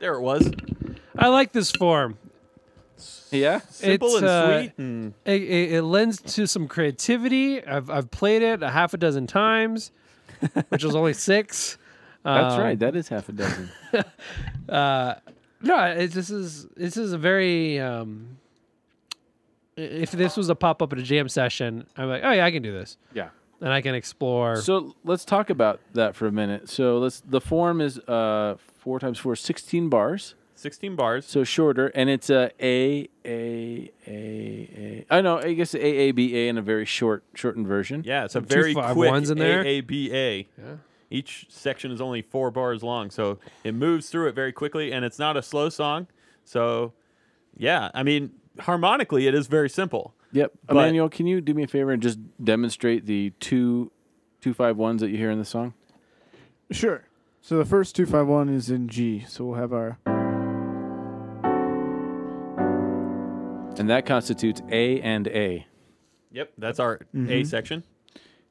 There 0.00 0.14
it 0.14 0.22
was. 0.22 0.50
I 1.20 1.28
like 1.28 1.52
this 1.52 1.70
form. 1.70 2.18
Yeah. 3.30 3.60
Simple 3.70 4.08
It's, 4.08 4.16
and 4.18 4.26
uh, 4.26 4.60
sweet. 4.60 4.72
And 4.78 5.14
It, 5.24 5.42
it, 5.42 5.72
it 5.74 5.82
lends 5.82 6.20
to 6.34 6.46
some 6.46 6.66
creativity. 6.68 7.64
I've 7.64 7.88
I've 7.88 8.10
played 8.10 8.42
it 8.42 8.62
a 8.62 8.70
half 8.70 8.92
a 8.94 8.96
dozen 8.96 9.26
times, 9.26 9.92
which 10.68 10.84
was 10.84 10.94
only 10.96 11.12
six. 11.12 11.78
That's 12.24 12.54
Um, 12.54 12.60
right. 12.60 12.78
That 12.78 12.96
is 12.96 13.08
half 13.08 13.28
a 13.28 13.32
dozen. 13.32 13.70
Uh, 14.68 15.14
no, 15.62 15.76
it, 15.84 16.12
this 16.12 16.30
is 16.30 16.66
this 16.76 16.96
is 16.96 17.12
a 17.12 17.18
very. 17.18 17.80
Um, 17.80 18.38
if 19.76 20.12
this 20.12 20.36
was 20.36 20.48
a 20.48 20.54
pop 20.54 20.80
up 20.80 20.92
at 20.92 20.98
a 20.98 21.02
jam 21.02 21.28
session, 21.28 21.86
I'm 21.96 22.08
like, 22.08 22.22
oh 22.24 22.30
yeah, 22.30 22.44
I 22.44 22.50
can 22.52 22.62
do 22.62 22.72
this, 22.72 22.96
yeah. 23.14 23.30
and 23.60 23.72
I 23.72 23.80
can 23.80 23.94
explore. 23.96 24.56
So 24.56 24.94
let's 25.04 25.24
talk 25.24 25.50
about 25.50 25.80
that 25.94 26.14
for 26.14 26.26
a 26.28 26.32
minute. 26.32 26.68
So 26.68 26.98
let's. 26.98 27.20
The 27.20 27.40
form 27.40 27.80
is 27.80 27.98
uh, 28.00 28.56
four 28.78 29.00
times 29.00 29.18
four, 29.18 29.34
16 29.34 29.88
bars. 29.88 30.34
16 30.60 30.94
bars. 30.94 31.26
So 31.26 31.42
shorter, 31.42 31.88
and 31.88 32.10
it's 32.10 32.28
a 32.30 32.50
A 32.60 33.08
A 33.24 33.90
A 34.06 34.10
A. 34.10 35.06
I 35.10 35.20
know. 35.20 35.38
I 35.38 35.54
guess 35.54 35.74
A 35.74 35.78
A 35.78 36.12
B 36.12 36.36
A 36.36 36.48
in 36.48 36.58
a 36.58 36.62
very 36.62 36.84
short, 36.84 37.24
shortened 37.34 37.66
version. 37.66 38.02
Yeah, 38.04 38.24
it's 38.24 38.36
a 38.36 38.40
Two 38.40 38.46
very 38.46 38.74
five 38.74 38.94
quick 38.94 39.10
ones 39.10 39.30
in 39.30 39.38
there? 39.38 39.64
AABA. 39.64 40.46
Yeah. 40.58 40.64
Each 41.08 41.46
section 41.48 41.90
is 41.90 42.00
only 42.00 42.22
four 42.22 42.50
bars 42.50 42.82
long, 42.82 43.10
so 43.10 43.38
it 43.64 43.74
moves 43.74 44.10
through 44.10 44.28
it 44.28 44.34
very 44.34 44.52
quickly, 44.52 44.92
and 44.92 45.04
it's 45.04 45.18
not 45.18 45.36
a 45.36 45.42
slow 45.42 45.68
song. 45.68 46.06
So, 46.44 46.92
yeah, 47.56 47.90
I 47.94 48.04
mean, 48.04 48.30
harmonically, 48.60 49.26
it 49.26 49.34
is 49.34 49.48
very 49.48 49.68
simple. 49.68 50.14
Yep. 50.32 50.52
Emmanuel, 50.68 51.08
can 51.08 51.26
you 51.26 51.40
do 51.40 51.52
me 51.54 51.64
a 51.64 51.66
favor 51.66 51.90
and 51.90 52.00
just 52.00 52.18
demonstrate 52.42 53.06
the 53.06 53.32
two 53.40 53.90
two 54.40 54.54
five 54.54 54.76
ones 54.76 55.00
that 55.00 55.10
you 55.10 55.16
hear 55.16 55.30
in 55.30 55.38
the 55.38 55.44
song? 55.44 55.74
Sure. 56.70 57.04
So 57.40 57.56
the 57.58 57.64
first 57.64 57.96
two 57.96 58.06
five 58.06 58.26
one 58.28 58.48
is 58.48 58.70
in 58.70 58.88
G. 58.88 59.24
So 59.26 59.46
we'll 59.46 59.58
have 59.58 59.72
our 59.72 59.98
And 63.80 63.88
that 63.88 64.04
constitutes 64.04 64.60
A 64.70 65.00
and 65.00 65.26
A. 65.28 65.66
Yep, 66.32 66.52
that's 66.58 66.78
our 66.78 67.00
A 67.14 67.16
Mhm. 67.16 67.46
section. 67.46 67.82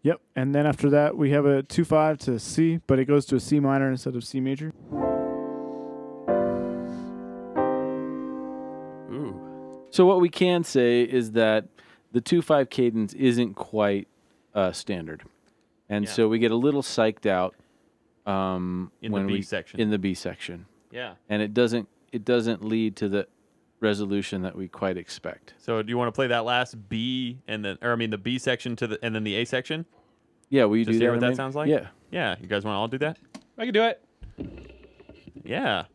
yep, 0.02 0.20
and 0.36 0.56
then 0.56 0.66
after 0.66 0.90
that 0.90 1.16
we 1.18 1.30
have 1.30 1.46
a 1.46 1.62
two 1.62 1.86
five 1.86 2.18
to 2.20 2.40
C, 2.40 2.80
but 2.88 2.98
it 2.98 3.06
goes 3.06 3.28
to 3.28 3.36
a 3.36 3.40
C 3.40 3.60
minor 3.60 3.92
instead 3.92 4.16
of 4.16 4.24
C 4.24 4.40
major. 4.40 4.74
Ooh, 9.12 9.40
So 9.92 10.04
what 10.06 10.20
we 10.20 10.30
can 10.30 10.64
say 10.64 11.04
is 11.04 11.34
that 11.34 11.66
the 12.12 12.22
two 12.22 12.42
five 12.42 12.72
cadence 12.72 13.14
isn't 13.14 13.54
quite 13.54 14.08
uh, 14.56 14.72
standard, 14.72 15.22
and 15.90 16.06
Yeah. 16.06 16.12
so 16.12 16.28
we 16.28 16.40
get 16.40 16.50
a 16.52 16.56
little 16.56 16.82
psyched 16.82 17.28
out 17.28 17.56
um, 18.26 18.92
In 19.02 19.12
the 19.12 19.20
B 19.22 19.34
we 19.34 19.42
section. 19.44 19.80
in 19.80 19.92
the 19.92 20.00
B 20.00 20.16
section, 20.16 20.66
yeah. 20.92 21.14
and 21.30 21.42
it 21.44 21.54
doesn't 21.54 21.88
it 22.12 22.26
doesn't 22.26 22.64
lead 22.66 22.96
to 22.96 23.08
the 23.08 23.28
resolution 23.80 24.42
that 24.44 24.56
we 24.56 24.68
quite 24.68 24.98
expect. 24.98 25.54
So, 25.58 25.82
do 25.82 25.90
you 25.90 25.98
want 25.98 26.08
to 26.08 26.12
play 26.12 26.28
that 26.28 26.46
last 26.46 26.90
B 26.90 27.40
and 27.48 27.64
then, 27.64 27.78
or 27.82 27.92
I 27.92 27.96
mean, 27.96 28.10
the 28.10 28.18
B 28.18 28.38
section 28.38 28.76
to 28.78 28.88
the 28.88 29.00
and 29.04 29.14
then 29.16 29.24
the 29.24 29.36
A 29.36 29.46
section? 29.46 29.86
Yeah, 30.50 30.66
will 30.66 30.78
you 30.78 30.86
Just 30.86 31.00
do 31.00 31.00
hear 31.00 31.10
that? 31.12 31.16
what 31.16 31.20
that 31.22 31.26
Emmanuel? 31.28 31.36
sounds 31.38 31.56
like? 31.56 31.70
Yeah. 31.70 31.88
Yeah, 32.12 32.36
you 32.42 32.48
guys 32.48 32.64
want 32.66 32.76
to 32.76 32.80
all 32.80 32.88
do 32.88 32.98
that? 33.00 33.18
I 33.58 33.66
can 33.66 33.74
do 33.74 33.84
it. 33.84 34.04
Yeah. 35.44 35.86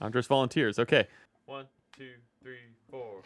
Andres 0.00 0.26
volunteers. 0.26 0.78
Okay. 0.78 1.06
One, 1.46 1.66
two, 1.96 2.10
three, 2.42 2.58
four. 2.90 3.22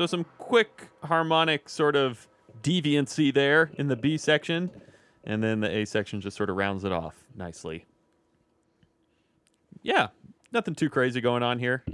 So 0.00 0.06
some 0.06 0.24
quick 0.38 0.88
harmonic 1.02 1.68
sort 1.68 1.94
of 1.94 2.26
deviancy 2.62 3.34
there 3.34 3.70
in 3.74 3.88
the 3.88 3.96
B 3.96 4.16
section, 4.16 4.70
and 5.24 5.44
then 5.44 5.60
the 5.60 5.68
A 5.70 5.84
section 5.84 6.22
just 6.22 6.38
sort 6.38 6.48
of 6.48 6.56
rounds 6.56 6.84
it 6.84 6.90
off 6.90 7.16
nicely. 7.36 7.84
Yeah, 9.82 10.06
nothing 10.52 10.74
too 10.74 10.88
crazy 10.88 11.20
going 11.20 11.42
on 11.42 11.58
here. 11.58 11.84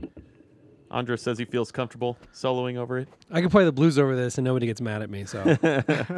Andres 0.88 1.20
says 1.20 1.36
he 1.36 1.46
feels 1.46 1.72
comfortable 1.72 2.16
soloing 2.32 2.76
over 2.76 2.96
it. 2.96 3.08
I 3.28 3.40
can 3.40 3.50
play 3.50 3.64
the 3.64 3.72
blues 3.72 3.98
over 3.98 4.14
this, 4.14 4.38
and 4.38 4.44
nobody 4.44 4.66
gets 4.66 4.80
mad 4.80 5.02
at 5.02 5.10
me. 5.10 5.24
So 5.24 5.56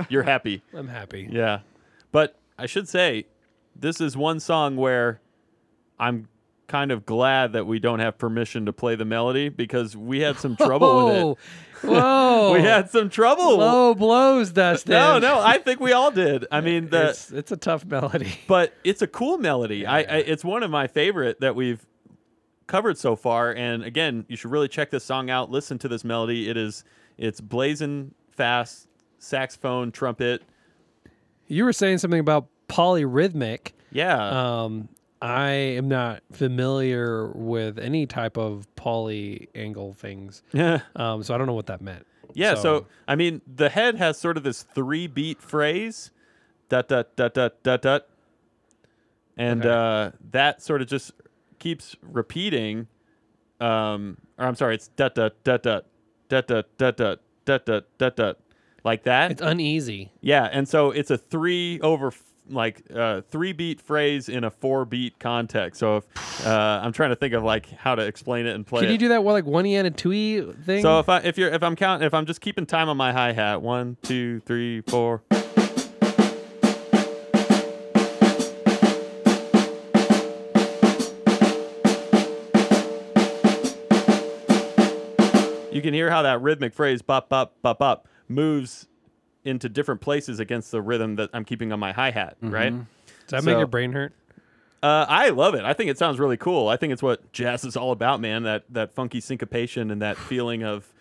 You're 0.11 0.24
happy. 0.24 0.61
I'm 0.74 0.88
happy. 0.88 1.27
Yeah. 1.33 1.61
But 2.12 2.38
I 2.59 2.66
should 2.66 2.87
say, 2.87 3.24
this 3.74 3.98
is 3.98 4.14
one 4.14 4.40
song 4.40 4.77
where 4.77 5.22
I'm 5.98 6.29
kind 6.68 6.92
of 6.92 7.07
glad 7.07 7.55
that 7.55 7.66
we 7.66 7.79
don't 7.79 7.98
have 7.98 8.18
permission 8.18 8.66
to 8.66 8.72
play 8.72 8.94
the 8.94 9.05
melody 9.05 9.48
because 9.48 9.96
we 9.96 10.20
had 10.20 10.38
some 10.38 10.55
trouble 10.55 11.07
with 11.07 11.16
it. 11.16 11.22
Oh, 11.24 11.37
Whoa! 11.83 12.53
We 12.53 12.61
had 12.61 12.91
some 12.91 13.11
trouble. 13.11 13.59
low 13.59 13.95
blows, 13.95 14.51
Dustin. 14.51 14.93
No, 14.93 15.19
no, 15.19 15.41
I 15.41 15.59
think 15.59 15.81
we 15.81 15.93
all 15.93 16.11
did. 16.11 16.47
I 16.51 16.61
mean, 16.61 16.91
the 16.91 17.11
it's, 17.11 17.31
it's 17.31 17.53
a 17.53 17.57
tough 17.57 17.85
melody. 17.85 18.38
but 18.47 18.75
it's 18.85 19.03
a 19.03 19.07
cool 19.07 19.38
melody. 19.38 19.87
I, 19.87 19.99
I 19.99 20.17
it's 20.19 20.45
one 20.45 20.62
of 20.62 20.71
my 20.71 20.87
favorite 20.87 21.41
that 21.41 21.55
we've 21.55 21.85
covered 22.67 22.99
so 22.99 23.17
far. 23.17 23.53
And 23.53 23.83
again, 23.83 24.25
you 24.29 24.37
should 24.37 24.51
really 24.51 24.69
check 24.69 24.91
this 24.91 25.05
song 25.05 25.31
out. 25.31 25.51
Listen 25.51 25.79
to 25.79 25.88
this 25.88 26.05
melody. 26.05 26.49
It 26.49 26.57
is 26.57 26.85
it's 27.17 27.41
blazing 27.41 28.14
fast 28.31 28.87
saxophone, 29.19 29.91
trumpet. 29.91 30.43
You 31.49 31.64
were 31.64 31.73
saying 31.73 31.99
something 31.99 32.21
about 32.21 32.49
polyrhythmic. 32.69 33.73
Yeah. 33.91 34.62
Um, 34.62 34.88
I 35.20 35.50
am 35.50 35.88
not 35.88 36.22
familiar 36.33 37.28
with 37.33 37.78
any 37.78 38.07
type 38.07 38.37
of 38.37 38.66
poly 38.76 39.48
angle 39.54 39.92
things. 39.94 40.42
yeah. 40.52 40.81
Um, 40.96 41.22
so 41.22 41.35
I 41.35 41.38
don't 41.38 41.46
know 41.46 41.54
what 41.54 41.66
that 41.66 41.81
meant. 41.81 42.07
Yeah, 42.35 42.54
so, 42.54 42.62
So- 42.62 42.87
I 43.09 43.16
mean, 43.16 43.40
the 43.52 43.68
head 43.68 43.96
has 43.96 44.18
sort 44.18 44.37
of 44.37 44.42
this 44.44 44.62
three 44.62 45.07
beat 45.07 45.40
phrase, 45.40 46.11
dot 46.68 46.87
dot 46.88 47.16
dot 47.16 47.35
dot 47.35 47.62
dot 47.62 47.83
dot, 47.83 48.07
and 49.37 49.64
Okay. 49.64 49.70
uh, 49.70 50.11
that 50.31 50.62
sort 50.62 50.83
of 50.83 50.88
just 50.88 51.12
keeps 51.59 51.96
repeating. 52.02 52.87
Um, 53.61 54.18
or 54.38 54.46
I'm 54.46 54.54
sorry, 54.54 54.74
it's 54.76 54.88
dot 54.88 55.14
dot 55.14 55.42
dot 55.42 55.62
dot 55.62 55.87
dot 56.28 56.46
dot 56.46 56.66
dot 56.78 56.96
dot 56.96 57.18
dot 57.44 57.64
dot 57.66 57.85
dot 57.98 58.16
dot, 58.16 58.38
like 58.85 59.02
that. 59.04 59.31
It's 59.33 59.42
uneasy. 59.42 60.12
yeah, 60.20 60.48
and 60.52 60.68
so 60.68 60.90
it's 60.90 61.11
a 61.11 61.18
three 61.18 61.81
over 61.81 62.12
like 62.51 62.83
uh, 62.95 63.23
three 63.23 63.53
beat 63.53 63.81
phrase 63.81 64.29
in 64.29 64.45
a 64.45 64.51
four 64.51 64.85
beat 64.85 65.19
context. 65.19 65.81
So 65.81 65.99
if 65.99 66.47
uh, 66.47 66.81
I'm 66.83 66.93
trying 66.93 67.11
to 67.11 67.17
think 67.17 67.35
of 67.35 67.43
like 67.43 67.71
how 67.71 67.95
to 67.95 68.03
explain 68.03 68.47
it 68.47 68.55
and 68.55 68.67
play 68.67 68.81
Can 68.81 68.91
it. 68.91 68.93
you 68.93 68.99
do 68.99 69.09
that 69.09 69.25
with 69.25 69.33
like 69.33 69.47
one 69.47 69.67
e 69.67 69.77
and 69.77 69.87
a 69.87 69.91
two 69.91 70.13
e 70.13 70.41
thing? 70.65 70.83
So 70.83 70.99
if 70.99 71.09
I 71.09 71.19
if 71.19 71.39
you're 71.39 71.51
if 71.51 71.63
I'm 71.63 71.77
counting 71.77 72.07
if 72.07 72.15
I'm 72.15 72.27
just 72.27 72.41
keeping 72.41 72.67
time 72.67 72.89
on 72.89 72.97
my 72.97 73.13
hi 73.13 73.33
hat, 73.33 73.63
one, 73.63 73.97
two, 74.03 74.41
three, 74.41 74.81
four. 74.83 75.23
You 85.71 85.83
can 85.83 85.95
hear 85.95 86.11
how 86.11 86.23
that 86.23 86.43
rhythmic 86.43 86.75
phrase 86.75 87.03
bop 87.03 87.29
bop 87.29 87.55
bop 87.63 87.79
bop 87.79 88.09
moves 88.27 88.88
into 89.49 89.69
different 89.69 90.01
places 90.01 90.41
against 90.41 90.71
the 90.71 90.83
rhythm 90.83 91.17
that 91.17 91.31
I'm 91.33 91.45
keeping 91.45 91.73
on 91.73 91.81
my 91.81 91.93
hi 91.93 92.11
hat, 92.11 92.37
right? 92.41 92.73
Does 93.27 93.45
that 93.45 93.45
make 93.45 93.59
your 93.59 93.67
brain 93.67 93.93
hurt? 93.93 94.13
Uh, 94.83 95.05
I 95.09 95.31
love 95.31 95.55
it. 95.55 95.65
I 95.65 95.73
think 95.73 95.91
it 95.91 95.99
sounds 95.99 96.21
really 96.21 96.37
cool. 96.37 96.69
I 96.69 96.77
think 96.77 96.93
it's 96.93 97.03
what 97.03 97.33
jazz 97.33 97.65
is 97.65 97.77
all 97.77 97.91
about, 97.91 98.21
man. 98.21 98.45
That 98.45 98.65
that 98.71 98.95
funky 98.95 99.21
syncopation 99.21 99.91
and 99.91 100.01
that 100.03 100.17
feeling 100.29 100.63
of 100.63 100.93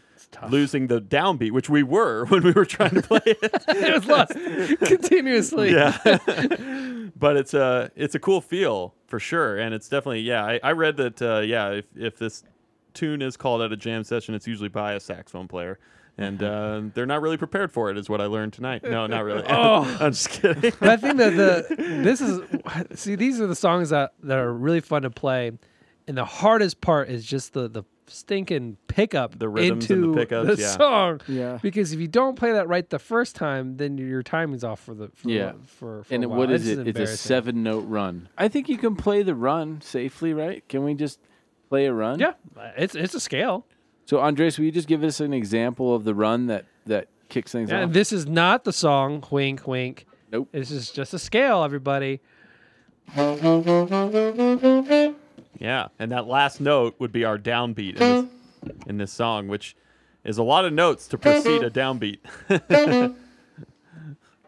losing 0.50 0.88
the 0.88 1.00
downbeat, 1.00 1.52
which 1.52 1.70
we 1.70 1.84
were 1.84 2.26
when 2.30 2.44
we 2.44 2.52
were 2.52 2.66
trying 2.66 2.96
to 2.96 3.02
play 3.02 3.22
it. 3.26 3.40
it 3.68 3.94
was 3.94 4.06
lost 4.06 4.32
continuously. 4.86 5.74
yeah, 5.74 5.98
but 7.16 7.38
it's 7.38 7.54
a 7.54 7.92
it's 7.96 8.16
a 8.16 8.20
cool 8.20 8.42
feel 8.42 8.96
for 9.06 9.20
sure, 9.20 9.58
and 9.58 9.76
it's 9.76 9.88
definitely 9.88 10.22
yeah. 10.22 10.44
I, 10.44 10.60
I 10.64 10.72
read 10.72 10.98
that 10.98 11.22
uh, 11.22 11.40
yeah, 11.40 11.70
if 11.70 11.86
if 11.96 12.18
this 12.18 12.44
tune 12.94 13.22
is 13.22 13.38
called 13.38 13.62
at 13.62 13.72
a 13.72 13.78
jam 13.78 14.04
session, 14.04 14.34
it's 14.34 14.48
usually 14.48 14.70
by 14.70 14.94
a 14.94 15.00
saxophone 15.00 15.48
player. 15.48 15.78
And 16.19 16.41
uh, 16.41 16.82
they're 16.95 17.06
not 17.06 17.21
really 17.21 17.38
prepared 17.38 17.71
for 17.71 17.91
it, 17.91 17.97
is 17.97 18.10
what 18.10 18.21
I 18.21 18.25
learned 18.25 18.53
tonight. 18.53 18.84
No, 18.84 19.06
not 19.06 19.23
really. 19.23 19.43
Oh. 19.49 19.84
I'm 19.99 20.12
just 20.13 20.30
kidding. 20.30 20.73
But 20.80 20.89
I 20.89 20.97
think 20.97 21.17
that 21.17 21.36
the 21.36 21.75
this 21.77 22.21
is 22.21 22.41
see 22.99 23.15
these 23.15 23.39
are 23.39 23.45
the 23.47 23.56
songs 23.56 23.89
that 23.91 24.13
that 24.23 24.38
are 24.39 24.51
really 24.51 24.80
fun 24.82 25.03
to 25.03 25.10
play, 25.12 25.51
and 26.08 26.17
the 26.17 26.25
hardest 26.25 26.82
part 26.82 27.10
is 27.10 27.23
just 27.25 27.53
the 27.53 27.67
the 27.69 27.84
stinking 28.10 28.77
pickup 28.88 29.38
The 29.38 29.49
rhythms 29.49 29.89
and 29.91 30.01
the 30.01 30.08
into 30.08 30.19
pickups, 30.19 30.56
the 30.56 30.62
yeah. 30.62 30.69
song. 30.69 31.21
Yeah. 31.27 31.60
Because 31.62 31.91
if 31.91 31.99
you 31.99 32.08
don't 32.08 32.36
play 32.38 32.53
that 32.53 32.67
right 32.69 32.89
the 32.89 32.99
first 32.99 33.36
time, 33.36 33.75
then 33.77 33.97
your 33.97 34.23
timing's 34.23 34.63
off 34.63 34.80
for 34.80 34.93
the 34.95 35.10
for 35.13 35.30
Yeah. 35.30 35.51
for, 35.65 36.03
for 36.03 36.13
And 36.13 36.23
a 36.23 36.25
it- 36.25 36.30
while. 36.30 36.39
what 36.39 36.51
is 36.51 36.65
This 36.65 36.77
it? 36.80 36.88
It's 36.88 36.99
a 36.99 37.17
seven 37.17 37.63
note 37.63 37.86
run. 37.88 38.30
I 38.38 38.47
think 38.47 38.69
you 38.69 38.77
can 38.77 38.95
play 38.95 39.23
the 39.23 39.36
run 39.36 39.82
safely, 39.82 40.34
right? 40.34 40.67
Can 40.69 40.84
we 40.86 40.93
just 40.93 41.19
play 41.69 41.86
a 41.86 41.93
run? 41.93 42.17
Yeah, 42.19 42.34
it's 42.77 42.95
it's 42.95 43.13
a 43.13 43.19
scale. 43.19 43.65
So 44.08 44.20
Andres, 44.22 44.58
will 44.58 44.63
you 44.65 44.72
just 44.72 44.88
give 44.88 45.04
us 45.04 45.20
an 45.20 45.34
example 45.34 45.93
of 45.93 46.06
the 46.06 46.15
run 46.15 46.48
that 46.48 46.63
that 46.86 47.10
kicks 47.28 47.52
things 47.52 47.70
Yeah, 47.70 47.84
off? 47.84 47.91
this 47.91 48.13
is 48.13 48.26
not 48.26 48.63
the 48.63 48.72
song. 48.72 49.22
Wink, 49.30 49.67
wink. 49.67 50.06
Nope. 50.32 50.48
This 50.54 50.72
is 50.72 50.91
just 50.91 51.13
a 51.13 51.20
scale, 51.20 51.62
everybody. 51.62 52.22
Yeah, 55.60 55.88
and 56.00 56.12
that 56.12 56.26
last 56.28 56.62
note 56.62 56.96
would 57.00 57.12
be 57.12 57.26
our 57.26 57.38
downbeat 57.38 58.00
in 58.00 58.30
this, 58.63 58.76
in 58.88 58.98
this 58.98 59.12
song, 59.12 59.50
which 59.50 59.76
is 60.24 60.38
a 60.38 60.43
lot 60.43 60.63
of 60.65 60.72
notes 60.74 61.08
to 61.10 61.17
precede 61.17 61.63
a 61.63 61.70
downbeat. 61.70 62.20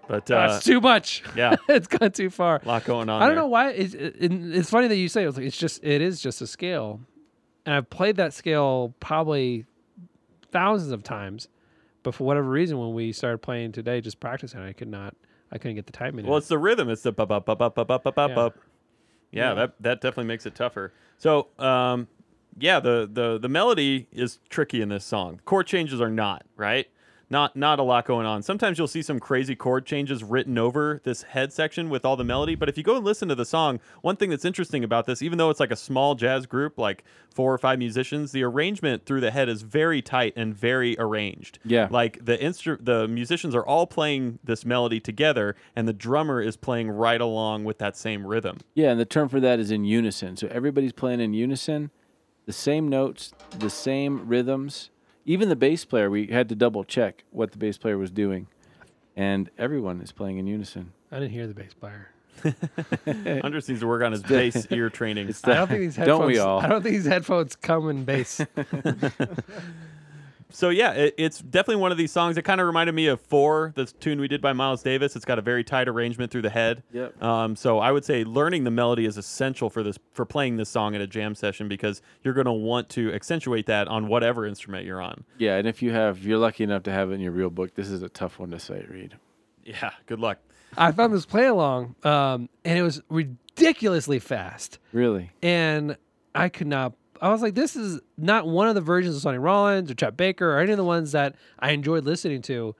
but 0.08 0.32
uh, 0.32 0.48
That's 0.48 0.64
too 0.64 0.80
much. 0.80 1.22
yeah, 1.36 1.56
it's 1.68 1.88
gone 1.88 2.12
too 2.12 2.30
far. 2.30 2.62
a 2.64 2.68
lot 2.68 2.86
going 2.86 3.10
on. 3.10 3.22
I 3.22 3.26
don't 3.26 3.36
there. 3.36 3.44
know 3.44 3.48
why. 3.48 3.72
It's, 3.72 3.94
it, 3.94 4.16
it's 4.20 4.70
funny 4.70 4.88
that 4.88 4.96
you 4.98 5.10
say 5.10 5.24
it. 5.24 5.28
It's, 5.28 5.38
like, 5.38 5.46
it's 5.48 5.58
just 5.58 5.84
it 5.84 6.02
is 6.02 6.22
just 6.22 6.42
a 6.42 6.48
scale, 6.48 7.02
and 7.70 7.76
I've 7.76 7.90
played 7.92 8.16
that 8.16 8.34
scale 8.34 8.96
probably 9.00 9.64
thousands 10.52 10.92
of 10.92 11.04
times, 11.04 11.50
but 12.02 12.16
for 12.16 12.24
whatever 12.24 12.50
reason, 12.50 12.80
when 12.80 12.96
we 12.96 13.12
started 13.12 13.44
playing 13.44 13.74
today, 13.74 14.02
just 14.02 14.20
practicing, 14.20 14.60
I 14.60 14.74
could 14.74 14.88
not. 14.88 15.16
I 15.52 15.60
couldn't 15.60 15.76
get 15.76 15.86
the 15.86 15.92
timing. 15.92 16.26
Well, 16.26 16.38
in. 16.38 16.40
it's 16.40 16.48
the 16.48 16.58
rhythm. 16.58 16.90
It's 16.90 17.04
the 17.04 17.12
bup 17.12 17.30
bup 17.30 17.46
bup 17.46 17.60
bup 17.60 17.76
bup 17.76 17.88
bup 17.88 18.04
bup 18.04 18.16
bup. 18.16 18.56
Yeah. 19.32 19.50
Yeah, 19.50 19.54
that 19.54 19.74
that 19.82 20.02
definitely 20.02 20.26
makes 20.26 20.48
it 20.48 20.56
tougher. 20.56 20.94
So, 21.20 21.50
um, 21.60 22.08
yeah, 22.58 22.80
the 22.80 23.08
the 23.12 23.38
the 23.38 23.50
melody 23.50 24.08
is 24.12 24.40
tricky 24.50 24.82
in 24.82 24.90
this 24.90 25.06
song. 25.06 25.40
Chord 25.46 25.68
changes 25.68 26.02
are 26.02 26.10
not 26.10 26.46
right. 26.56 26.88
Not 27.32 27.56
not 27.56 27.80
a 27.80 27.84
lot 27.84 28.06
going 28.06 28.26
on. 28.26 28.42
Sometimes 28.42 28.78
you'll 28.78 28.88
see 28.88 29.04
some 29.04 29.20
crazy 29.20 29.56
chord 29.56 29.86
changes 29.86 30.24
written 30.24 30.58
over 30.58 31.00
this 31.04 31.22
head 31.24 31.54
section 31.54 31.90
with 31.90 32.04
all 32.04 32.16
the 32.16 32.24
melody. 32.24 32.56
But 32.56 32.70
if 32.70 32.78
you 32.78 32.84
go 32.84 32.96
and 32.96 33.06
listen 33.06 33.28
to 33.30 33.36
the 33.36 33.46
song, 33.46 33.80
one 34.02 34.16
thing 34.16 34.32
that's 34.32 34.46
interesting 34.46 34.84
about 34.84 35.06
this, 35.06 35.22
even 35.22 35.38
though 35.38 35.52
it's 35.52 35.60
like 35.60 35.72
a 35.72 35.76
small 35.76 36.16
jazz 36.16 36.48
group, 36.48 36.80
like 36.80 37.04
four 37.34 37.54
or 37.54 37.60
five 37.60 37.78
musicians, 37.78 38.32
the 38.32 38.44
arrangement 38.44 39.06
through 39.06 39.22
the 39.22 39.30
head 39.30 39.48
is 39.48 39.62
very 39.62 40.02
tight 40.02 40.34
and 40.36 40.56
very 40.56 40.96
arranged. 40.98 41.60
Yeah. 41.64 41.88
Like 41.92 42.26
the 42.26 42.38
instru- 42.38 42.84
the 42.84 43.08
musicians 43.08 43.54
are 43.54 43.66
all 43.66 43.86
playing 43.86 44.40
this 44.44 44.66
melody 44.66 45.00
together, 45.00 45.56
and 45.76 45.88
the 45.88 45.94
drummer 45.94 46.42
is 46.42 46.58
playing 46.58 46.90
right 46.90 47.22
along 47.22 47.64
with 47.64 47.78
that 47.78 47.96
same 47.96 48.26
rhythm. 48.26 48.58
Yeah, 48.74 48.90
and 48.90 49.00
the 49.00 49.06
term 49.06 49.30
for 49.30 49.40
that 49.40 49.60
is 49.60 49.70
in 49.70 49.86
unison. 49.86 50.36
So 50.36 50.48
everybody's 50.48 50.94
playing 50.94 51.20
in 51.20 51.36
unison, 51.36 51.92
the 52.48 52.54
same 52.54 52.88
notes, 52.88 53.34
the 53.60 53.70
same 53.70 54.28
rhythms. 54.28 54.90
Even 55.30 55.48
the 55.48 55.56
bass 55.56 55.86
player, 55.86 56.10
we 56.10 56.26
had 56.26 56.50
to 56.50 56.56
double 56.56 56.84
check 56.84 57.24
what 57.30 57.52
the 57.52 57.60
bass 57.60 57.78
player 57.78 58.00
was 58.00 58.10
doing, 58.10 58.48
and 59.16 59.48
everyone 59.60 60.02
is 60.02 60.12
playing 60.12 60.40
in 60.40 60.48
unison. 60.48 60.92
I 61.12 61.20
didn't 61.20 61.34
hear 61.34 61.46
the 61.46 61.54
bass 61.54 61.72
player. 61.76 62.10
Andres 63.44 63.70
needs 63.70 63.82
to 63.82 63.86
work 63.88 64.02
on 64.02 64.12
his 64.12 64.24
bass 64.24 64.66
ear 64.72 64.90
training. 64.90 65.30
It's 65.30 65.44
I 65.44 65.50
the- 65.50 65.54
don't 65.54 65.68
think 65.68 65.80
these 65.82 65.96
headphones. 65.98 66.18
don't 66.20 66.28
we 66.28 66.40
all? 66.40 66.60
I 66.62 66.68
don't 66.68 66.82
think 66.82 66.96
these 66.96 67.06
headphones 67.06 67.56
come 67.56 67.90
in 67.92 68.06
bass. 68.06 68.42
So 70.52 70.70
yeah, 70.70 70.94
it, 70.94 71.16
it's 71.18 71.40
definitely 71.40 71.78
one 71.82 71.92
of 71.92 71.98
these 71.98 72.12
songs. 72.12 72.38
It 72.38 72.42
kind 72.42 72.60
of 72.60 72.68
reminded 72.68 72.96
me 72.96 73.08
of 73.08 73.22
Four, 73.22 73.72
the 73.76 73.86
tune 73.86 74.20
we 74.20 74.28
did 74.28 74.42
by 74.42 74.54
Miles 74.54 74.82
Davis. 74.82 75.16
It's 75.16 75.26
got 75.26 75.38
a 75.38 75.42
very 75.44 75.64
tight 75.64 75.88
arrangement 75.88 76.32
through 76.32 76.42
the 76.42 76.50
head. 76.50 76.84
Yep. 76.92 77.22
Um, 77.22 77.56
so 77.56 77.80
I 77.80 77.92
would 77.92 78.04
say 78.04 78.24
learning 78.24 78.64
the 78.64 78.72
melody 78.72 79.06
is 79.06 79.18
essential 79.18 79.70
for 79.70 79.84
this 79.84 80.00
for 80.14 80.26
playing 80.26 80.58
this 80.58 80.70
song 80.70 80.96
at 80.96 81.02
a 81.02 81.08
jam 81.08 81.36
session 81.36 81.68
because 81.68 82.02
you're 82.24 82.34
going 82.34 82.46
to 82.46 82.52
want 82.52 82.90
to 82.90 83.14
accentuate 83.14 83.68
that 83.68 83.88
on 83.88 84.08
whatever 84.08 84.46
instrument 84.46 84.86
you're 84.86 85.02
on. 85.02 85.24
Yeah, 85.38 85.58
and 85.58 85.68
if 85.68 85.82
you 85.82 85.92
have, 85.92 86.18
if 86.18 86.24
you're 86.24 86.40
lucky 86.40 86.64
enough 86.64 86.84
to 86.84 86.92
have 86.92 87.12
it 87.12 87.16
in 87.16 87.20
your 87.22 87.32
real 87.32 87.50
book, 87.50 87.76
this 87.76 87.90
is 87.90 88.02
a 88.02 88.10
tough 88.10 88.40
one 88.40 88.50
to 88.52 88.60
sight 88.60 88.90
read. 88.90 89.18
Yeah. 89.64 89.92
Good 90.08 90.20
luck. 90.20 90.40
I 90.78 90.92
found 90.92 91.14
this 91.14 91.26
play 91.26 91.46
along, 91.46 91.96
um, 92.04 92.50
and 92.64 92.78
it 92.78 92.82
was 92.84 93.02
ridiculously 93.10 94.20
fast. 94.20 94.80
Really? 94.94 95.32
and 95.42 95.98
I 96.36 96.50
could 96.50 96.68
not. 96.68 96.94
I 97.22 97.30
was 97.30 97.42
like, 97.42 97.56
this 97.56 97.76
is 97.76 98.00
not 98.18 98.48
one 98.48 98.68
of 98.68 98.76
the 98.76 98.82
versions 98.82 99.16
of 99.16 99.22
Sonny 99.22 99.38
Rollins 99.38 99.92
or 99.92 99.94
Chet 99.96 100.16
Baker 100.16 100.56
or 100.56 100.60
any 100.60 100.72
of 100.72 100.78
the 100.78 100.84
ones 100.84 101.12
that 101.12 101.36
I 101.60 101.72
enjoyed 101.72 102.06
listening 102.06 102.42
to. 102.44 102.76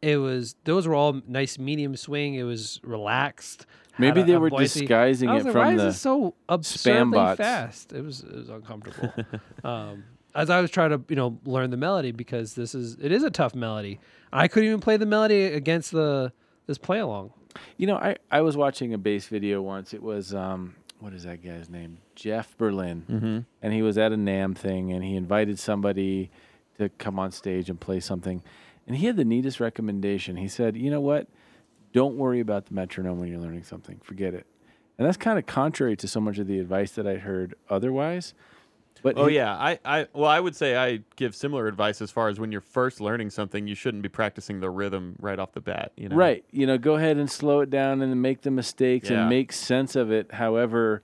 It 0.00 0.16
was 0.18 0.56
those 0.64 0.86
were 0.86 0.94
all 0.94 1.20
nice 1.26 1.58
medium 1.58 1.96
swing. 1.96 2.34
It 2.34 2.42
was 2.42 2.80
relaxed. 2.82 3.66
Maybe 3.98 4.20
a- 4.20 4.24
they 4.24 4.32
a 4.34 4.40
were 4.40 4.50
disguising 4.50 5.30
it 5.30 5.32
like, 5.32 5.42
from 5.44 5.54
why 5.54 5.76
the 5.76 5.88
is 5.88 6.00
so 6.00 6.34
absurdly 6.48 7.12
bots. 7.12 7.38
fast? 7.38 7.92
It 7.92 8.02
was 8.02 8.20
it 8.20 8.34
was 8.34 8.48
uncomfortable. 8.48 9.12
um, 9.64 10.04
as 10.34 10.50
I 10.50 10.60
was 10.60 10.70
trying 10.70 10.90
to 10.90 11.00
you 11.08 11.16
know 11.16 11.38
learn 11.44 11.70
the 11.70 11.76
melody 11.76 12.12
because 12.12 12.54
this 12.54 12.74
is 12.74 12.96
it 13.00 13.12
is 13.12 13.22
a 13.22 13.30
tough 13.30 13.54
melody. 13.54 14.00
I 14.32 14.48
couldn't 14.48 14.68
even 14.68 14.80
play 14.80 14.96
the 14.96 15.06
melody 15.06 15.44
against 15.44 15.92
the 15.92 16.32
this 16.66 16.78
play 16.78 16.98
along. 16.98 17.32
You 17.76 17.86
know, 17.86 17.96
I, 17.96 18.16
I 18.30 18.40
was 18.40 18.56
watching 18.56 18.94
a 18.94 18.98
bass 18.98 19.28
video 19.28 19.62
once. 19.62 19.94
It 19.94 20.02
was 20.02 20.34
um, 20.34 20.74
what 21.00 21.12
is 21.12 21.24
that 21.24 21.42
guy's 21.44 21.68
name? 21.68 21.98
Jeff 22.14 22.56
Berlin, 22.56 23.04
Mm-hmm. 23.10 23.38
and 23.62 23.72
he 23.72 23.82
was 23.82 23.98
at 23.98 24.12
a 24.12 24.16
NAMM 24.16 24.56
thing, 24.56 24.92
and 24.92 25.04
he 25.04 25.16
invited 25.16 25.58
somebody 25.58 26.30
to 26.78 26.88
come 26.90 27.18
on 27.18 27.30
stage 27.30 27.68
and 27.70 27.78
play 27.80 28.00
something, 28.00 28.42
and 28.86 28.96
he 28.96 29.06
had 29.06 29.16
the 29.16 29.24
neatest 29.24 29.60
recommendation. 29.60 30.36
He 30.36 30.48
said, 30.48 30.76
"You 30.76 30.90
know 30.90 31.00
what? 31.00 31.28
Don't 31.92 32.16
worry 32.16 32.40
about 32.40 32.66
the 32.66 32.74
metronome 32.74 33.18
when 33.20 33.28
you're 33.28 33.38
learning 33.40 33.62
something. 33.64 34.00
Forget 34.02 34.34
it." 34.34 34.46
And 34.98 35.06
that's 35.06 35.16
kind 35.16 35.38
of 35.38 35.46
contrary 35.46 35.96
to 35.96 36.06
so 36.08 36.20
much 36.20 36.38
of 36.38 36.46
the 36.46 36.58
advice 36.60 36.92
that 36.92 37.06
I 37.06 37.16
heard 37.16 37.54
otherwise. 37.68 38.32
But 39.02 39.18
Oh 39.18 39.26
he- 39.26 39.36
yeah, 39.36 39.54
I, 39.54 39.78
I 39.84 40.06
well 40.14 40.30
I 40.30 40.40
would 40.40 40.56
say 40.56 40.76
I 40.76 41.00
give 41.16 41.34
similar 41.34 41.66
advice 41.66 42.00
as 42.00 42.10
far 42.10 42.28
as 42.28 42.40
when 42.40 42.50
you're 42.52 42.60
first 42.62 43.00
learning 43.00 43.30
something, 43.30 43.66
you 43.66 43.74
shouldn't 43.74 44.02
be 44.02 44.08
practicing 44.08 44.60
the 44.60 44.70
rhythm 44.70 45.16
right 45.20 45.38
off 45.38 45.52
the 45.52 45.60
bat. 45.60 45.92
You 45.96 46.08
know, 46.08 46.16
Right. 46.16 46.44
You 46.50 46.66
know, 46.66 46.78
go 46.78 46.94
ahead 46.94 47.16
and 47.18 47.30
slow 47.30 47.60
it 47.60 47.70
down 47.70 48.00
and 48.00 48.22
make 48.22 48.42
the 48.42 48.50
mistakes 48.50 49.10
Yeah. 49.10 49.20
and 49.20 49.28
make 49.28 49.52
sense 49.52 49.94
of 49.96 50.10
it 50.10 50.32
however 50.32 51.02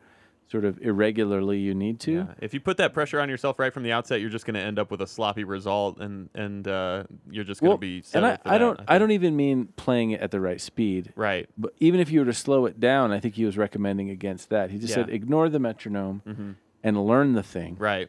sort 0.50 0.64
of 0.64 0.81
irregularly 0.83 1.59
you 1.59 1.72
need 1.74 2.00
to. 2.00 2.12
Yeah. 2.12 2.26
If 2.40 2.53
you 2.55 2.59
put 2.61 2.76
that 2.79 2.92
pressure 2.92 3.20
on 3.20 3.29
yourself 3.29 3.59
right 3.61 3.72
from 3.72 3.85
the 3.85 3.92
outset, 3.92 4.20
you're 4.20 4.31
just 4.31 4.46
going 4.46 4.55
to 4.55 4.61
end 4.61 4.81
up 4.81 4.90
with 4.90 5.00
a 5.00 5.07
sloppy 5.07 5.44
result, 5.44 6.00
and 6.00 6.29
and 6.35 6.66
uh, 6.66 7.05
you're 7.31 7.44
just 7.44 7.61
going 7.61 7.68
to 7.68 7.72
Well, 7.74 7.79
be. 7.79 8.03
and 8.14 8.26
I, 8.26 8.33
I 8.44 8.53
that, 8.53 8.59
don't 8.59 8.81
I, 8.81 8.85
think. 8.85 8.98
don't 9.00 9.11
even 9.12 9.37
mean 9.37 9.66
playing 9.76 10.11
it 10.11 10.20
at 10.20 10.33
the 10.33 10.40
right 10.40 10.61
speed. 10.61 11.12
Right. 11.14 11.48
But 11.57 11.74
even 11.79 12.00
if 12.00 12.11
you 12.11 12.18
were 12.20 12.26
to 12.26 12.33
slow 12.33 12.66
it 12.66 12.81
down, 12.81 13.12
I 13.12 13.20
think 13.20 13.35
he 13.37 13.44
was 13.44 13.57
recommending 13.57 14.11
against 14.11 14.48
that. 14.50 14.70
He 14.72 14.79
just 14.79 14.90
Yeah. 14.90 15.05
said 15.05 15.11
ignore 15.11 15.48
the 15.50 15.61
metronome 15.61 16.20
hmm 16.26 16.50
and 16.82 17.04
learn 17.06 17.32
the 17.34 17.42
thing, 17.42 17.76
Right. 17.78 18.08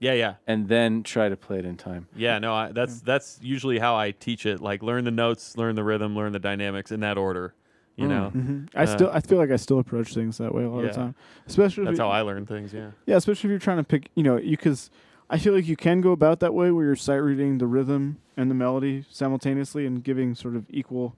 Yeah. 0.00 0.12
Yeah. 0.14 0.34
and 0.46 0.68
then 0.68 1.02
try 1.02 1.28
to 1.28 1.36
play 1.36 1.58
it 1.58 1.64
in 1.64 1.76
time. 1.76 2.08
Yeah. 2.16 2.38
No. 2.38 2.52
I, 2.54 2.72
that's 2.72 3.00
that's 3.00 3.38
usually 3.42 3.78
how 3.78 3.96
I 3.96 4.10
teach 4.10 4.44
it. 4.46 4.60
Like 4.60 4.82
learn 4.82 5.04
the 5.04 5.10
notes, 5.10 5.56
learn 5.56 5.76
the 5.76 5.84
rhythm, 5.84 6.14
learn 6.16 6.32
the 6.32 6.38
dynamics 6.38 6.90
in 6.92 7.00
that 7.00 7.16
order. 7.16 7.54
You 7.96 8.06
Mm. 8.06 8.08
know. 8.08 8.30
hmm 8.30 8.64
I 8.74 8.82
Uh, 8.82 8.86
still 8.86 9.10
I 9.12 9.20
feel 9.20 9.38
like 9.38 9.50
I 9.50 9.56
still 9.56 9.78
approach 9.78 10.12
things 10.14 10.38
that 10.38 10.52
way 10.54 10.64
a 10.64 10.68
lot 10.68 10.80
Yeah. 10.82 10.88
of 10.88 10.94
the 10.94 11.00
time, 11.00 11.14
especially 11.46 11.84
That's 11.84 11.98
you- 11.98 12.04
how 12.04 12.10
I 12.10 12.20
learn 12.22 12.44
things. 12.44 12.72
Yeah. 12.74 12.90
Yeah, 13.06 13.16
especially 13.16 13.48
if 13.48 13.50
you're 13.52 13.58
trying 13.60 13.78
to 13.78 13.84
pick, 13.84 14.10
you 14.14 14.22
know, 14.24 14.36
you 14.36 14.56
because 14.56 14.90
I 15.30 15.38
feel 15.38 15.54
like 15.54 15.66
you 15.66 15.76
can 15.76 16.00
go 16.02 16.10
about 16.12 16.40
that 16.40 16.52
way 16.52 16.70
where 16.70 16.84
you're 16.84 16.96
sight 16.96 17.22
reading 17.22 17.58
the 17.58 17.66
rhythm 17.66 18.18
and 18.36 18.50
the 18.50 18.54
melody 18.54 19.04
simultaneously 19.10 19.86
and 19.86 20.02
giving 20.04 20.34
sort 20.34 20.54
of 20.56 20.66
equal 20.68 21.16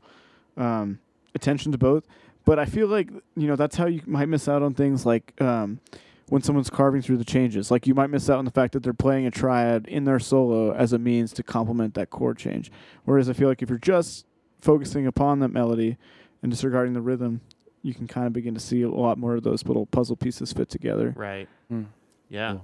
um, 0.56 1.00
attention 1.34 1.72
to 1.72 1.78
both. 1.78 2.06
But 2.44 2.58
I 2.60 2.66
feel 2.66 2.86
like 2.86 3.10
you 3.36 3.48
know 3.48 3.56
that's 3.56 3.76
how 3.76 3.86
you 3.86 4.02
might 4.06 4.28
miss 4.28 4.46
out 4.46 4.62
on 4.62 4.74
things 4.74 5.04
like 5.04 5.32
um, 5.40 5.80
when 6.28 6.42
someone's 6.42 6.70
carving 6.70 7.02
through 7.02 7.16
the 7.16 7.24
changes. 7.24 7.70
Like 7.70 7.86
you 7.86 7.94
might 7.94 8.08
miss 8.08 8.28
out 8.28 8.38
on 8.38 8.44
the 8.44 8.50
fact 8.50 8.72
that 8.72 8.82
they're 8.82 8.92
playing 8.92 9.26
a 9.26 9.30
triad 9.30 9.86
in 9.86 10.04
their 10.04 10.18
solo 10.18 10.72
as 10.72 10.92
a 10.92 10.98
means 10.98 11.32
to 11.34 11.42
complement 11.42 11.94
that 11.94 12.10
chord 12.10 12.36
change. 12.38 12.70
Whereas 13.04 13.30
I 13.30 13.32
feel 13.32 13.48
like 13.48 13.62
if 13.62 13.68
you're 13.68 13.78
just 13.78 14.26
focusing 14.60 15.06
upon 15.06 15.38
that 15.40 15.48
melody 15.48 15.96
and 16.42 16.50
disregarding 16.50 16.94
the 16.94 17.00
rhythm, 17.00 17.40
you 17.82 17.94
can 17.94 18.08
kind 18.08 18.26
of 18.26 18.32
begin 18.32 18.54
to 18.54 18.60
see 18.60 18.82
a 18.82 18.90
lot 18.90 19.18
more 19.18 19.36
of 19.36 19.44
those 19.44 19.64
little 19.64 19.86
puzzle 19.86 20.16
pieces 20.16 20.52
fit 20.52 20.68
together. 20.68 21.14
Right. 21.16 21.48
Mm. 21.72 21.86
Yeah. 22.28 22.58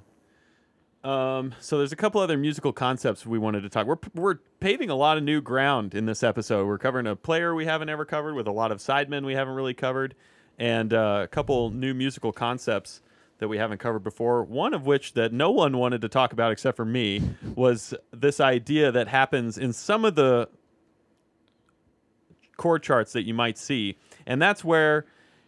Um, 1.05 1.55
so 1.59 1.79
there's 1.79 1.93
a 1.93 1.97
couple 1.97 2.21
other 2.21 2.37
musical 2.37 2.73
concepts 2.73 3.27
we 3.27 3.39
wanted 3.39 3.63
to 3.63 3.69
talk. 3.69 3.87
We're 3.87 3.97
we're 4.15 4.37
paving 4.61 4.91
a 4.91 4.95
lot 4.95 5.19
of 5.19 5.25
new 5.25 5.41
ground 5.41 5.95
in 5.95 6.07
this 6.07 6.23
episode. 6.23 6.67
We're 6.67 6.79
covering 6.79 7.07
a 7.07 7.17
player 7.17 7.55
we 7.55 7.67
haven't 7.67 7.89
ever 7.89 8.05
covered 8.05 8.35
with 8.35 8.47
a 8.47 8.53
lot 8.53 8.71
of 8.71 8.79
sidemen 8.79 9.25
we 9.25 9.35
haven't 9.35 9.55
really 9.55 9.75
covered, 9.75 10.15
and 10.59 10.95
uh, 10.95 11.21
a 11.25 11.29
couple 11.29 11.71
new 11.71 11.93
musical 11.93 12.33
concepts 12.33 13.01
that 13.43 13.49
we 13.49 13.59
haven't 13.59 13.79
covered 13.79 14.05
before. 14.05 14.45
One 14.45 14.73
of 14.73 14.87
which 14.87 15.15
that 15.15 15.33
no 15.33 15.51
one 15.51 15.77
wanted 15.77 16.01
to 16.03 16.09
talk 16.09 16.33
about 16.33 16.53
except 16.53 16.77
for 16.77 16.85
me 16.85 17.35
was 17.57 17.93
this 18.13 18.39
idea 18.39 18.93
that 18.93 19.09
happens 19.09 19.59
in 19.59 19.73
some 19.73 20.05
of 20.05 20.15
the 20.15 20.49
chord 22.57 22.85
charts 22.85 23.13
that 23.15 23.25
you 23.25 23.35
might 23.35 23.59
see. 23.59 23.99
And 24.27 24.41
that's 24.41 24.65
where 24.65 25.07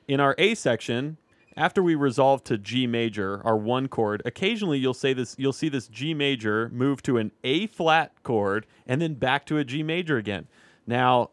in 0.09 0.19
our 0.19 0.35
A 0.39 0.57
section, 0.57 1.19
after 1.57 1.85
we 1.85 1.95
resolve 1.95 2.43
to 2.45 2.59
G 2.59 2.89
major, 2.89 3.41
our 3.45 3.57
one 3.57 3.87
chord, 3.87 4.23
occasionally 4.25 4.79
you'll 4.79 4.93
say 4.93 5.13
this 5.13 5.37
you'll 5.39 5.53
see 5.53 5.69
this 5.69 5.87
G 5.87 6.15
major 6.15 6.71
move 6.71 7.01
to 7.05 7.19
an 7.19 7.31
A 7.45 7.69
flat 7.69 8.11
chord 8.25 8.67
and 8.89 9.01
then 9.01 9.15
back 9.15 9.47
to 9.47 9.59
a 9.59 9.65
G 9.65 9.85
major 9.85 10.17
again. 10.17 10.49
Now, 10.85 11.31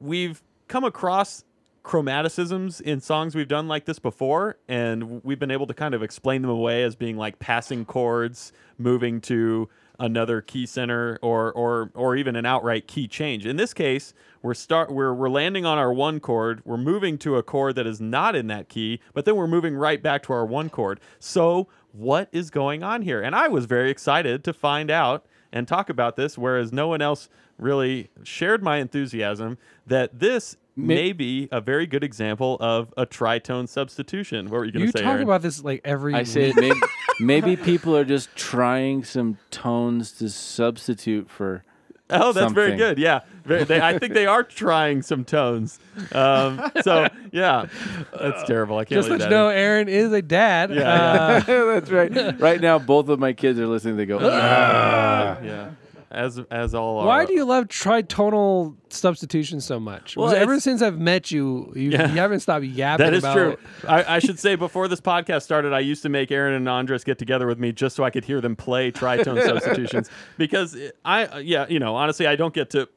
we've 0.00 0.42
come 0.66 0.82
across 0.82 1.44
chromaticisms 1.84 2.80
in 2.80 2.98
songs 2.98 3.34
we've 3.34 3.46
done 3.46 3.68
like 3.68 3.84
this 3.84 3.98
before 3.98 4.56
and 4.68 5.22
we've 5.22 5.38
been 5.38 5.50
able 5.50 5.66
to 5.66 5.74
kind 5.74 5.94
of 5.94 6.02
explain 6.02 6.40
them 6.40 6.50
away 6.50 6.82
as 6.82 6.96
being 6.96 7.16
like 7.18 7.38
passing 7.38 7.84
chords 7.84 8.52
moving 8.78 9.20
to 9.20 9.68
another 9.98 10.40
key 10.40 10.66
center 10.66 11.18
or 11.22 11.52
or 11.52 11.90
or 11.94 12.16
even 12.16 12.36
an 12.36 12.46
outright 12.46 12.88
key 12.88 13.06
change. 13.06 13.46
In 13.46 13.56
this 13.56 13.72
case, 13.72 14.14
we're 14.42 14.54
start 14.54 14.90
we're 14.90 15.14
we're 15.14 15.28
landing 15.28 15.64
on 15.64 15.78
our 15.78 15.92
one 15.92 16.20
chord, 16.20 16.62
we're 16.64 16.76
moving 16.76 17.18
to 17.18 17.36
a 17.36 17.42
chord 17.42 17.76
that 17.76 17.86
is 17.86 18.00
not 18.00 18.34
in 18.34 18.46
that 18.48 18.68
key, 18.68 19.00
but 19.12 19.24
then 19.24 19.36
we're 19.36 19.46
moving 19.46 19.76
right 19.76 20.02
back 20.02 20.22
to 20.24 20.32
our 20.32 20.44
one 20.44 20.70
chord. 20.70 21.00
So, 21.18 21.68
what 21.92 22.28
is 22.32 22.50
going 22.50 22.82
on 22.82 23.02
here? 23.02 23.22
And 23.22 23.36
I 23.36 23.48
was 23.48 23.66
very 23.66 23.90
excited 23.90 24.42
to 24.44 24.52
find 24.52 24.90
out 24.90 25.26
and 25.52 25.68
talk 25.68 25.88
about 25.88 26.16
this 26.16 26.36
whereas 26.36 26.72
no 26.72 26.88
one 26.88 27.00
else 27.00 27.28
really 27.58 28.10
shared 28.24 28.62
my 28.62 28.78
enthusiasm 28.78 29.56
that 29.86 30.18
this 30.18 30.56
May- 30.76 31.12
may 31.12 31.48
a 31.52 31.60
very 31.60 31.86
good 31.86 32.02
example 32.02 32.56
of 32.60 32.92
a 32.96 33.06
tritone 33.06 33.68
substitution. 33.68 34.46
What 34.46 34.58
were 34.58 34.64
you 34.64 34.72
going 34.72 34.86
to 34.86 34.92
say? 34.92 35.00
You 35.00 35.04
talk 35.04 35.12
Aaron? 35.14 35.22
about 35.22 35.42
this 35.42 35.62
like 35.62 35.80
every. 35.84 36.14
I 36.14 36.24
say 36.24 36.52
maybe, 36.56 36.80
maybe 37.20 37.56
people 37.56 37.96
are 37.96 38.04
just 38.04 38.34
trying 38.34 39.04
some 39.04 39.38
tones 39.50 40.12
to 40.12 40.28
substitute 40.28 41.30
for. 41.30 41.62
Oh, 42.10 42.32
that's 42.32 42.52
very 42.52 42.76
good. 42.76 42.98
Yeah, 42.98 43.20
very, 43.44 43.64
they, 43.64 43.80
I 43.80 43.98
think 43.98 44.12
they 44.12 44.26
are 44.26 44.42
trying 44.42 45.00
some 45.00 45.24
tones. 45.24 45.78
Um, 46.12 46.60
so 46.82 47.08
yeah, 47.32 47.66
that's 48.12 48.42
terrible. 48.44 48.76
I 48.76 48.84
can't 48.84 48.98
Just 48.98 49.08
let 49.08 49.20
you 49.20 49.28
know, 49.30 49.48
in. 49.48 49.56
Aaron 49.56 49.88
is 49.88 50.12
a 50.12 50.20
dad. 50.20 50.70
Yeah, 50.74 50.84
Uh, 50.92 51.40
That's 51.74 51.90
right. 51.90 52.38
Right 52.40 52.60
now, 52.60 52.78
both 52.78 53.08
of 53.08 53.18
my 53.18 53.32
kids 53.32 53.58
are 53.58 53.66
listening. 53.66 53.96
They 53.96 54.04
go, 54.06 54.18
"Ah." 54.20 55.38
Yeah, 55.42 55.70
as 56.14 56.40
as 56.50 56.74
all 56.74 57.00
are. 57.00 57.06
Why 57.06 57.24
do 57.24 57.34
you 57.34 57.44
love 57.44 57.66
tritonal 57.68 58.76
substitution 58.88 59.60
so 59.60 59.78
much? 59.80 60.16
Well, 60.16 60.30
ever 60.34 60.60
since 60.60 60.80
I've 60.82 60.98
met 60.98 61.30
you, 61.30 61.72
you, 61.74 61.90
Yeah. 61.90 62.08
you 62.10 62.18
haven't 62.18 62.40
stopped 62.40 62.64
yapping 62.64 63.04
That 63.04 63.14
is 63.14 63.22
about 63.24 63.34
true. 63.34 63.56
I, 63.88 64.16
I 64.16 64.18
should 64.20 64.38
say 64.38 64.54
before 64.54 64.88
this 64.88 65.00
podcast 65.00 65.42
started, 65.42 65.72
I 65.72 65.80
used 65.80 66.02
to 66.02 66.08
make 66.08 66.30
Aaron 66.30 66.54
and 66.54 66.68
Andres 66.68 67.04
get 67.04 67.18
together 67.18 67.46
with 67.46 67.58
me 67.58 67.72
just 67.72 67.96
so 67.96 68.04
I 68.04 68.10
could 68.10 68.24
hear 68.24 68.40
them 68.40 68.56
play 68.56 68.90
tritone 68.92 69.42
substitutions 69.46 70.08
because 70.38 70.76
I, 71.04 71.38
yeah, 71.40 71.66
you 71.68 71.78
know, 71.78 71.94
honestly, 71.96 72.26
I 72.26 72.36
don't 72.36 72.54
get 72.54 72.70
to 72.70 72.88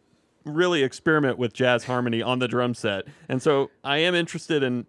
really 0.46 0.84
experiment 0.84 1.38
with 1.38 1.52
jazz 1.54 1.84
harmony 1.84 2.22
on 2.22 2.40
the 2.40 2.48
drum 2.48 2.74
set, 2.74 3.04
and 3.28 3.42
so 3.42 3.70
I 3.84 3.98
am 3.98 4.16
interested 4.16 4.64
in 4.64 4.86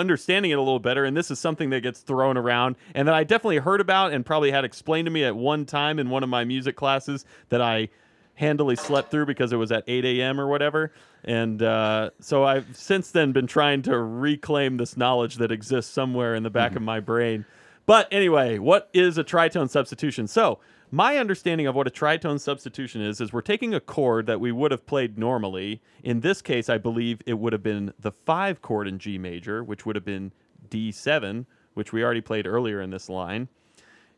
understanding 0.00 0.50
it 0.50 0.54
a 0.54 0.60
little 0.60 0.80
better. 0.80 1.04
And 1.04 1.16
this 1.16 1.30
is 1.30 1.38
something 1.38 1.70
that 1.70 1.82
gets 1.82 2.00
thrown 2.00 2.36
around 2.36 2.76
and 2.94 3.06
that 3.06 3.14
I 3.14 3.22
definitely 3.22 3.58
heard 3.58 3.80
about 3.80 4.12
and 4.12 4.26
probably 4.26 4.50
had 4.50 4.64
explained 4.64 5.06
to 5.06 5.10
me 5.10 5.22
at 5.22 5.36
one 5.36 5.66
time 5.66 5.98
in 5.98 6.10
one 6.10 6.24
of 6.24 6.28
my 6.28 6.44
music 6.44 6.74
classes 6.74 7.24
that 7.50 7.60
I 7.60 7.90
handily 8.34 8.74
slept 8.74 9.10
through 9.10 9.26
because 9.26 9.52
it 9.52 9.56
was 9.56 9.70
at 9.70 9.84
8 9.86 10.04
a.m. 10.04 10.40
or 10.40 10.48
whatever. 10.48 10.92
And 11.22 11.62
uh, 11.62 12.10
so 12.20 12.44
I've 12.44 12.74
since 12.74 13.10
then 13.10 13.32
been 13.32 13.46
trying 13.46 13.82
to 13.82 13.98
reclaim 13.98 14.78
this 14.78 14.96
knowledge 14.96 15.36
that 15.36 15.52
exists 15.52 15.92
somewhere 15.92 16.34
in 16.34 16.42
the 16.42 16.50
back 16.50 16.74
of 16.74 16.82
my 16.82 17.00
brain. 17.00 17.44
But 17.84 18.08
anyway, 18.10 18.58
what 18.58 18.88
is 18.92 19.18
a 19.18 19.24
tritone 19.24 19.68
substitution? 19.68 20.26
So, 20.26 20.58
my 20.90 21.18
understanding 21.18 21.66
of 21.66 21.74
what 21.74 21.86
a 21.86 21.90
tritone 21.90 22.40
substitution 22.40 23.00
is 23.00 23.20
is 23.20 23.32
we're 23.32 23.40
taking 23.40 23.74
a 23.74 23.80
chord 23.80 24.26
that 24.26 24.40
we 24.40 24.52
would 24.52 24.70
have 24.70 24.86
played 24.86 25.18
normally. 25.18 25.80
In 26.02 26.20
this 26.20 26.42
case, 26.42 26.68
I 26.68 26.78
believe 26.78 27.20
it 27.26 27.34
would 27.34 27.52
have 27.52 27.62
been 27.62 27.92
the 27.98 28.12
5 28.12 28.62
chord 28.62 28.88
in 28.88 28.98
G 28.98 29.18
major, 29.18 29.62
which 29.62 29.86
would 29.86 29.96
have 29.96 30.04
been 30.04 30.32
D7, 30.68 31.46
which 31.74 31.92
we 31.92 32.02
already 32.02 32.20
played 32.20 32.46
earlier 32.46 32.80
in 32.80 32.90
this 32.90 33.08
line 33.08 33.48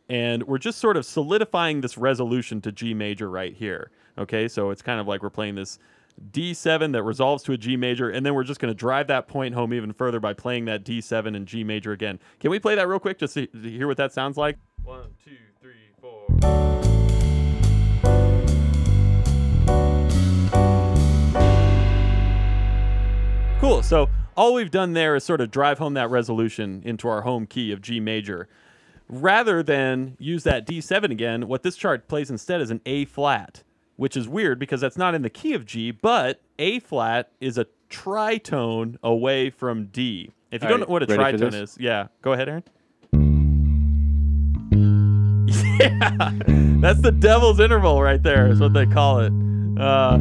and 0.09 0.43
we're 0.43 0.59
just 0.59 0.79
sort 0.79 0.97
of 0.97 1.07
solidifying 1.07 1.81
this 1.81 1.97
resolution 1.97 2.61
to 2.61 2.73
G 2.73 2.95
major 2.95 3.31
right 3.31 3.55
here. 3.55 3.91
Okay, 4.19 4.47
so 4.49 4.71
it's 4.71 4.83
kind 4.83 5.01
of 5.01 5.09
like 5.09 5.23
we're 5.23 5.31
playing 5.31 5.55
this 5.55 5.79
D7 6.33 6.93
that 6.93 7.03
resolves 7.03 7.43
to 7.45 7.53
a 7.53 7.57
G 7.57 7.77
major, 7.77 8.11
and 8.11 8.25
then 8.25 8.35
we're 8.35 8.45
just 8.45 8.61
going 8.61 8.71
to 8.71 8.77
drive 8.79 9.07
that 9.07 9.27
point 9.27 9.55
home 9.55 9.73
even 9.73 9.93
further 9.93 10.21
by 10.21 10.35
playing 10.35 10.67
that 10.67 10.85
D7 10.85 11.35
and 11.35 11.47
G 11.47 11.65
major 11.65 11.93
again. 11.93 12.19
Can 12.41 12.51
we 12.51 12.59
play 12.59 12.75
that 12.75 12.87
real 12.89 12.99
quick 12.99 13.19
just 13.19 13.35
to 13.35 13.49
hear 13.63 13.87
what 13.87 13.97
that 13.97 14.13
sounds 14.13 14.37
like? 14.37 14.59
One, 14.83 15.15
two. 15.25 15.37
Cool. 23.61 23.83
So 23.83 24.11
all 24.37 24.55
we've 24.55 24.73
done 24.73 24.93
there 24.93 25.15
is 25.15 25.23
sort 25.23 25.41
of 25.41 25.51
drive 25.51 25.79
home 25.79 25.95
that 25.95 26.11
resolution 26.11 26.83
into 26.85 27.09
our 27.09 27.23
home 27.23 27.47
key 27.47 27.71
of 27.71 27.81
G 27.81 28.01
major. 28.01 28.49
Rather 29.09 29.63
than 29.63 30.17
use 30.19 30.43
that 30.45 30.67
D7 30.67 31.11
again, 31.11 31.47
what 31.47 31.63
this 31.63 31.77
chart 31.77 32.09
plays 32.09 32.29
instead 32.29 32.61
is 32.61 32.71
an 32.71 32.81
A 32.87 33.05
flat, 33.05 33.63
which 33.97 34.17
is 34.17 34.27
weird 34.27 34.59
because 34.59 34.81
that's 34.81 34.97
not 34.97 35.15
in 35.15 35.23
the 35.23 35.31
key 35.31 35.55
of 35.55 35.65
G, 35.65 35.91
but 35.91 36.41
A 36.59 36.81
flat 36.81 37.31
is 37.41 37.57
a 37.57 37.67
tritone 37.89 38.97
away 39.03 39.51
from 39.51 39.87
D. 39.87 40.33
If 40.51 40.63
you 40.63 40.67
All 40.67 40.71
don't 40.71 40.81
right, 40.81 40.89
know 40.89 40.93
what 40.93 41.03
a 41.05 41.07
tritone 41.07 41.55
is, 41.55 41.77
yeah, 41.79 42.09
go 42.21 42.33
ahead, 42.33 42.49
Aaron. 42.49 42.65
Yeah, 45.83 46.31
that's 46.81 47.01
the 47.01 47.13
devil's 47.13 47.61
interval 47.61 48.03
right 48.03 48.23
there, 48.23 48.49
is 48.49 48.61
what 48.61 48.73
they 48.73 48.87
call 48.87 49.21
it. 49.21 49.33
Uh, 49.79 50.19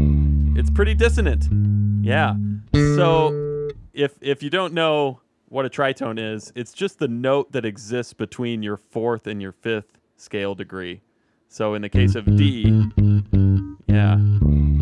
it's 0.55 0.69
pretty 0.69 0.93
dissonant. 0.95 1.45
Yeah. 2.05 2.35
So 2.73 3.69
if 3.93 4.15
if 4.21 4.41
you 4.43 4.49
don't 4.49 4.73
know 4.73 5.21
what 5.49 5.65
a 5.65 5.69
tritone 5.69 6.17
is, 6.19 6.51
it's 6.55 6.73
just 6.73 6.99
the 6.99 7.07
note 7.07 7.51
that 7.51 7.65
exists 7.65 8.13
between 8.13 8.63
your 8.63 8.77
fourth 8.77 9.27
and 9.27 9.41
your 9.41 9.51
fifth 9.51 9.99
scale 10.17 10.55
degree. 10.55 11.01
So 11.49 11.73
in 11.73 11.81
the 11.81 11.89
case 11.89 12.15
of 12.15 12.25
D, 12.37 12.63
yeah, 13.87 14.17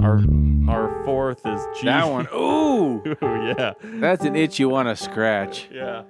our 0.02 0.22
our 0.70 1.04
fourth 1.06 1.46
is 1.46 1.62
G. 1.80 1.86
that 1.86 2.08
one. 2.08 2.28
Ooh, 2.34 3.02
Ooh, 3.08 3.16
yeah. 3.58 3.74
that's 3.82 4.24
an 4.24 4.36
itch 4.36 4.60
you 4.60 4.70
want 4.70 4.88
to 4.88 4.96
scratch. 4.96 5.68
Yeah. 5.72 6.04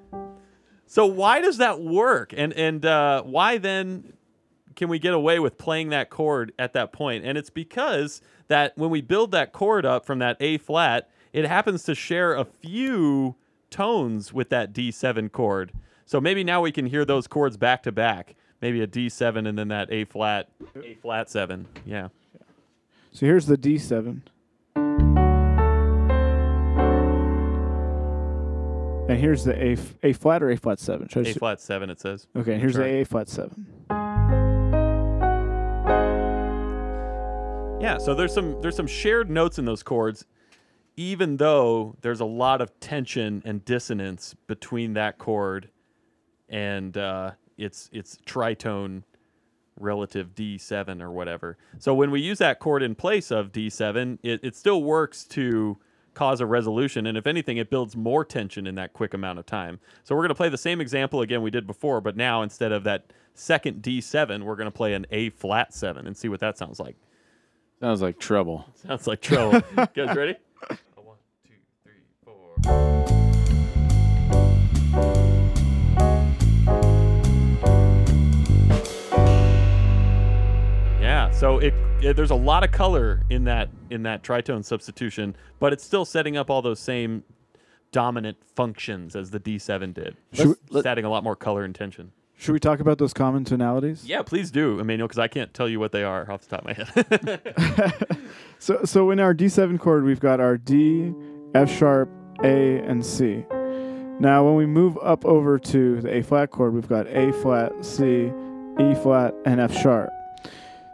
So 0.86 1.06
why 1.06 1.40
does 1.40 1.58
that 1.58 1.80
work? 1.80 2.34
And 2.36 2.52
and 2.54 2.86
uh, 2.86 3.24
why 3.24 3.58
then 3.58 4.12
can 4.80 4.88
we 4.88 4.98
get 4.98 5.14
away 5.14 5.40
with 5.40 5.58
playing 5.58 5.90
that 5.90 6.10
chord 6.10 6.54
at 6.58 6.72
that 6.72 6.94
point? 6.94 7.26
And 7.26 7.38
it's 7.38 7.50
because 7.50 8.22
that 8.48 8.72
when 8.78 8.90
we 8.90 9.02
build 9.02 9.32
that 9.32 9.52
chord 9.52 9.86
up 9.86 10.06
from 10.06 10.20
that 10.20 10.38
A 10.40 10.58
flat, 10.58 11.10
it 11.34 11.44
happens 11.46 11.84
to 11.84 11.94
share 11.94 12.34
a 12.34 12.46
few 12.46 13.36
tones 13.70 14.32
with 14.32 14.48
that 14.52 14.72
D7 14.72 15.34
chord. 15.34 15.74
So 16.06 16.22
maybe 16.22 16.46
now 16.46 16.62
we 16.62 16.72
can 16.72 16.86
hear 16.86 17.04
those 17.04 17.28
chords 17.28 17.58
back 17.58 17.84
to 17.84 17.92
back. 17.92 18.36
Maybe 18.62 18.82
a 18.82 18.88
D7 18.88 19.48
and 19.50 19.60
then 19.60 19.68
that 19.68 19.92
A 19.92 20.06
flat, 20.06 20.48
A 20.82 20.94
flat 20.96 21.30
seven. 21.30 21.68
Yeah. 21.86 22.08
So 23.12 23.26
here's 23.26 23.48
the 23.48 23.58
D7. 23.58 24.22
And 29.10 29.18
here's 29.20 29.44
the 29.44 29.60
A, 29.62 29.72
f- 29.74 29.96
A 30.04 30.14
flat 30.14 30.42
or 30.44 30.52
A 30.52 30.56
flat 30.56 30.80
7? 30.80 31.08
Should 31.10 31.26
I 31.28 31.32
A 31.32 31.34
flat 31.34 31.60
seven, 31.60 31.90
it 31.90 32.00
says. 32.00 32.28
okay, 32.36 32.60
here's 32.60 32.74
Sure. 32.74 32.84
the 32.84 33.02
A 33.02 33.04
flat 33.06 33.28
7. 33.28 33.66
Yeah, 37.82 37.98
so 37.98 38.14
there's 38.14 38.34
some 38.34 38.62
there's 38.62 38.76
some 38.76 38.88
shared 38.88 39.30
notes 39.30 39.58
in 39.58 39.64
those 39.64 39.84
chords, 39.84 40.26
even 40.98 41.38
though 41.38 41.96
there's 42.02 42.20
a 42.20 42.26
lot 42.26 42.60
of 42.60 42.78
tension 42.82 43.42
and 43.46 43.64
dissonance 43.64 44.36
between 44.48 44.94
that 44.94 45.18
chord 45.18 45.70
and 46.50 46.98
uh, 46.98 47.32
its 47.58 47.90
its 47.94 48.18
tritone 48.26 49.04
relative 49.80 50.36
D7 50.36 51.02
or 51.02 51.10
whatever. 51.10 51.58
So 51.78 51.94
when 51.94 52.12
we 52.12 52.20
use 52.20 52.40
that 52.40 52.60
chord 52.60 52.84
in 52.84 52.96
place 52.96 53.32
of 53.32 53.54
D7, 53.54 54.20
it, 54.24 54.42
it 54.44 54.58
still 54.58 54.84
works 54.84 55.24
to 55.28 55.78
cause 56.14 56.42
a 56.42 56.46
resolution, 56.46 57.08
and 57.08 57.18
if 57.18 57.26
anything, 57.26 57.56
it 57.56 57.70
builds 57.70 57.96
more 57.96 58.26
tension 58.26 58.68
in 58.68 58.76
that 58.76 58.92
quick 58.92 59.14
amount 59.14 59.40
of 59.40 59.46
time. 59.46 59.80
So 60.04 60.16
we're 60.16 60.24
going 60.24 60.30
to 60.30 60.36
play 60.36 60.50
the 60.50 60.58
same 60.58 60.82
example 60.82 61.22
again 61.22 61.42
we 61.42 61.50
did 61.50 61.66
before, 61.66 62.02
but 62.02 62.18
now 62.18 62.42
instead 62.42 62.74
of 62.74 62.84
that 62.84 63.14
second 63.36 63.82
D7, 63.82 64.44
we're 64.44 64.58
going 64.58 64.66
to 64.66 64.72
play 64.72 64.96
an 64.96 65.06
A 65.12 65.30
flat 65.30 65.74
seven 65.74 66.08
and 66.08 66.18
see 66.18 66.28
what 66.28 66.42
that 66.42 66.58
sounds 66.58 66.78
like. 66.78 66.98
Sounds 67.80 68.02
like 68.02 68.20
trouble. 68.20 68.66
Sounds 68.76 69.08
like 69.08 69.22
trouble. 69.22 69.62
you 69.78 69.88
guys 70.06 70.16
ready? 70.16 70.36
One, 70.96 71.18
two, 71.48 71.54
three, 71.84 71.94
four. 72.26 73.70
Yeah, 81.02 81.32
so 81.32 81.60
it, 81.60 81.74
it 82.02 82.16
there's 82.16 82.32
a 82.32 82.36
lot 82.36 82.64
of 82.64 82.72
color 82.72 83.24
in 83.30 83.46
that 83.46 83.70
in 83.90 84.04
that 84.04 84.22
tritone 84.24 84.64
substitution, 84.66 85.36
but 85.60 85.72
it's 85.74 85.84
still 85.84 86.04
setting 86.06 86.36
up 86.38 86.50
all 86.50 86.62
those 86.62 86.80
same 86.80 87.24
dominant 87.92 88.38
functions 88.56 89.16
as 89.16 89.32
the 89.32 89.40
D7 89.40 89.94
did. 89.94 90.16
Should 90.34 90.50
It's 90.52 90.72
let- 90.72 90.86
adding 90.86 91.06
a 91.06 91.10
lot 91.10 91.24
more 91.24 91.36
color 91.36 91.64
and 91.64 91.74
tension. 91.74 92.12
Should 92.40 92.54
we 92.54 92.60
talk 92.60 92.80
about 92.80 92.98
those 93.00 93.12
common 93.12 93.44
tonalities? 93.44 94.06
Yeah, 94.06 94.22
please 94.22 94.50
do, 94.50 94.80
Emmanuel, 94.80 95.10
because 95.10 95.20
I 95.20 95.28
can't 95.28 95.54
tell 95.54 95.68
you 95.68 95.78
what 95.78 95.92
they 95.92 96.06
are 96.06 96.32
off 96.32 96.48
the 96.48 96.56
top 96.56 96.66
of 96.66 96.68
my 96.68 96.74
head. 96.74 98.18
So 98.62 98.84
so 98.84 99.10
in 99.12 99.22
our 99.22 99.34
D7 99.34 99.80
chord 99.80 100.04
we've 100.04 100.20
got 100.20 100.42
our 100.42 100.58
D, 100.58 101.14
F 101.56 101.72
sharp, 101.72 102.10
A, 102.44 102.80
and 102.80 103.06
C. 103.06 103.46
Now 104.20 104.46
when 104.46 104.56
we 104.56 104.66
move 104.66 104.98
up 105.02 105.24
over 105.24 105.58
to 105.58 106.02
the 106.02 106.18
A 106.18 106.22
flat 106.22 106.52
chord, 106.52 106.74
we've 106.74 106.88
got 106.88 107.08
A 107.08 107.32
flat, 107.42 107.72
C, 107.86 108.32
E 108.80 108.96
flat, 108.96 109.34
and 109.46 109.62
F 109.62 109.74
sharp. 109.74 110.12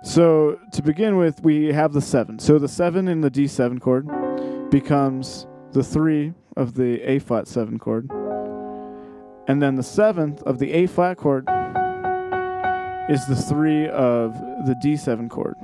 So 0.03 0.59
to 0.73 0.83
begin 0.83 1.17
with, 1.17 1.41
we 1.43 1.73
have 1.73 1.93
the 1.93 2.01
seven. 2.01 2.37
So 2.37 2.59
the 2.59 2.67
seven 2.67 3.07
in 3.07 3.21
the 3.21 3.31
D7 3.31 3.81
chord 3.81 4.07
becomes 4.69 5.47
the 5.71 5.83
three 5.83 6.33
of 6.55 6.75
the 6.75 7.01
A 7.01 7.17
flat 7.17 7.47
seven 7.47 7.79
chord. 7.79 8.11
And 9.47 9.61
then 9.61 9.75
the 9.75 9.83
seventh 9.83 10.41
of 10.43 10.59
the 10.59 10.71
A 10.73 10.87
flat 10.87 11.17
chord 11.17 11.43
is 13.09 13.25
the 13.27 13.35
three 13.35 13.87
of 13.87 14.33
the 14.65 14.75
D7 14.83 15.29
chord. 15.29 15.55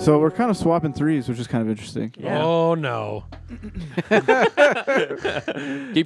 So 0.00 0.18
we're 0.18 0.30
kind 0.30 0.50
of 0.50 0.56
swapping 0.56 0.94
threes, 0.94 1.28
which 1.28 1.38
is 1.38 1.46
kind 1.46 1.62
of 1.62 1.68
interesting. 1.68 2.14
Yeah. 2.18 2.42
Oh 2.42 2.74
no! 2.74 3.26
Keep 4.08 4.08
your 4.08 4.24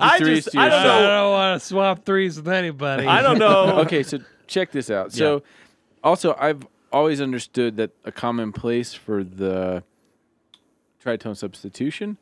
I 0.01 0.19
threes 0.19 0.45
just- 0.45 0.53
to 0.53 0.59
I 0.59 0.67
I 0.67 0.69
don't 0.69 0.81
yourself. 0.81 1.01
know. 1.01 1.07
don't 1.09 1.31
want 1.31 1.61
to 1.61 1.67
swap 1.67 2.05
threes 2.05 2.37
with 2.37 2.49
anybody. 2.49 3.07
I 3.07 3.23
don't 3.23 3.39
know. 3.39 3.79
okay, 3.83 4.03
so 4.03 4.19
check 4.49 4.73
this 4.73 4.91
out. 4.91 5.13
So, 5.13 5.43
also, 6.03 6.35
I've 6.39 6.67
always 6.93 7.21
understood 7.21 7.77
that 7.77 7.93
a 8.05 8.11
common 8.13 8.53
place 8.53 8.95
for 8.95 9.23
the 9.23 9.85
tritone 11.05 11.37
substitution 11.37 12.19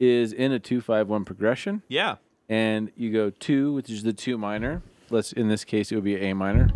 is 0.00 0.32
in 0.32 0.50
a 0.50 0.58
two-five-one 0.58 1.24
progression, 1.24 1.82
Yeah. 1.88 2.16
And 2.48 2.90
you 2.96 3.12
go 3.12 3.30
two, 3.30 3.72
which 3.72 3.90
is 3.90 4.02
the 4.02 4.12
two 4.12 4.36
minor. 4.38 4.82
Let's 5.10 5.32
in 5.32 5.48
this 5.48 5.64
case, 5.64 5.92
it 5.92 5.94
would 5.94 6.04
be 6.04 6.16
A 6.16 6.34
minor, 6.34 6.70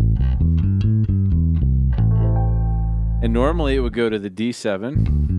and 3.22 3.32
normally 3.32 3.76
it 3.76 3.80
would 3.80 3.94
go 3.94 4.08
to 4.10 4.18
the 4.18 4.30
D7, 4.30 5.30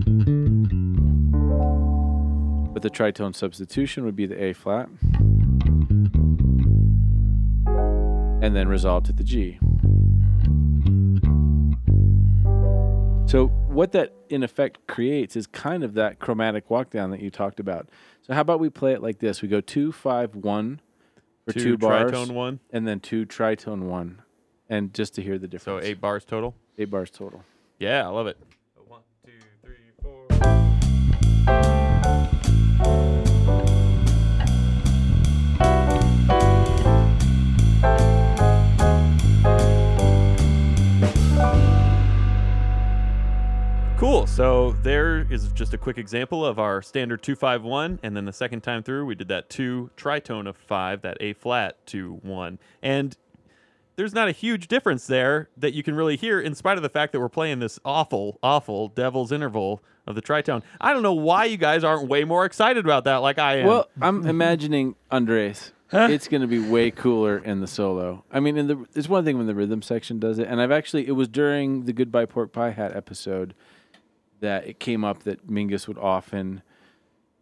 but 2.72 2.82
the 2.82 2.90
tritone 2.90 3.34
substitution 3.34 4.04
would 4.04 4.16
be 4.16 4.26
the 4.26 4.42
A 4.42 4.52
flat, 4.52 4.88
and 8.42 8.56
then 8.56 8.68
resolve 8.68 9.04
to 9.04 9.12
the 9.12 9.24
G. 9.24 9.58
So 13.26 13.46
what 13.68 13.92
that 13.92 14.12
in 14.30 14.42
effect 14.42 14.86
creates 14.86 15.36
is 15.36 15.46
kind 15.46 15.82
of 15.82 15.94
that 15.94 16.18
chromatic 16.18 16.70
walk 16.70 16.90
down 16.90 17.10
that 17.10 17.20
you 17.20 17.30
talked 17.30 17.60
about. 17.60 17.88
So 18.22 18.34
how 18.34 18.40
about 18.40 18.60
we 18.60 18.70
play 18.70 18.92
it 18.92 19.02
like 19.02 19.18
this? 19.18 19.42
We 19.42 19.48
go 19.48 19.60
two 19.60 19.92
five 19.92 20.34
one 20.34 20.80
for 21.44 21.52
two, 21.52 21.76
bars, 21.76 22.10
tritone 22.10 22.32
one. 22.32 22.60
and 22.70 22.86
then 22.86 23.00
two 23.00 23.26
tritone 23.26 23.82
one, 23.82 24.22
and 24.68 24.94
just 24.94 25.14
to 25.14 25.22
hear 25.22 25.38
the 25.38 25.48
difference. 25.48 25.84
So 25.84 25.88
eight 25.88 26.00
bars 26.00 26.24
total. 26.24 26.54
eight 26.78 26.90
bars 26.90 27.10
total. 27.10 27.44
Yeah, 27.78 28.06
I 28.06 28.10
love 28.10 28.26
it. 28.26 28.38
Cool. 44.10 44.26
So 44.26 44.72
there 44.82 45.24
is 45.30 45.52
just 45.52 45.72
a 45.72 45.78
quick 45.78 45.96
example 45.96 46.44
of 46.44 46.58
our 46.58 46.82
standard 46.82 47.22
251 47.22 48.00
and 48.02 48.16
then 48.16 48.24
the 48.24 48.32
second 48.32 48.62
time 48.62 48.82
through 48.82 49.06
we 49.06 49.14
did 49.14 49.28
that 49.28 49.48
2 49.48 49.90
tritone 49.96 50.48
of 50.48 50.56
5, 50.56 51.02
that 51.02 51.16
A 51.20 51.32
flat 51.32 51.86
to 51.86 52.14
1. 52.22 52.58
And 52.82 53.16
there's 53.94 54.12
not 54.12 54.26
a 54.26 54.32
huge 54.32 54.66
difference 54.66 55.06
there 55.06 55.48
that 55.56 55.74
you 55.74 55.84
can 55.84 55.94
really 55.94 56.16
hear 56.16 56.40
in 56.40 56.56
spite 56.56 56.76
of 56.76 56.82
the 56.82 56.88
fact 56.88 57.12
that 57.12 57.20
we're 57.20 57.28
playing 57.28 57.60
this 57.60 57.78
awful 57.84 58.40
awful 58.42 58.88
devil's 58.88 59.30
interval 59.30 59.80
of 60.08 60.16
the 60.16 60.22
tritone. 60.22 60.64
I 60.80 60.92
don't 60.92 61.04
know 61.04 61.14
why 61.14 61.44
you 61.44 61.56
guys 61.56 61.84
aren't 61.84 62.08
way 62.08 62.24
more 62.24 62.44
excited 62.44 62.84
about 62.84 63.04
that 63.04 63.18
like 63.18 63.38
I 63.38 63.58
am. 63.58 63.66
Well, 63.68 63.88
I'm 64.00 64.26
imagining 64.26 64.96
Andres. 65.12 65.70
It's 65.92 66.26
going 66.26 66.40
to 66.40 66.48
be 66.48 66.58
way 66.58 66.90
cooler 66.90 67.38
in 67.38 67.60
the 67.60 67.68
solo. 67.68 68.24
I 68.32 68.40
mean, 68.40 68.56
in 68.56 68.66
the 68.66 68.86
it's 68.96 69.08
one 69.08 69.24
thing 69.24 69.38
when 69.38 69.46
the 69.46 69.54
rhythm 69.54 69.82
section 69.82 70.18
does 70.18 70.40
it, 70.40 70.48
and 70.48 70.60
I've 70.60 70.72
actually 70.72 71.06
it 71.06 71.12
was 71.12 71.28
during 71.28 71.84
the 71.84 71.92
Goodbye 71.92 72.26
Pork 72.26 72.52
Pie 72.52 72.70
Hat 72.70 72.96
episode 72.96 73.54
that 74.40 74.66
it 74.66 74.80
came 74.80 75.04
up 75.04 75.22
that 75.24 75.46
Mingus 75.48 75.86
would 75.88 75.98
often 75.98 76.62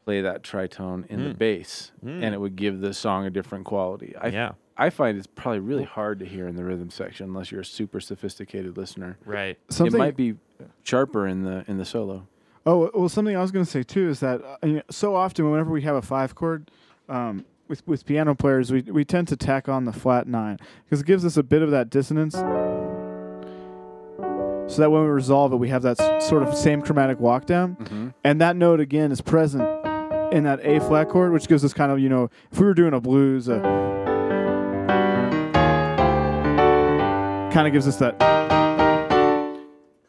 play 0.04 0.20
that 0.20 0.42
tritone 0.42 1.06
in 1.08 1.22
the 1.24 1.34
bass, 1.34 1.92
and 2.02 2.24
it 2.34 2.40
would 2.40 2.56
give 2.56 2.80
the 2.80 2.94
song 2.94 3.26
a 3.26 3.30
different 3.30 3.64
quality. 3.64 4.14
I, 4.16 4.28
Yeah. 4.28 4.52
I 4.80 4.90
find 4.90 5.18
it's 5.18 5.26
probably 5.26 5.58
really 5.58 5.82
hard 5.84 6.20
to 6.20 6.24
hear 6.24 6.46
in 6.46 6.54
the 6.54 6.62
rhythm 6.64 6.88
section 6.88 7.26
unless 7.26 7.50
you're 7.50 7.62
a 7.62 7.64
super 7.64 8.00
sophisticated 8.00 8.76
listener. 8.76 9.18
right. 9.24 9.58
Something 9.68 9.96
it 9.96 9.98
might 9.98 10.16
be 10.16 10.34
sharper 10.84 11.26
in 11.26 11.42
the 11.42 11.64
in 11.66 11.78
the 11.78 11.84
solo. 11.84 12.28
Oh 12.64 12.90
well, 12.94 13.08
something 13.08 13.36
I 13.36 13.40
was 13.40 13.50
going 13.50 13.64
to 13.64 13.70
say 13.70 13.82
too 13.82 14.08
is 14.08 14.20
that 14.20 14.40
uh, 14.42 14.56
you 14.62 14.72
know, 14.74 14.82
so 14.90 15.16
often 15.16 15.50
whenever 15.50 15.70
we 15.70 15.82
have 15.82 15.96
a 15.96 16.02
five 16.02 16.34
chord 16.36 16.70
um, 17.08 17.44
with 17.66 17.84
with 17.88 18.06
piano 18.06 18.34
players, 18.36 18.70
we 18.70 18.82
we 18.82 19.04
tend 19.04 19.26
to 19.28 19.36
tack 19.36 19.68
on 19.68 19.84
the 19.84 19.92
flat 19.92 20.28
nine 20.28 20.58
because 20.84 21.00
it 21.00 21.06
gives 21.06 21.24
us 21.24 21.36
a 21.36 21.42
bit 21.42 21.62
of 21.62 21.70
that 21.72 21.90
dissonance. 21.90 22.36
So 24.68 24.82
that 24.82 24.90
when 24.90 25.02
we 25.02 25.08
resolve 25.08 25.52
it, 25.52 25.56
we 25.56 25.68
have 25.70 25.82
that 25.82 25.98
s- 25.98 26.28
sort 26.28 26.42
of 26.42 26.54
same 26.54 26.82
chromatic 26.82 27.18
walk 27.20 27.46
down, 27.46 27.76
Mm-hmm. 27.76 28.08
and 28.22 28.40
that 28.40 28.54
note 28.54 28.80
again 28.80 29.10
is 29.10 29.20
present 29.22 29.62
in 30.32 30.44
that 30.44 30.60
A 30.62 30.78
flat 30.80 31.08
chord, 31.08 31.32
which 31.32 31.48
gives 31.48 31.64
us 31.64 31.72
kind 31.72 31.90
of 31.90 31.98
you 31.98 32.08
know 32.10 32.28
if 32.52 32.60
we 32.60 32.66
were 32.66 32.74
doing 32.74 32.92
a 32.92 33.00
blues, 33.00 33.48
uh, 33.48 33.60
kind 37.52 37.66
of 37.66 37.72
gives 37.72 37.88
us 37.88 37.96
that 37.96 38.18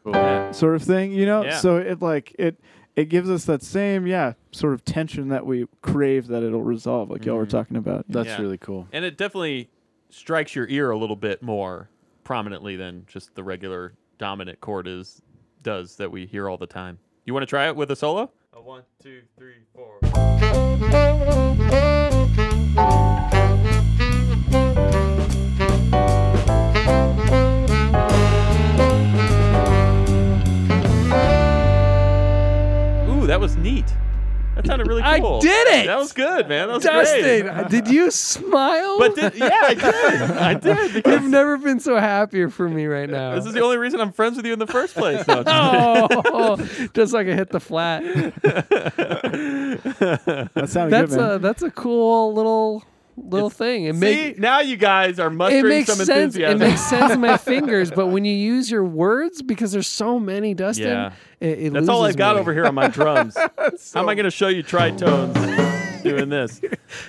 Cool. 0.04 0.52
Sort 0.52 0.74
of 0.74 0.82
thing, 0.82 1.12
you 1.12 1.26
know. 1.26 1.44
Yeah. 1.44 1.56
So 1.58 1.76
it 1.76 2.00
like 2.02 2.34
it 2.38 2.58
it 2.96 3.06
gives 3.08 3.30
us 3.30 3.44
that 3.46 3.62
same 3.62 4.06
yeah 4.06 4.32
sort 4.52 4.74
of 4.74 4.84
tension 4.84 5.28
that 5.28 5.46
we 5.46 5.66
crave 5.82 6.26
that 6.28 6.42
it'll 6.42 6.62
resolve, 6.62 7.10
like 7.10 7.24
y'all 7.24 7.36
were 7.36 7.46
Mhm. 7.46 7.50
talking 7.50 7.76
about. 7.76 8.04
That's 8.08 8.28
Yeah. 8.28 8.40
really 8.40 8.58
cool. 8.58 8.88
And 8.92 9.04
it 9.04 9.16
definitely 9.16 9.68
strikes 10.10 10.54
your 10.54 10.66
ear 10.68 10.90
a 10.90 10.98
little 10.98 11.16
bit 11.16 11.42
more 11.42 11.88
prominently 12.24 12.76
than 12.76 13.04
just 13.06 13.34
the 13.34 13.42
regular 13.44 13.94
dominant 14.20 14.60
chord 14.60 14.86
is 14.86 15.22
does 15.62 15.96
that 15.96 16.12
we 16.12 16.26
hear 16.26 16.48
all 16.48 16.58
the 16.58 16.66
time. 16.66 16.98
You 17.24 17.32
want 17.32 17.42
to 17.42 17.46
try 17.46 17.68
it 17.68 17.74
with 17.74 17.90
a 17.90 17.96
solo? 17.96 18.30
A 18.52 18.60
one, 18.60 18.82
two, 19.02 19.22
three, 19.38 19.54
four. 19.74 19.96
Ooh, 33.08 33.26
that 33.26 33.38
was 33.40 33.56
neat. 33.56 33.86
That 34.60 34.68
sounded 34.68 34.86
really 34.88 35.02
cool. 35.02 35.36
I 35.36 35.40
did 35.40 35.68
it! 35.68 35.86
That 35.86 35.96
was 35.98 36.12
good, 36.12 36.46
man. 36.46 36.68
That 36.68 36.74
was 36.74 36.84
Dustin, 36.84 37.46
great. 37.46 37.68
did 37.70 37.88
you 37.88 38.10
smile? 38.10 38.98
But 38.98 39.14
did, 39.14 39.34
yeah, 39.34 39.58
I 39.62 39.72
did. 39.74 39.84
I 40.32 40.54
did 40.54 40.92
because 41.02 41.22
You've 41.22 41.30
never 41.30 41.56
been 41.56 41.80
so 41.80 41.96
happier 41.96 42.50
for 42.50 42.68
me 42.68 42.84
right 42.84 43.08
now. 43.08 43.34
this 43.36 43.46
is 43.46 43.54
the 43.54 43.62
only 43.62 43.78
reason 43.78 44.02
I'm 44.02 44.12
friends 44.12 44.36
with 44.36 44.44
you 44.44 44.52
in 44.52 44.58
the 44.58 44.66
first 44.66 44.94
place. 44.94 45.26
No, 45.26 45.42
oh, 45.46 46.56
just 46.94 47.14
like 47.14 47.26
I 47.26 47.34
hit 47.34 47.48
the 47.48 47.60
flat. 47.60 48.02
That 50.54 50.66
sounded 50.68 50.90
That's 50.92 51.14
good, 51.14 51.20
man. 51.20 51.30
a 51.36 51.38
that's 51.38 51.62
a 51.62 51.70
cool 51.70 52.34
little 52.34 52.84
little 53.28 53.50
thing. 53.50 53.84
It 53.84 53.94
See, 53.94 54.00
makes 54.00 54.38
now 54.38 54.60
you 54.60 54.76
guys 54.76 55.18
are 55.18 55.28
it 55.28 55.30
mustering 55.30 55.68
makes 55.68 55.88
some 55.92 56.04
sense. 56.04 56.36
It 56.36 56.42
enthusiasm. 56.42 56.58
makes 56.58 56.80
sense 56.80 57.12
in 57.12 57.20
my 57.20 57.36
fingers, 57.52 57.90
but 57.90 58.08
when 58.08 58.24
you 58.24 58.32
use 58.34 58.70
your 58.70 58.84
words, 58.84 59.42
because 59.42 59.72
there's 59.72 59.86
so 59.88 60.18
many, 60.18 60.54
Dustin, 60.54 60.86
Yeah. 60.86 61.12
it, 61.40 61.58
it 61.60 61.72
That's 61.72 61.88
all 61.88 62.04
I've 62.04 62.16
got 62.16 62.36
me. 62.36 62.40
over 62.40 62.52
here 62.52 62.66
on 62.66 62.74
my 62.74 62.88
drums. 62.88 63.36
How 63.94 64.00
am 64.00 64.08
I 64.08 64.14
going 64.14 64.24
to 64.24 64.30
show 64.30 64.48
you 64.48 64.62
tritones 64.62 66.02
doing 66.02 66.28
this? 66.30 66.60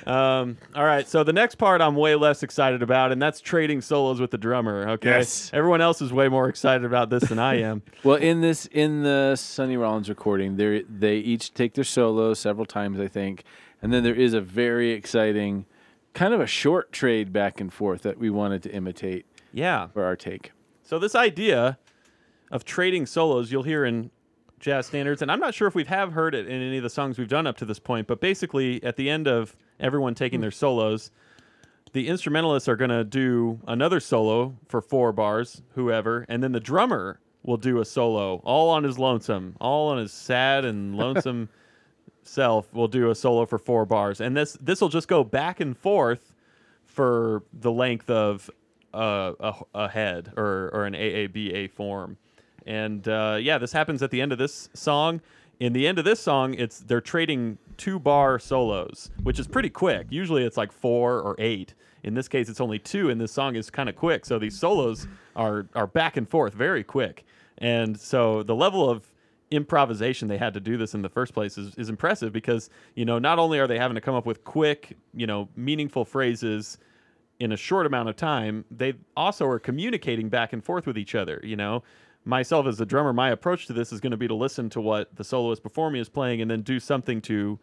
Um, 0.05 0.57
all 0.75 0.83
right, 0.85 1.07
so 1.07 1.23
the 1.23 1.33
next 1.33 1.55
part 1.55 1.81
I'm 1.81 1.95
way 1.95 2.15
less 2.15 2.43
excited 2.43 2.83
about, 2.83 3.11
and 3.11 3.21
that's 3.21 3.39
trading 3.41 3.81
solos 3.81 4.19
with 4.19 4.31
the 4.31 4.37
drummer. 4.37 4.89
Okay, 4.91 5.09
Yes. 5.09 5.49
everyone 5.53 5.81
else 5.81 6.01
is 6.01 6.11
way 6.13 6.27
more 6.27 6.49
excited 6.49 6.85
about 6.85 7.09
this 7.09 7.23
than 7.25 7.39
I 7.39 7.61
am. 7.61 7.81
Well, 8.03 8.15
in 8.17 8.41
this 8.41 8.65
in 8.71 9.03
the 9.03 9.35
Sonny 9.35 9.77
Rollins 9.77 10.09
recording, 10.09 10.57
they 10.57 10.81
they 10.89 11.17
each 11.17 11.53
take 11.53 11.73
their 11.75 11.83
solo 11.83 12.33
several 12.33 12.65
times, 12.65 12.99
I 12.99 13.07
think, 13.07 13.43
and 13.81 13.93
then 13.93 14.03
there 14.03 14.15
is 14.15 14.33
a 14.33 14.41
very 14.41 14.91
exciting, 14.91 15.65
kind 16.13 16.33
of 16.33 16.41
a 16.41 16.47
short 16.47 16.91
trade 16.91 17.31
back 17.31 17.61
and 17.61 17.71
forth 17.71 18.01
that 18.01 18.17
we 18.17 18.29
wanted 18.29 18.63
to 18.63 18.73
imitate 18.73 19.25
yeah. 19.53 19.87
for 19.87 20.03
our 20.03 20.15
take. 20.15 20.51
So 20.83 20.99
this 20.99 21.15
idea 21.15 21.77
of 22.51 22.65
trading 22.65 23.05
solos, 23.05 23.51
you'll 23.51 23.63
hear 23.63 23.85
in 23.85 24.11
jazz 24.59 24.85
standards, 24.87 25.21
and 25.21 25.31
I'm 25.31 25.39
not 25.39 25.53
sure 25.53 25.67
if 25.67 25.75
we 25.75 25.85
have 25.85 26.13
heard 26.13 26.35
it 26.35 26.47
in 26.47 26.61
any 26.61 26.77
of 26.77 26.83
the 26.83 26.89
songs 26.89 27.17
we've 27.17 27.27
done 27.27 27.47
up 27.47 27.57
to 27.57 27.65
this 27.65 27.79
point, 27.79 28.07
but 28.07 28.19
basically 28.19 28.83
at 28.83 28.95
the 28.95 29.09
end 29.09 29.27
of 29.27 29.55
everyone 29.79 30.13
taking 30.13 30.39
hmm. 30.39 30.43
their 30.43 30.51
solos, 30.51 31.11
the 31.93 32.07
instrumentalists 32.07 32.69
are 32.69 32.75
going 32.75 32.89
to 32.89 33.03
do 33.03 33.59
another 33.67 33.99
solo 33.99 34.55
for 34.67 34.81
four 34.81 35.11
bars, 35.11 35.61
whoever, 35.75 36.25
and 36.29 36.43
then 36.43 36.51
the 36.51 36.59
drummer 36.59 37.19
will 37.43 37.57
do 37.57 37.79
a 37.79 37.85
solo 37.85 38.35
all 38.43 38.69
on 38.69 38.83
his 38.83 38.99
lonesome, 38.99 39.55
all 39.59 39.89
on 39.89 39.97
his 39.97 40.13
sad 40.13 40.63
and 40.63 40.95
lonesome 40.97 41.49
self 42.23 42.73
will 42.73 42.87
do 42.87 43.09
a 43.09 43.15
solo 43.15 43.45
for 43.45 43.57
four 43.57 43.85
bars. 43.85 44.21
And 44.21 44.35
this 44.35 44.57
this 44.61 44.81
will 44.81 44.89
just 44.89 45.07
go 45.07 45.23
back 45.23 45.59
and 45.59 45.77
forth 45.77 46.33
for 46.85 47.43
the 47.53 47.71
length 47.71 48.09
of 48.09 48.49
uh, 48.93 49.33
a, 49.39 49.53
a 49.73 49.89
head 49.89 50.33
or, 50.35 50.69
or 50.73 50.85
an 50.85 50.93
AABA 50.93 51.71
form. 51.71 52.17
And 52.65 53.07
uh, 53.07 53.37
yeah, 53.41 53.57
this 53.57 53.71
happens 53.71 54.03
at 54.03 54.11
the 54.11 54.21
end 54.21 54.31
of 54.31 54.37
this 54.37 54.69
song. 54.73 55.21
In 55.59 55.73
the 55.73 55.87
end 55.87 55.99
of 55.99 56.05
this 56.05 56.19
song, 56.19 56.53
it's 56.55 56.79
they're 56.79 57.01
trading 57.01 57.57
two 57.77 57.99
bar 57.99 58.39
solos, 58.39 59.11
which 59.23 59.39
is 59.39 59.47
pretty 59.47 59.69
quick. 59.69 60.07
Usually 60.09 60.43
it's 60.43 60.57
like 60.57 60.71
four 60.71 61.19
or 61.21 61.35
eight. 61.39 61.73
In 62.03 62.15
this 62.15 62.27
case, 62.27 62.49
it's 62.49 62.59
only 62.61 62.79
two, 62.79 63.11
and 63.11 63.21
this 63.21 63.31
song 63.31 63.55
is 63.55 63.69
kind 63.69 63.87
of 63.87 63.95
quick. 63.95 64.25
So 64.25 64.39
these 64.39 64.57
solos 64.57 65.07
are 65.35 65.67
are 65.75 65.87
back 65.87 66.17
and 66.17 66.27
forth 66.27 66.53
very 66.53 66.83
quick. 66.83 67.25
And 67.59 67.99
so 67.99 68.41
the 68.41 68.55
level 68.55 68.89
of 68.89 69.11
improvisation 69.51 70.29
they 70.29 70.37
had 70.37 70.53
to 70.53 70.59
do 70.59 70.77
this 70.77 70.93
in 70.93 71.01
the 71.01 71.09
first 71.09 71.33
place 71.33 71.57
is, 71.57 71.75
is 71.75 71.89
impressive 71.89 72.31
because 72.31 72.69
you 72.95 73.03
know 73.03 73.19
not 73.19 73.37
only 73.37 73.59
are 73.59 73.67
they 73.67 73.77
having 73.77 73.95
to 73.95 74.01
come 74.01 74.15
up 74.15 74.25
with 74.25 74.43
quick 74.45 74.97
you 75.13 75.27
know 75.27 75.49
meaningful 75.55 76.05
phrases 76.05 76.77
in 77.41 77.51
a 77.51 77.57
short 77.57 77.87
amount 77.87 78.07
of 78.07 78.15
time, 78.15 78.63
they 78.69 78.93
also 79.17 79.47
are 79.47 79.57
communicating 79.57 80.29
back 80.29 80.53
and 80.53 80.63
forth 80.63 80.85
with 80.85 80.95
each 80.95 81.15
other. 81.15 81.41
You 81.43 81.55
know, 81.55 81.81
myself 82.23 82.67
as 82.67 82.79
a 82.79 82.85
drummer, 82.85 83.13
my 83.13 83.31
approach 83.31 83.65
to 83.65 83.73
this 83.73 83.91
is 83.91 83.99
going 83.99 84.11
to 84.11 84.17
be 84.17 84.27
to 84.27 84.35
listen 84.35 84.69
to 84.69 84.79
what 84.79 85.15
the 85.15 85.23
soloist 85.23 85.63
before 85.63 85.89
me 85.89 85.99
is 85.99 86.07
playing 86.07 86.41
and 86.41 86.51
then 86.51 86.61
do 86.61 86.79
something 86.79 87.19
to 87.21 87.59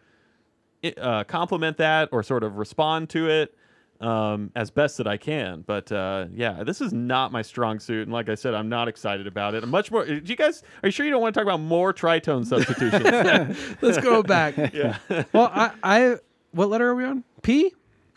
uh, 1.01 1.23
complement 1.25 1.77
that 1.77 2.09
or 2.11 2.25
sort 2.25 2.43
of 2.43 2.57
respond 2.57 3.09
to 3.11 3.29
it 3.29 3.55
um, 4.01 4.51
as 4.55 4.71
best 4.71 4.99
that 4.99 5.07
I 5.07 5.17
can. 5.17 5.63
But 5.67 5.91
uh, 5.91 6.27
yeah, 6.33 6.63
this 6.63 6.81
is 6.81 6.93
not 6.93 7.33
my 7.33 7.43
strong 7.43 7.81
suit, 7.81 8.03
and 8.03 8.13
like 8.13 8.29
I 8.29 8.35
said, 8.35 8.55
I'm 8.55 8.69
not 8.69 8.89
excited 8.89 9.27
about 9.27 9.55
it. 9.55 9.63
I'm 9.63 9.71
much 9.71 9.91
more. 9.91 10.05
Do 10.05 10.21
you 10.25 10.37
guys? 10.37 10.63
Are 10.83 10.89
you 10.89 10.93
sure 10.93 11.05
you 11.05 11.13
don't 11.13 11.21
want 11.23 11.35
to 11.35 11.41
talk 11.41 11.47
about 11.47 11.61
more 11.61 11.93
tritone 11.93 12.47
substitutions? 12.47 13.59
Let's 13.83 13.99
go 13.99 14.23
back. 14.23 14.57
yeah, 14.73 14.99
well, 15.33 15.51
I, 15.53 15.73
I, 15.83 16.17
what 16.53 16.69
letter 16.69 16.89
are 16.89 16.95
we 16.95 17.05
on? 17.05 17.25
P. 17.43 17.75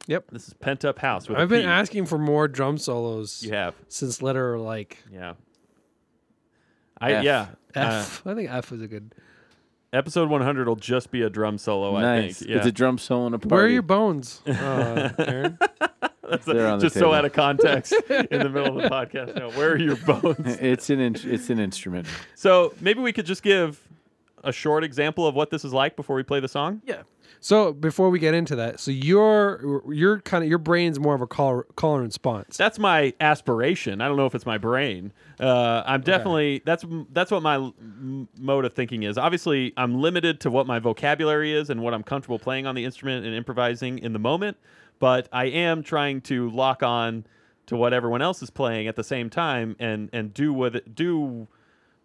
Yep. 0.07 0.31
this 0.31 0.47
is 0.47 0.53
pent 0.55 0.83
up 0.83 0.99
house. 0.99 1.29
With 1.29 1.37
a 1.37 1.41
I've 1.41 1.49
been 1.49 1.61
P. 1.61 1.67
asking 1.67 2.07
for 2.07 2.17
more 2.17 2.47
drum 2.47 2.79
solos 2.79 3.43
You 3.43 3.51
have, 3.51 3.75
since 3.87 4.21
letter 4.21 4.57
like 4.57 4.97
yeah. 5.11 5.33
I 6.99 7.13
F. 7.13 7.23
yeah. 7.23 7.47
Uh, 7.75 8.01
F. 8.01 8.25
I 8.25 8.33
think 8.33 8.49
F 8.51 8.71
is 8.71 8.81
a 8.81 8.87
good. 8.87 9.13
Episode 9.93 10.29
100 10.29 10.67
will 10.67 10.75
just 10.75 11.11
be 11.11 11.21
a 11.21 11.29
drum 11.29 11.57
solo. 11.57 11.95
I 11.95 12.21
think. 12.21 12.49
Yeah. 12.49 12.57
It's 12.57 12.67
a 12.67 12.71
drum 12.71 12.97
solo 12.97 13.25
and 13.27 13.35
a 13.35 13.39
party. 13.39 13.53
Where 13.53 13.65
are 13.65 13.69
your 13.69 13.81
bones, 13.81 14.41
uh, 14.47 15.11
Aaron? 15.19 15.57
They're 16.45 16.67
on 16.67 16.79
the 16.79 16.85
just 16.85 16.97
so 16.97 17.13
out 17.13 17.25
of 17.25 17.33
context 17.33 17.93
in 18.09 18.39
the 18.39 18.49
middle 18.49 18.77
of 18.77 18.83
the 18.83 18.89
podcast. 18.89 19.35
No, 19.35 19.49
where 19.51 19.71
are 19.73 19.77
your 19.77 19.97
bones? 19.97 20.37
It's 20.61 20.89
an 20.89 20.99
in, 20.99 21.15
it's 21.23 21.49
an 21.49 21.59
instrument. 21.59 22.07
So 22.35 22.73
maybe 22.79 23.01
we 23.01 23.11
could 23.11 23.25
just 23.25 23.43
give 23.43 23.81
a 24.43 24.51
short 24.51 24.83
example 24.83 25.27
of 25.27 25.35
what 25.35 25.49
this 25.49 25.65
is 25.65 25.73
like 25.73 25.95
before 25.95 26.15
we 26.15 26.23
play 26.23 26.39
the 26.39 26.47
song. 26.47 26.81
Yeah. 26.85 27.01
So 27.39 27.73
before 27.73 28.09
we 28.09 28.19
get 28.19 28.33
into 28.33 28.55
that, 28.57 28.79
so 28.79 28.91
your 28.91 29.83
your 29.89 30.19
kind 30.21 30.43
of 30.43 30.49
your 30.49 30.59
brain's 30.59 30.99
more 30.99 31.15
of 31.15 31.21
a 31.21 31.27
call 31.27 31.63
call 31.75 31.95
and 31.95 32.05
response. 32.05 32.57
That's 32.57 32.77
my 32.77 33.13
aspiration. 33.19 34.01
I 34.01 34.07
don't 34.07 34.17
know 34.17 34.25
if 34.25 34.35
it's 34.35 34.45
my 34.45 34.57
brain. 34.57 35.13
Uh, 35.39 35.83
I'm 35.85 36.01
definitely 36.01 36.61
that's 36.65 36.85
that's 37.11 37.31
what 37.31 37.41
my 37.41 37.55
m- 37.55 38.27
mode 38.37 38.65
of 38.65 38.73
thinking 38.73 39.03
is. 39.03 39.17
Obviously, 39.17 39.73
I'm 39.77 40.01
limited 40.01 40.39
to 40.41 40.51
what 40.51 40.67
my 40.67 40.79
vocabulary 40.79 41.53
is 41.53 41.69
and 41.69 41.81
what 41.81 41.93
I'm 41.93 42.03
comfortable 42.03 42.39
playing 42.39 42.67
on 42.67 42.75
the 42.75 42.85
instrument 42.85 43.25
and 43.25 43.33
improvising 43.33 43.99
in 43.99 44.13
the 44.13 44.19
moment. 44.19 44.57
But 44.99 45.27
I 45.31 45.45
am 45.45 45.81
trying 45.81 46.21
to 46.21 46.49
lock 46.51 46.83
on 46.83 47.25
to 47.67 47.75
what 47.75 47.93
everyone 47.93 48.21
else 48.21 48.43
is 48.43 48.49
playing 48.49 48.87
at 48.87 48.95
the 48.95 49.03
same 49.03 49.29
time 49.29 49.75
and 49.79 50.09
and 50.13 50.33
do 50.33 50.53
with 50.53 50.75
it, 50.75 50.93
do 50.93 51.47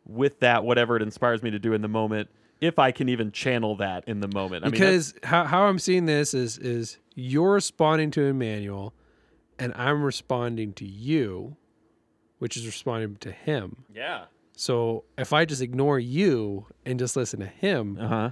with 0.06 0.40
that 0.40 0.64
whatever 0.64 0.96
it 0.96 1.02
inspires 1.02 1.42
me 1.42 1.50
to 1.50 1.58
do 1.58 1.72
in 1.72 1.82
the 1.82 1.88
moment. 1.88 2.30
If 2.60 2.78
I 2.78 2.90
can 2.90 3.08
even 3.08 3.32
channel 3.32 3.76
that 3.76 4.04
in 4.06 4.20
the 4.20 4.28
moment, 4.28 4.64
I 4.64 4.68
mean, 4.68 4.72
because 4.72 5.14
how, 5.22 5.44
how 5.44 5.64
I'm 5.64 5.78
seeing 5.78 6.06
this 6.06 6.32
is 6.34 6.56
is 6.58 6.98
you're 7.14 7.52
responding 7.52 8.10
to 8.12 8.22
Emmanuel, 8.22 8.94
and 9.58 9.72
I'm 9.74 10.02
responding 10.02 10.72
to 10.74 10.86
you, 10.86 11.56
which 12.38 12.56
is 12.56 12.66
responding 12.66 13.16
to 13.16 13.30
him. 13.32 13.84
yeah, 13.94 14.24
So 14.56 15.04
if 15.18 15.32
I 15.32 15.44
just 15.44 15.60
ignore 15.62 15.98
you 15.98 16.66
and 16.84 16.98
just 16.98 17.16
listen 17.16 17.40
to 17.40 17.46
him, 17.46 17.98
uh 18.00 18.08
huh. 18.08 18.30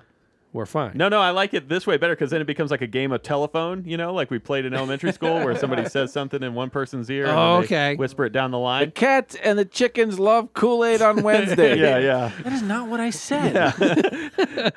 We're 0.54 0.64
fine. 0.66 0.92
No, 0.94 1.08
no, 1.10 1.20
I 1.20 1.30
like 1.30 1.52
it 1.52 1.68
this 1.68 1.86
way 1.86 1.96
better 1.98 2.14
because 2.14 2.30
then 2.30 2.40
it 2.40 2.46
becomes 2.46 2.70
like 2.70 2.80
a 2.80 2.86
game 2.86 3.10
of 3.12 3.22
telephone, 3.22 3.82
you 3.84 3.96
know, 3.96 4.14
like 4.14 4.30
we 4.30 4.38
played 4.38 4.64
in 4.64 4.72
elementary 4.80 5.12
school 5.12 5.44
where 5.44 5.54
somebody 5.58 5.84
says 5.86 6.12
something 6.12 6.42
in 6.42 6.54
one 6.54 6.70
person's 6.70 7.10
ear 7.10 7.26
and 7.26 7.32
Oh, 7.36 7.52
then 7.54 7.60
they 7.60 7.64
okay. 7.66 7.96
whisper 7.96 8.24
it 8.24 8.32
down 8.32 8.52
the 8.52 8.58
line. 8.58 8.80
The 8.80 8.84
line. 8.86 8.92
cat 8.92 9.36
and 9.42 9.58
the 9.58 9.64
chickens 9.66 10.18
love 10.18 10.52
Kool 10.54 10.84
Aid 10.84 11.02
on 11.02 11.22
Wednesday. 11.24 11.78
yeah, 11.78 11.98
yeah. 11.98 12.30
That 12.44 12.52
is 12.52 12.62
not 12.62 12.88
what 12.88 13.00
I 13.00 13.10
said. 13.10 13.56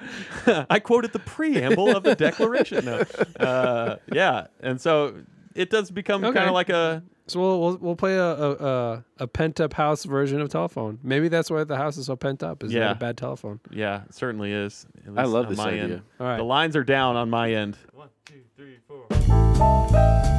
I 0.69 0.79
quoted 0.79 1.13
the 1.13 1.19
preamble 1.19 1.95
of 1.95 2.03
the 2.03 2.15
Declaration. 2.15 2.85
No. 2.85 3.03
Uh, 3.39 3.97
yeah, 4.11 4.47
and 4.59 4.81
so 4.81 5.15
it 5.57 5.69
does 5.69 5.91
become 5.91 6.23
Okay. 6.23 6.37
kind 6.37 6.47
of 6.47 6.53
like 6.53 6.69
a 6.69 7.03
So 7.27 7.39
we'll 7.39 7.59
we'll, 7.59 7.77
we'll 7.77 7.95
play 7.95 8.15
a, 8.15 8.23
a 8.31 8.51
a 8.53 9.03
a 9.19 9.27
pent 9.27 9.59
up 9.59 9.73
house 9.73 10.05
version 10.05 10.39
of 10.41 10.49
telephone. 10.49 10.99
Maybe 11.03 11.27
that's 11.27 11.49
why 11.51 11.63
the 11.65 11.75
house 11.77 11.97
is 11.97 12.05
so 12.05 12.15
pent 12.15 12.43
up. 12.43 12.63
Is 12.63 12.71
Yeah. 12.73 12.81
that 12.87 12.91
a 12.91 12.99
bad 12.99 13.17
telephone? 13.17 13.59
yeah, 13.71 14.03
it 14.05 14.13
certainly 14.13 14.51
is. 14.53 14.85
at 15.05 15.11
I 15.17 15.21
least 15.23 15.33
love 15.33 15.45
on 15.45 15.49
this 15.51 15.57
my 15.57 15.69
idea. 15.69 15.83
End. 15.83 16.01
All 16.19 16.27
right. 16.27 16.37
The 16.37 16.43
lines 16.43 16.75
are 16.75 16.83
down 16.85 17.15
on 17.17 17.29
my 17.29 17.51
end. 17.51 17.77
One, 17.93 18.09
two, 18.25 18.41
three, 18.55 18.77
four. 18.87 20.36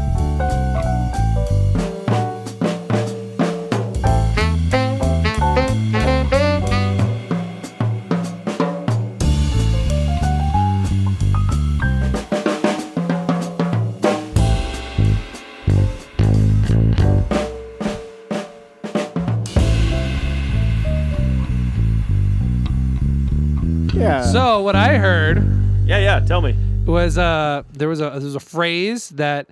Yeah. 23.98 24.22
So 24.22 24.62
what 24.62 24.76
I 24.76 24.96
heard 24.98 25.38
Yeah, 25.84 25.98
yeah. 25.98 26.20
Tell 26.20 26.40
me. 26.40 26.54
was 26.86 27.18
uh 27.18 27.62
there 27.72 27.88
was 27.88 28.00
a 28.00 28.10
there 28.10 28.20
was 28.20 28.34
a 28.34 28.40
phrase 28.40 29.10
that 29.10 29.48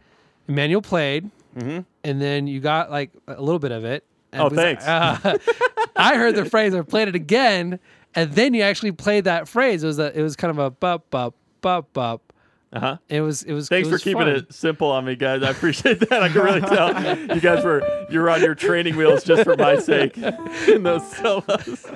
Emmanuel 0.49 0.81
played, 0.83 1.29
Mhm. 1.59 1.85
and 2.05 2.23
then 2.23 2.47
you 2.47 2.61
got 2.61 2.91
like 2.91 3.11
a 3.27 3.41
little 3.41 3.59
bit 3.59 3.73
of 3.73 3.85
it. 3.85 4.05
and 4.33 4.43
Oh, 4.43 4.47
it 4.47 4.53
was, 4.53 4.59
thanks. 4.59 4.87
uh, 4.87 5.39
I 5.97 6.17
heard 6.17 6.35
the 6.37 6.45
phrase. 6.45 6.75
I 6.75 6.83
played 6.83 7.09
it 7.09 7.15
again, 7.15 7.79
and 8.15 8.33
then 8.33 8.55
you 8.55 8.63
actually 8.63 8.93
played 8.93 9.25
that 9.25 9.49
phrase. 9.49 9.83
It 9.83 9.87
was 9.87 9.99
a, 9.99 10.17
it 10.19 10.23
was 10.23 10.37
kind 10.37 10.51
of 10.51 10.59
a 10.59 10.71
bup 10.71 11.11
bup 11.11 11.35
bup 11.63 11.93
bup 11.93 12.26
Uh 12.73 12.81
huh. 12.81 12.97
It 13.09 13.21
was 13.21 13.43
it 13.45 13.53
was. 13.53 13.69
Thanks 13.69 13.89
it 13.89 13.91
for 13.93 13.99
keeping 13.99 14.23
fun. 14.23 14.29
it 14.29 14.53
simple 14.53 14.91
on 14.91 15.05
me, 15.05 15.15
guys. 15.15 15.43
I 15.43 15.51
appreciate 15.51 16.01
that. 16.01 16.23
I 16.23 16.29
can 16.29 16.43
really 16.43 16.61
tell 16.61 17.17
you 17.35 17.41
guys 17.41 17.65
were 17.65 17.83
you're 18.11 18.29
on 18.29 18.41
your 18.41 18.55
training 18.57 18.97
wheels 18.97 19.23
just 19.25 19.45
for 19.45 19.57
my 19.57 19.79
sake 19.79 20.19
in 20.69 20.83
those 20.83 21.09
solos. 21.17 21.87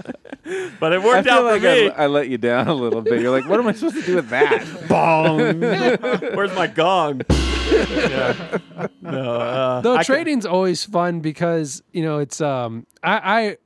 but 0.79 0.93
it 0.93 1.01
I 1.01 1.05
worked 1.05 1.25
feel 1.25 1.35
out 1.35 1.45
like 1.45 1.61
for 1.63 1.67
me. 1.67 1.91
I, 1.91 2.05
I 2.05 2.07
let 2.07 2.29
you 2.29 2.39
down 2.39 2.69
a 2.69 2.75
little 2.75 3.03
bit. 3.03 3.21
You're 3.21 3.33
like, 3.37 3.49
what 3.49 3.59
am 3.59 3.67
I 3.67 3.73
supposed 3.73 3.97
to 3.97 4.03
do 4.03 4.15
with 4.17 4.29
that? 4.31 4.65
Bong. 4.89 5.39
Where's 6.37 6.55
my 6.55 6.69
gong? 6.69 7.23
yeah. 7.71 8.59
No. 9.03 9.35
Uh, 9.35 9.81
Though 9.81 9.95
I 9.95 9.99
ca- 9.99 10.03
trading's 10.05 10.47
always 10.47 10.85
fun 10.85 11.21
because 11.21 11.83
you 11.93 12.03
know 12.05 12.19
it's 12.19 12.41
um 12.41 12.87
I, 13.03 13.19
I 13.41 13.57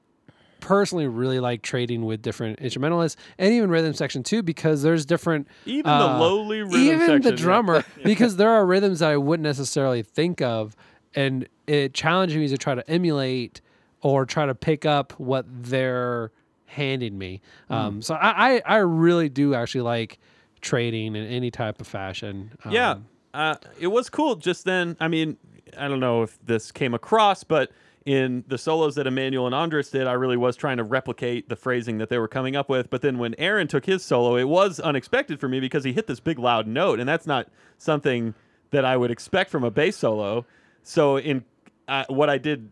personally 0.64 1.06
really 1.06 1.38
like 1.40 1.60
trading 1.60 2.06
with 2.06 2.22
different 2.22 2.58
instrumentalists 2.58 3.20
and 3.36 3.52
even 3.52 3.68
rhythm 3.68 3.92
section 3.92 4.22
too 4.22 4.42
because 4.42 4.82
there's 4.82 5.04
different 5.04 5.46
even 5.66 5.90
uh, 5.90 5.98
the 5.98 6.18
lowly 6.18 6.62
rhythm 6.62 6.80
even 6.80 7.00
section, 7.00 7.20
the 7.20 7.30
yeah. 7.30 7.36
drummer 7.36 7.84
because 8.02 8.36
there 8.36 8.48
are 8.48 8.64
rhythms 8.64 9.00
that 9.00 9.10
I 9.10 9.18
wouldn't 9.18 9.44
necessarily 9.44 10.02
think 10.02 10.40
of 10.40 10.74
and 11.14 11.46
it 11.66 11.92
challenges 11.92 12.38
me 12.38 12.48
to 12.48 12.56
try 12.56 12.74
to 12.74 12.90
emulate 12.90 13.60
or 14.00 14.24
try 14.24 14.46
to 14.46 14.54
pick 14.54 14.86
up 14.86 15.12
what 15.20 15.44
they're 15.48 16.32
handing 16.64 17.18
me. 17.18 17.42
Um, 17.68 18.00
so 18.00 18.14
I, 18.14 18.56
I 18.56 18.62
I 18.64 18.76
really 18.78 19.28
do 19.28 19.54
actually 19.54 19.82
like 19.82 20.18
trading 20.62 21.14
in 21.14 21.26
any 21.26 21.50
type 21.50 21.78
of 21.80 21.86
fashion. 21.86 22.52
Yeah, 22.70 22.92
Um, 22.92 23.06
uh, 23.34 23.56
it 23.78 23.88
was 23.88 24.08
cool. 24.08 24.36
Just 24.36 24.64
then, 24.64 24.96
I 24.98 25.08
mean, 25.08 25.36
I 25.78 25.88
don't 25.88 26.00
know 26.00 26.22
if 26.22 26.38
this 26.44 26.72
came 26.72 26.94
across, 26.94 27.44
but 27.44 27.70
in 28.06 28.44
the 28.48 28.58
solos 28.58 28.96
that 28.96 29.06
Emmanuel 29.06 29.46
and 29.46 29.54
Andres 29.54 29.90
did, 29.90 30.06
I 30.06 30.12
really 30.12 30.36
was 30.36 30.56
trying 30.56 30.76
to 30.76 30.84
replicate 30.84 31.48
the 31.48 31.56
phrasing 31.56 31.98
that 31.98 32.10
they 32.10 32.18
were 32.18 32.28
coming 32.28 32.54
up 32.54 32.68
with. 32.68 32.90
But 32.90 33.00
then 33.00 33.18
when 33.18 33.34
Aaron 33.38 33.66
took 33.66 33.86
his 33.86 34.04
solo, 34.04 34.36
it 34.36 34.44
was 34.44 34.78
unexpected 34.78 35.40
for 35.40 35.48
me 35.48 35.58
because 35.58 35.84
he 35.84 35.92
hit 35.92 36.06
this 36.06 36.20
big 36.20 36.38
loud 36.38 36.66
note, 36.66 37.00
and 37.00 37.08
that's 37.08 37.26
not 37.26 37.48
something 37.78 38.34
that 38.70 38.84
I 38.84 38.96
would 38.96 39.10
expect 39.10 39.50
from 39.50 39.64
a 39.64 39.70
bass 39.70 39.96
solo. 39.96 40.44
So 40.82 41.18
in 41.18 41.44
uh, 41.88 42.04
what 42.08 42.28
I 42.28 42.36
did 42.36 42.70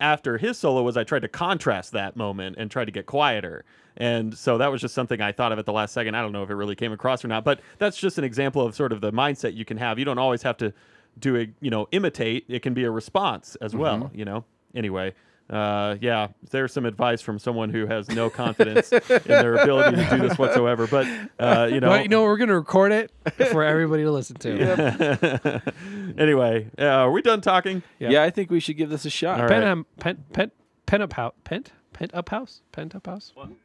after 0.00 0.38
his 0.38 0.58
solo 0.58 0.82
was 0.82 0.96
I 0.96 1.04
tried 1.04 1.22
to 1.22 1.28
contrast 1.28 1.92
that 1.92 2.16
moment 2.16 2.56
and 2.58 2.70
tried 2.70 2.86
to 2.86 2.92
get 2.92 3.06
quieter. 3.06 3.64
And 3.96 4.36
so 4.36 4.58
that 4.58 4.70
was 4.70 4.80
just 4.80 4.94
something 4.94 5.20
I 5.20 5.32
thought 5.32 5.52
of 5.52 5.58
at 5.58 5.66
the 5.66 5.72
last 5.72 5.92
second. 5.92 6.14
I 6.14 6.22
don't 6.22 6.32
know 6.32 6.42
if 6.42 6.50
it 6.50 6.54
really 6.54 6.74
came 6.74 6.92
across 6.92 7.24
or 7.24 7.28
not, 7.28 7.44
but 7.44 7.60
that's 7.78 7.98
just 7.98 8.18
an 8.18 8.24
example 8.24 8.64
of 8.64 8.74
sort 8.74 8.92
of 8.92 9.00
the 9.00 9.12
mindset 9.12 9.54
you 9.54 9.64
can 9.64 9.76
have. 9.76 9.98
You 9.98 10.04
don't 10.04 10.18
always 10.18 10.42
have 10.42 10.56
to 10.58 10.72
do 11.20 11.36
a, 11.36 11.46
you 11.60 11.70
know, 11.70 11.86
imitate. 11.92 12.44
It 12.48 12.62
can 12.62 12.74
be 12.74 12.84
a 12.84 12.90
response 12.90 13.56
as 13.60 13.74
well, 13.74 14.10
you 14.14 14.24
know. 14.24 14.44
Anyway, 14.74 15.14
uh, 15.50 15.96
yeah, 16.00 16.28
there's 16.50 16.72
some 16.72 16.86
advice 16.86 17.20
from 17.20 17.38
someone 17.38 17.70
who 17.70 17.86
has 17.86 18.08
no 18.08 18.30
confidence 18.30 18.92
in 18.92 19.00
their 19.26 19.56
ability 19.56 19.96
to 19.96 20.08
do 20.10 20.28
this 20.28 20.38
whatsoever. 20.38 20.86
But 20.86 21.06
uh, 21.40 21.68
you 21.70 21.80
know, 21.80 21.88
But 21.88 22.02
you 22.04 22.08
know, 22.08 22.22
we're 22.22 22.36
gonna 22.36 22.54
record 22.54 22.92
it 22.92 23.10
for 23.50 23.64
everybody 23.64 24.04
to 24.04 24.12
listen 24.12 24.36
to. 24.36 25.62
anyway, 26.18 26.68
uh, 26.78 26.84
are 26.84 27.10
we 27.10 27.20
done 27.22 27.40
talking? 27.40 27.82
Yeah. 27.98 28.10
Yeah. 28.10 28.22
I 28.22 28.30
think 28.30 28.50
we 28.50 28.60
should 28.60 28.76
give 28.76 28.90
this 28.90 29.04
a 29.04 29.10
shot. 29.10 29.40
All 29.40 29.48
Pen, 29.48 29.62
right. 29.62 29.70
um, 29.70 29.86
pen, 29.98 30.24
pen, 30.32 30.50
pen 30.86 31.02
up 31.02 31.14
house, 31.14 31.34
pent, 31.44 31.72
pent 31.92 32.14
up 32.14 32.28
house, 32.28 32.60
pent 32.72 32.94
up 32.94 33.06
house. 33.06 33.32
Man, 33.36 33.56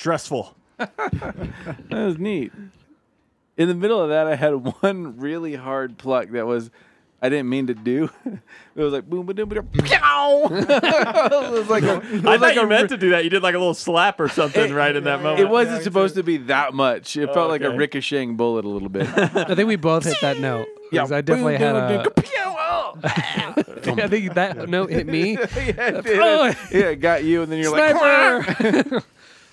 stressful. 0.07 0.55
That 0.77 1.91
was 1.91 2.17
neat. 2.17 2.53
In 3.57 3.67
the 3.67 3.75
middle 3.75 3.99
of 3.99 4.09
that, 4.09 4.27
I 4.27 4.35
had 4.35 4.51
one 4.81 5.17
really 5.17 5.55
hard 5.55 5.97
pluck 5.97 6.29
that 6.29 6.45
was 6.45 6.69
I 7.21 7.27
didn't 7.29 7.49
mean 7.49 7.67
to 7.67 7.73
do. 7.73 8.09
It 8.75 8.83
was 8.83 8.93
like 8.93 9.09
boom, 9.09 9.25
boom, 9.25 9.35
boom, 9.35 9.49
boom, 9.49 9.67
pow. 9.85 10.43
it 10.51 11.51
was 11.51 11.67
like 11.67 11.81
a, 11.81 11.95
it 11.95 12.11
was 12.11 12.25
I 12.25 12.37
thought 12.37 12.41
like 12.41 12.55
you 12.55 12.61
a 12.61 12.67
meant 12.67 12.83
ri- 12.83 12.87
to 12.89 12.97
do 12.97 13.09
that. 13.09 13.23
You 13.23 13.31
did 13.31 13.41
like 13.41 13.55
a 13.55 13.57
little 13.57 13.73
slap 13.73 14.19
or 14.19 14.29
something 14.29 14.69
It- 14.69 14.73
right 14.75 14.95
in 14.95 15.03
that 15.05 15.23
moment. 15.23 15.39
It 15.39 15.49
wasn't 15.49 15.81
supposed 15.81 16.13
to 16.13 16.21
be 16.21 16.37
that 16.37 16.75
much. 16.75 17.17
It 17.17 17.25
felt 17.33 17.47
oh, 17.47 17.47
like 17.47 17.63
a 17.63 17.71
ricocheting 17.71 18.37
bullet 18.37 18.65
a 18.65 18.69
little 18.69 18.89
bit. 18.89 19.07
I 19.17 19.55
think 19.55 19.67
we 19.67 19.77
both 19.77 20.05
hit 20.05 20.21
that 20.21 20.39
note. 20.39 20.67
because 20.91 21.11
I 21.11 21.21
definitely 21.21 21.57
Boom, 21.57 21.61
had 21.61 21.73
boom, 21.73 21.99
a. 21.99 22.03
boom, 22.03 22.13
pew, 22.23 22.37
oh. 22.45 22.99
I 23.03 24.07
think 24.07 24.35
that 24.35 24.69
note 24.69 24.91
hit 24.91 25.07
me. 25.07 25.33
yeah, 25.33 25.39
it 25.47 25.95
oh. 25.95 26.01
did. 26.01 26.19
Oh. 26.19 26.45
yeah, 26.71 26.89
it 26.89 26.97
got 26.97 27.23
you, 27.23 27.41
and 27.41 27.51
then 27.51 27.59
you're 27.59 27.71
like, 27.71 27.97
Sniper! 27.97 29.03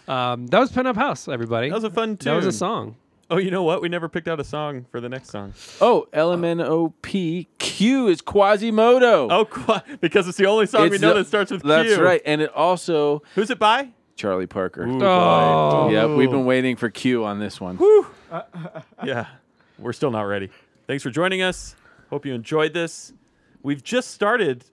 Um, 0.08 0.46
that 0.48 0.58
was 0.60 0.70
Pen 0.72 0.86
Up 0.86 0.96
House, 0.96 1.28
everybody. 1.28 1.68
That 1.68 1.74
was 1.76 1.84
a 1.84 1.90
fun 1.90 2.16
tune. 2.16 2.30
That 2.32 2.36
was 2.36 2.46
a 2.46 2.52
song. 2.52 2.96
Oh, 3.30 3.38
you 3.38 3.50
know 3.50 3.62
what? 3.62 3.80
We 3.80 3.88
never 3.88 4.08
picked 4.08 4.28
out 4.28 4.38
a 4.38 4.44
song 4.44 4.84
for 4.90 5.00
the 5.00 5.08
next 5.08 5.30
song. 5.30 5.54
oh, 5.80 6.06
LMNOP 6.12 7.46
Q 7.58 8.08
is 8.08 8.20
Quasimodo. 8.20 9.28
Oh, 9.30 9.44
qu- 9.46 9.96
because 10.00 10.28
it's 10.28 10.36
the 10.38 10.46
only 10.46 10.66
song 10.66 10.90
we 10.90 10.98
know 10.98 11.08
the- 11.14 11.20
that 11.20 11.26
starts 11.26 11.50
with 11.50 11.62
That's 11.62 11.84
Q. 11.88 11.90
That's 11.96 12.02
right, 12.02 12.22
and 12.26 12.40
it 12.42 12.52
also 12.54 13.22
Who's 13.34 13.50
it 13.50 13.58
by? 13.58 13.90
Charlie 14.16 14.46
Parker. 14.46 14.84
Ooh, 14.86 15.02
Oh. 15.02 15.86
boy. 15.88 15.92
Yep, 15.92 16.10
we've 16.18 16.30
been 16.30 16.44
waiting 16.44 16.76
for 16.76 16.88
Q 16.90 17.24
on 17.24 17.38
this 17.40 17.60
one. 17.60 17.78
Yeah, 19.04 19.26
we're 19.78 19.92
still 19.92 20.10
not 20.10 20.22
ready. 20.22 20.50
Thanks 20.86 21.02
for 21.02 21.10
joining 21.10 21.40
us. 21.42 21.76
Hope 22.10 22.26
you 22.26 22.34
enjoyed 22.34 22.74
this. 22.74 23.12
We've 23.62 23.82
just 23.82 24.10
started 24.10 24.64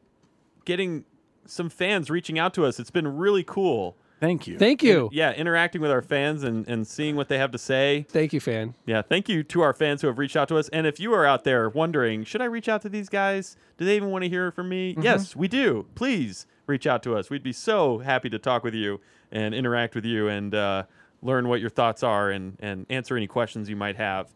getting 0.66 1.06
some 1.46 1.70
fans 1.70 2.10
reaching 2.10 2.38
out 2.40 2.54
to 2.56 2.66
us. 2.66 2.80
It's 2.80 2.92
been 2.92 3.18
really 3.18 3.44
cool. 3.44 3.96
Thank 4.22 4.46
you. 4.46 4.58
Thank 4.60 4.84
you. 4.84 5.10
Yeah, 5.12 5.34
interacting 5.34 5.82
with 5.82 5.90
our 5.90 6.04
fans 6.04 6.44
and, 6.44 6.68
and 6.68 6.86
seeing 6.86 7.16
what 7.16 7.28
they 7.28 7.40
have 7.40 7.50
to 7.52 7.58
say. 7.58 8.06
Thank 8.08 8.34
you, 8.34 8.40
fan. 8.40 8.76
Yeah, 8.86 9.02
thank 9.02 9.28
you 9.28 9.42
to 9.46 9.62
our 9.62 9.74
fans 9.74 10.02
who 10.02 10.08
have 10.08 10.20
reached 10.20 10.38
out 10.38 10.48
to 10.50 10.58
us. 10.58 10.70
And 10.70 10.86
if 10.86 11.00
you 11.00 11.12
are 11.16 11.26
out 11.26 11.44
there 11.44 11.68
wondering, 11.68 12.24
should 12.24 12.40
I 12.40 12.46
reach 12.46 12.70
out 12.70 12.84
to 12.84 12.90
these 12.90 13.10
guys? 13.10 13.58
Do 13.78 13.86
they 13.86 13.96
even 13.96 14.12
want 14.12 14.24
to 14.24 14.30
hear 14.30 14.52
from 14.52 14.70
me? 14.70 14.96
Yes, 15.02 15.36
we 15.36 15.48
do. 15.48 15.88
Please 15.96 16.46
reach 16.68 16.86
out 16.86 17.02
to 17.02 17.18
us. 17.18 17.32
We'd 17.32 17.42
be 17.42 17.52
so 17.52 17.98
happy 17.98 18.30
to 18.30 18.38
talk 18.38 18.64
with 18.64 18.76
you 18.76 19.02
and 19.32 19.56
interact 19.56 19.96
with 19.96 20.06
you 20.06 20.28
and 20.28 20.54
uh, 20.54 20.84
learn 21.24 21.48
what 21.48 21.60
your 21.60 21.72
thoughts 21.72 22.04
are 22.04 22.30
and, 22.30 22.58
and 22.60 22.86
answer 22.92 23.18
any 23.18 23.28
questions 23.28 23.70
you 23.70 23.76
might 23.76 23.96
have 23.96 24.32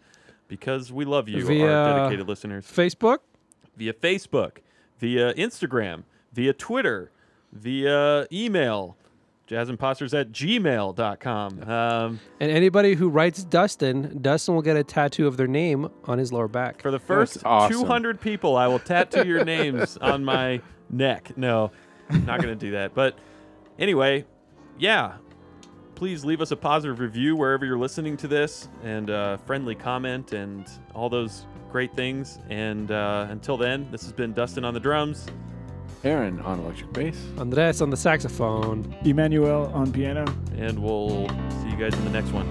because 0.48 0.92
we 0.92 1.06
love 1.06 1.30
you, 1.30 1.46
Via- 1.46 1.72
our 1.72 1.98
dedicated 2.00 2.28
listeners. 2.28 2.66
Facebook. 2.66 3.20
Via 3.78 3.94
Facebook, 3.94 4.60
via 5.00 5.34
Instagram, 5.34 6.04
via 6.34 6.54
Twitter, 6.54 7.12
via 7.52 8.26
email, 8.32 8.96
jazzimposters 9.48 10.20
at 10.20 10.32
gmail.com. 10.32 11.70
Um, 11.70 12.20
And 12.40 12.52
anybody 12.52 12.96
who 12.96 13.10
writes 13.10 13.44
Dustin, 13.44 14.20
Dustin 14.22 14.56
will 14.56 14.62
get 14.62 14.78
a 14.78 14.84
tattoo 14.84 15.28
of 15.28 15.38
their 15.38 15.48
name 15.48 15.90
on 16.06 16.18
his 16.18 16.32
lower 16.34 16.48
back. 16.48 16.82
For 16.82 16.92
the 16.92 17.00
first 17.00 17.46
awesome. 17.46 17.82
200 17.82 18.20
people, 18.20 18.56
I 18.58 18.68
will 18.68 18.80
tattoo 18.80 19.28
your 19.28 19.44
names 19.56 19.98
on 19.98 20.26
my 20.26 20.62
neck. 20.90 21.38
No, 21.38 21.72
not 22.10 22.42
going 22.42 22.58
to 22.58 22.66
do 22.66 22.72
that. 22.72 22.94
But 22.96 23.18
anyway, 23.78 24.26
yeah. 24.80 25.14
please 25.96 26.26
leave 26.26 26.42
us 26.42 26.52
a 26.52 26.56
positive 26.58 27.00
review 27.00 27.36
wherever 27.36 27.66
you're 27.66 27.78
listening 27.78 28.18
to 28.18 28.28
this, 28.28 28.68
and 28.84 29.10
uh, 29.10 29.38
friendly 29.38 29.76
comment, 29.76 30.34
and 30.34 30.68
all 30.94 31.10
those 31.10 31.46
great 31.72 31.96
things. 31.96 32.40
And 32.50 32.92
uh, 32.92 33.28
until 33.30 33.58
then, 33.58 33.88
this 33.92 34.02
has 34.04 34.12
been 34.14 34.34
Dustin 34.34 34.66
on 34.66 34.74
the 34.74 34.80
drums. 34.80 35.28
Aaron 36.06 36.40
on 36.42 36.60
electric 36.60 36.94
bass. 36.94 37.18
Andres 37.38 37.82
on 37.82 37.90
the 37.90 37.98
saxophone. 37.98 38.96
Emmanuel 39.04 39.72
on 39.74 39.92
piano. 39.92 40.26
and 40.58 40.80
we'll 40.80 41.28
see 41.62 41.70
you 41.70 41.76
guys 41.78 41.94
in 41.96 42.06
the 42.06 42.12
next 42.12 42.32
one. 42.32 42.48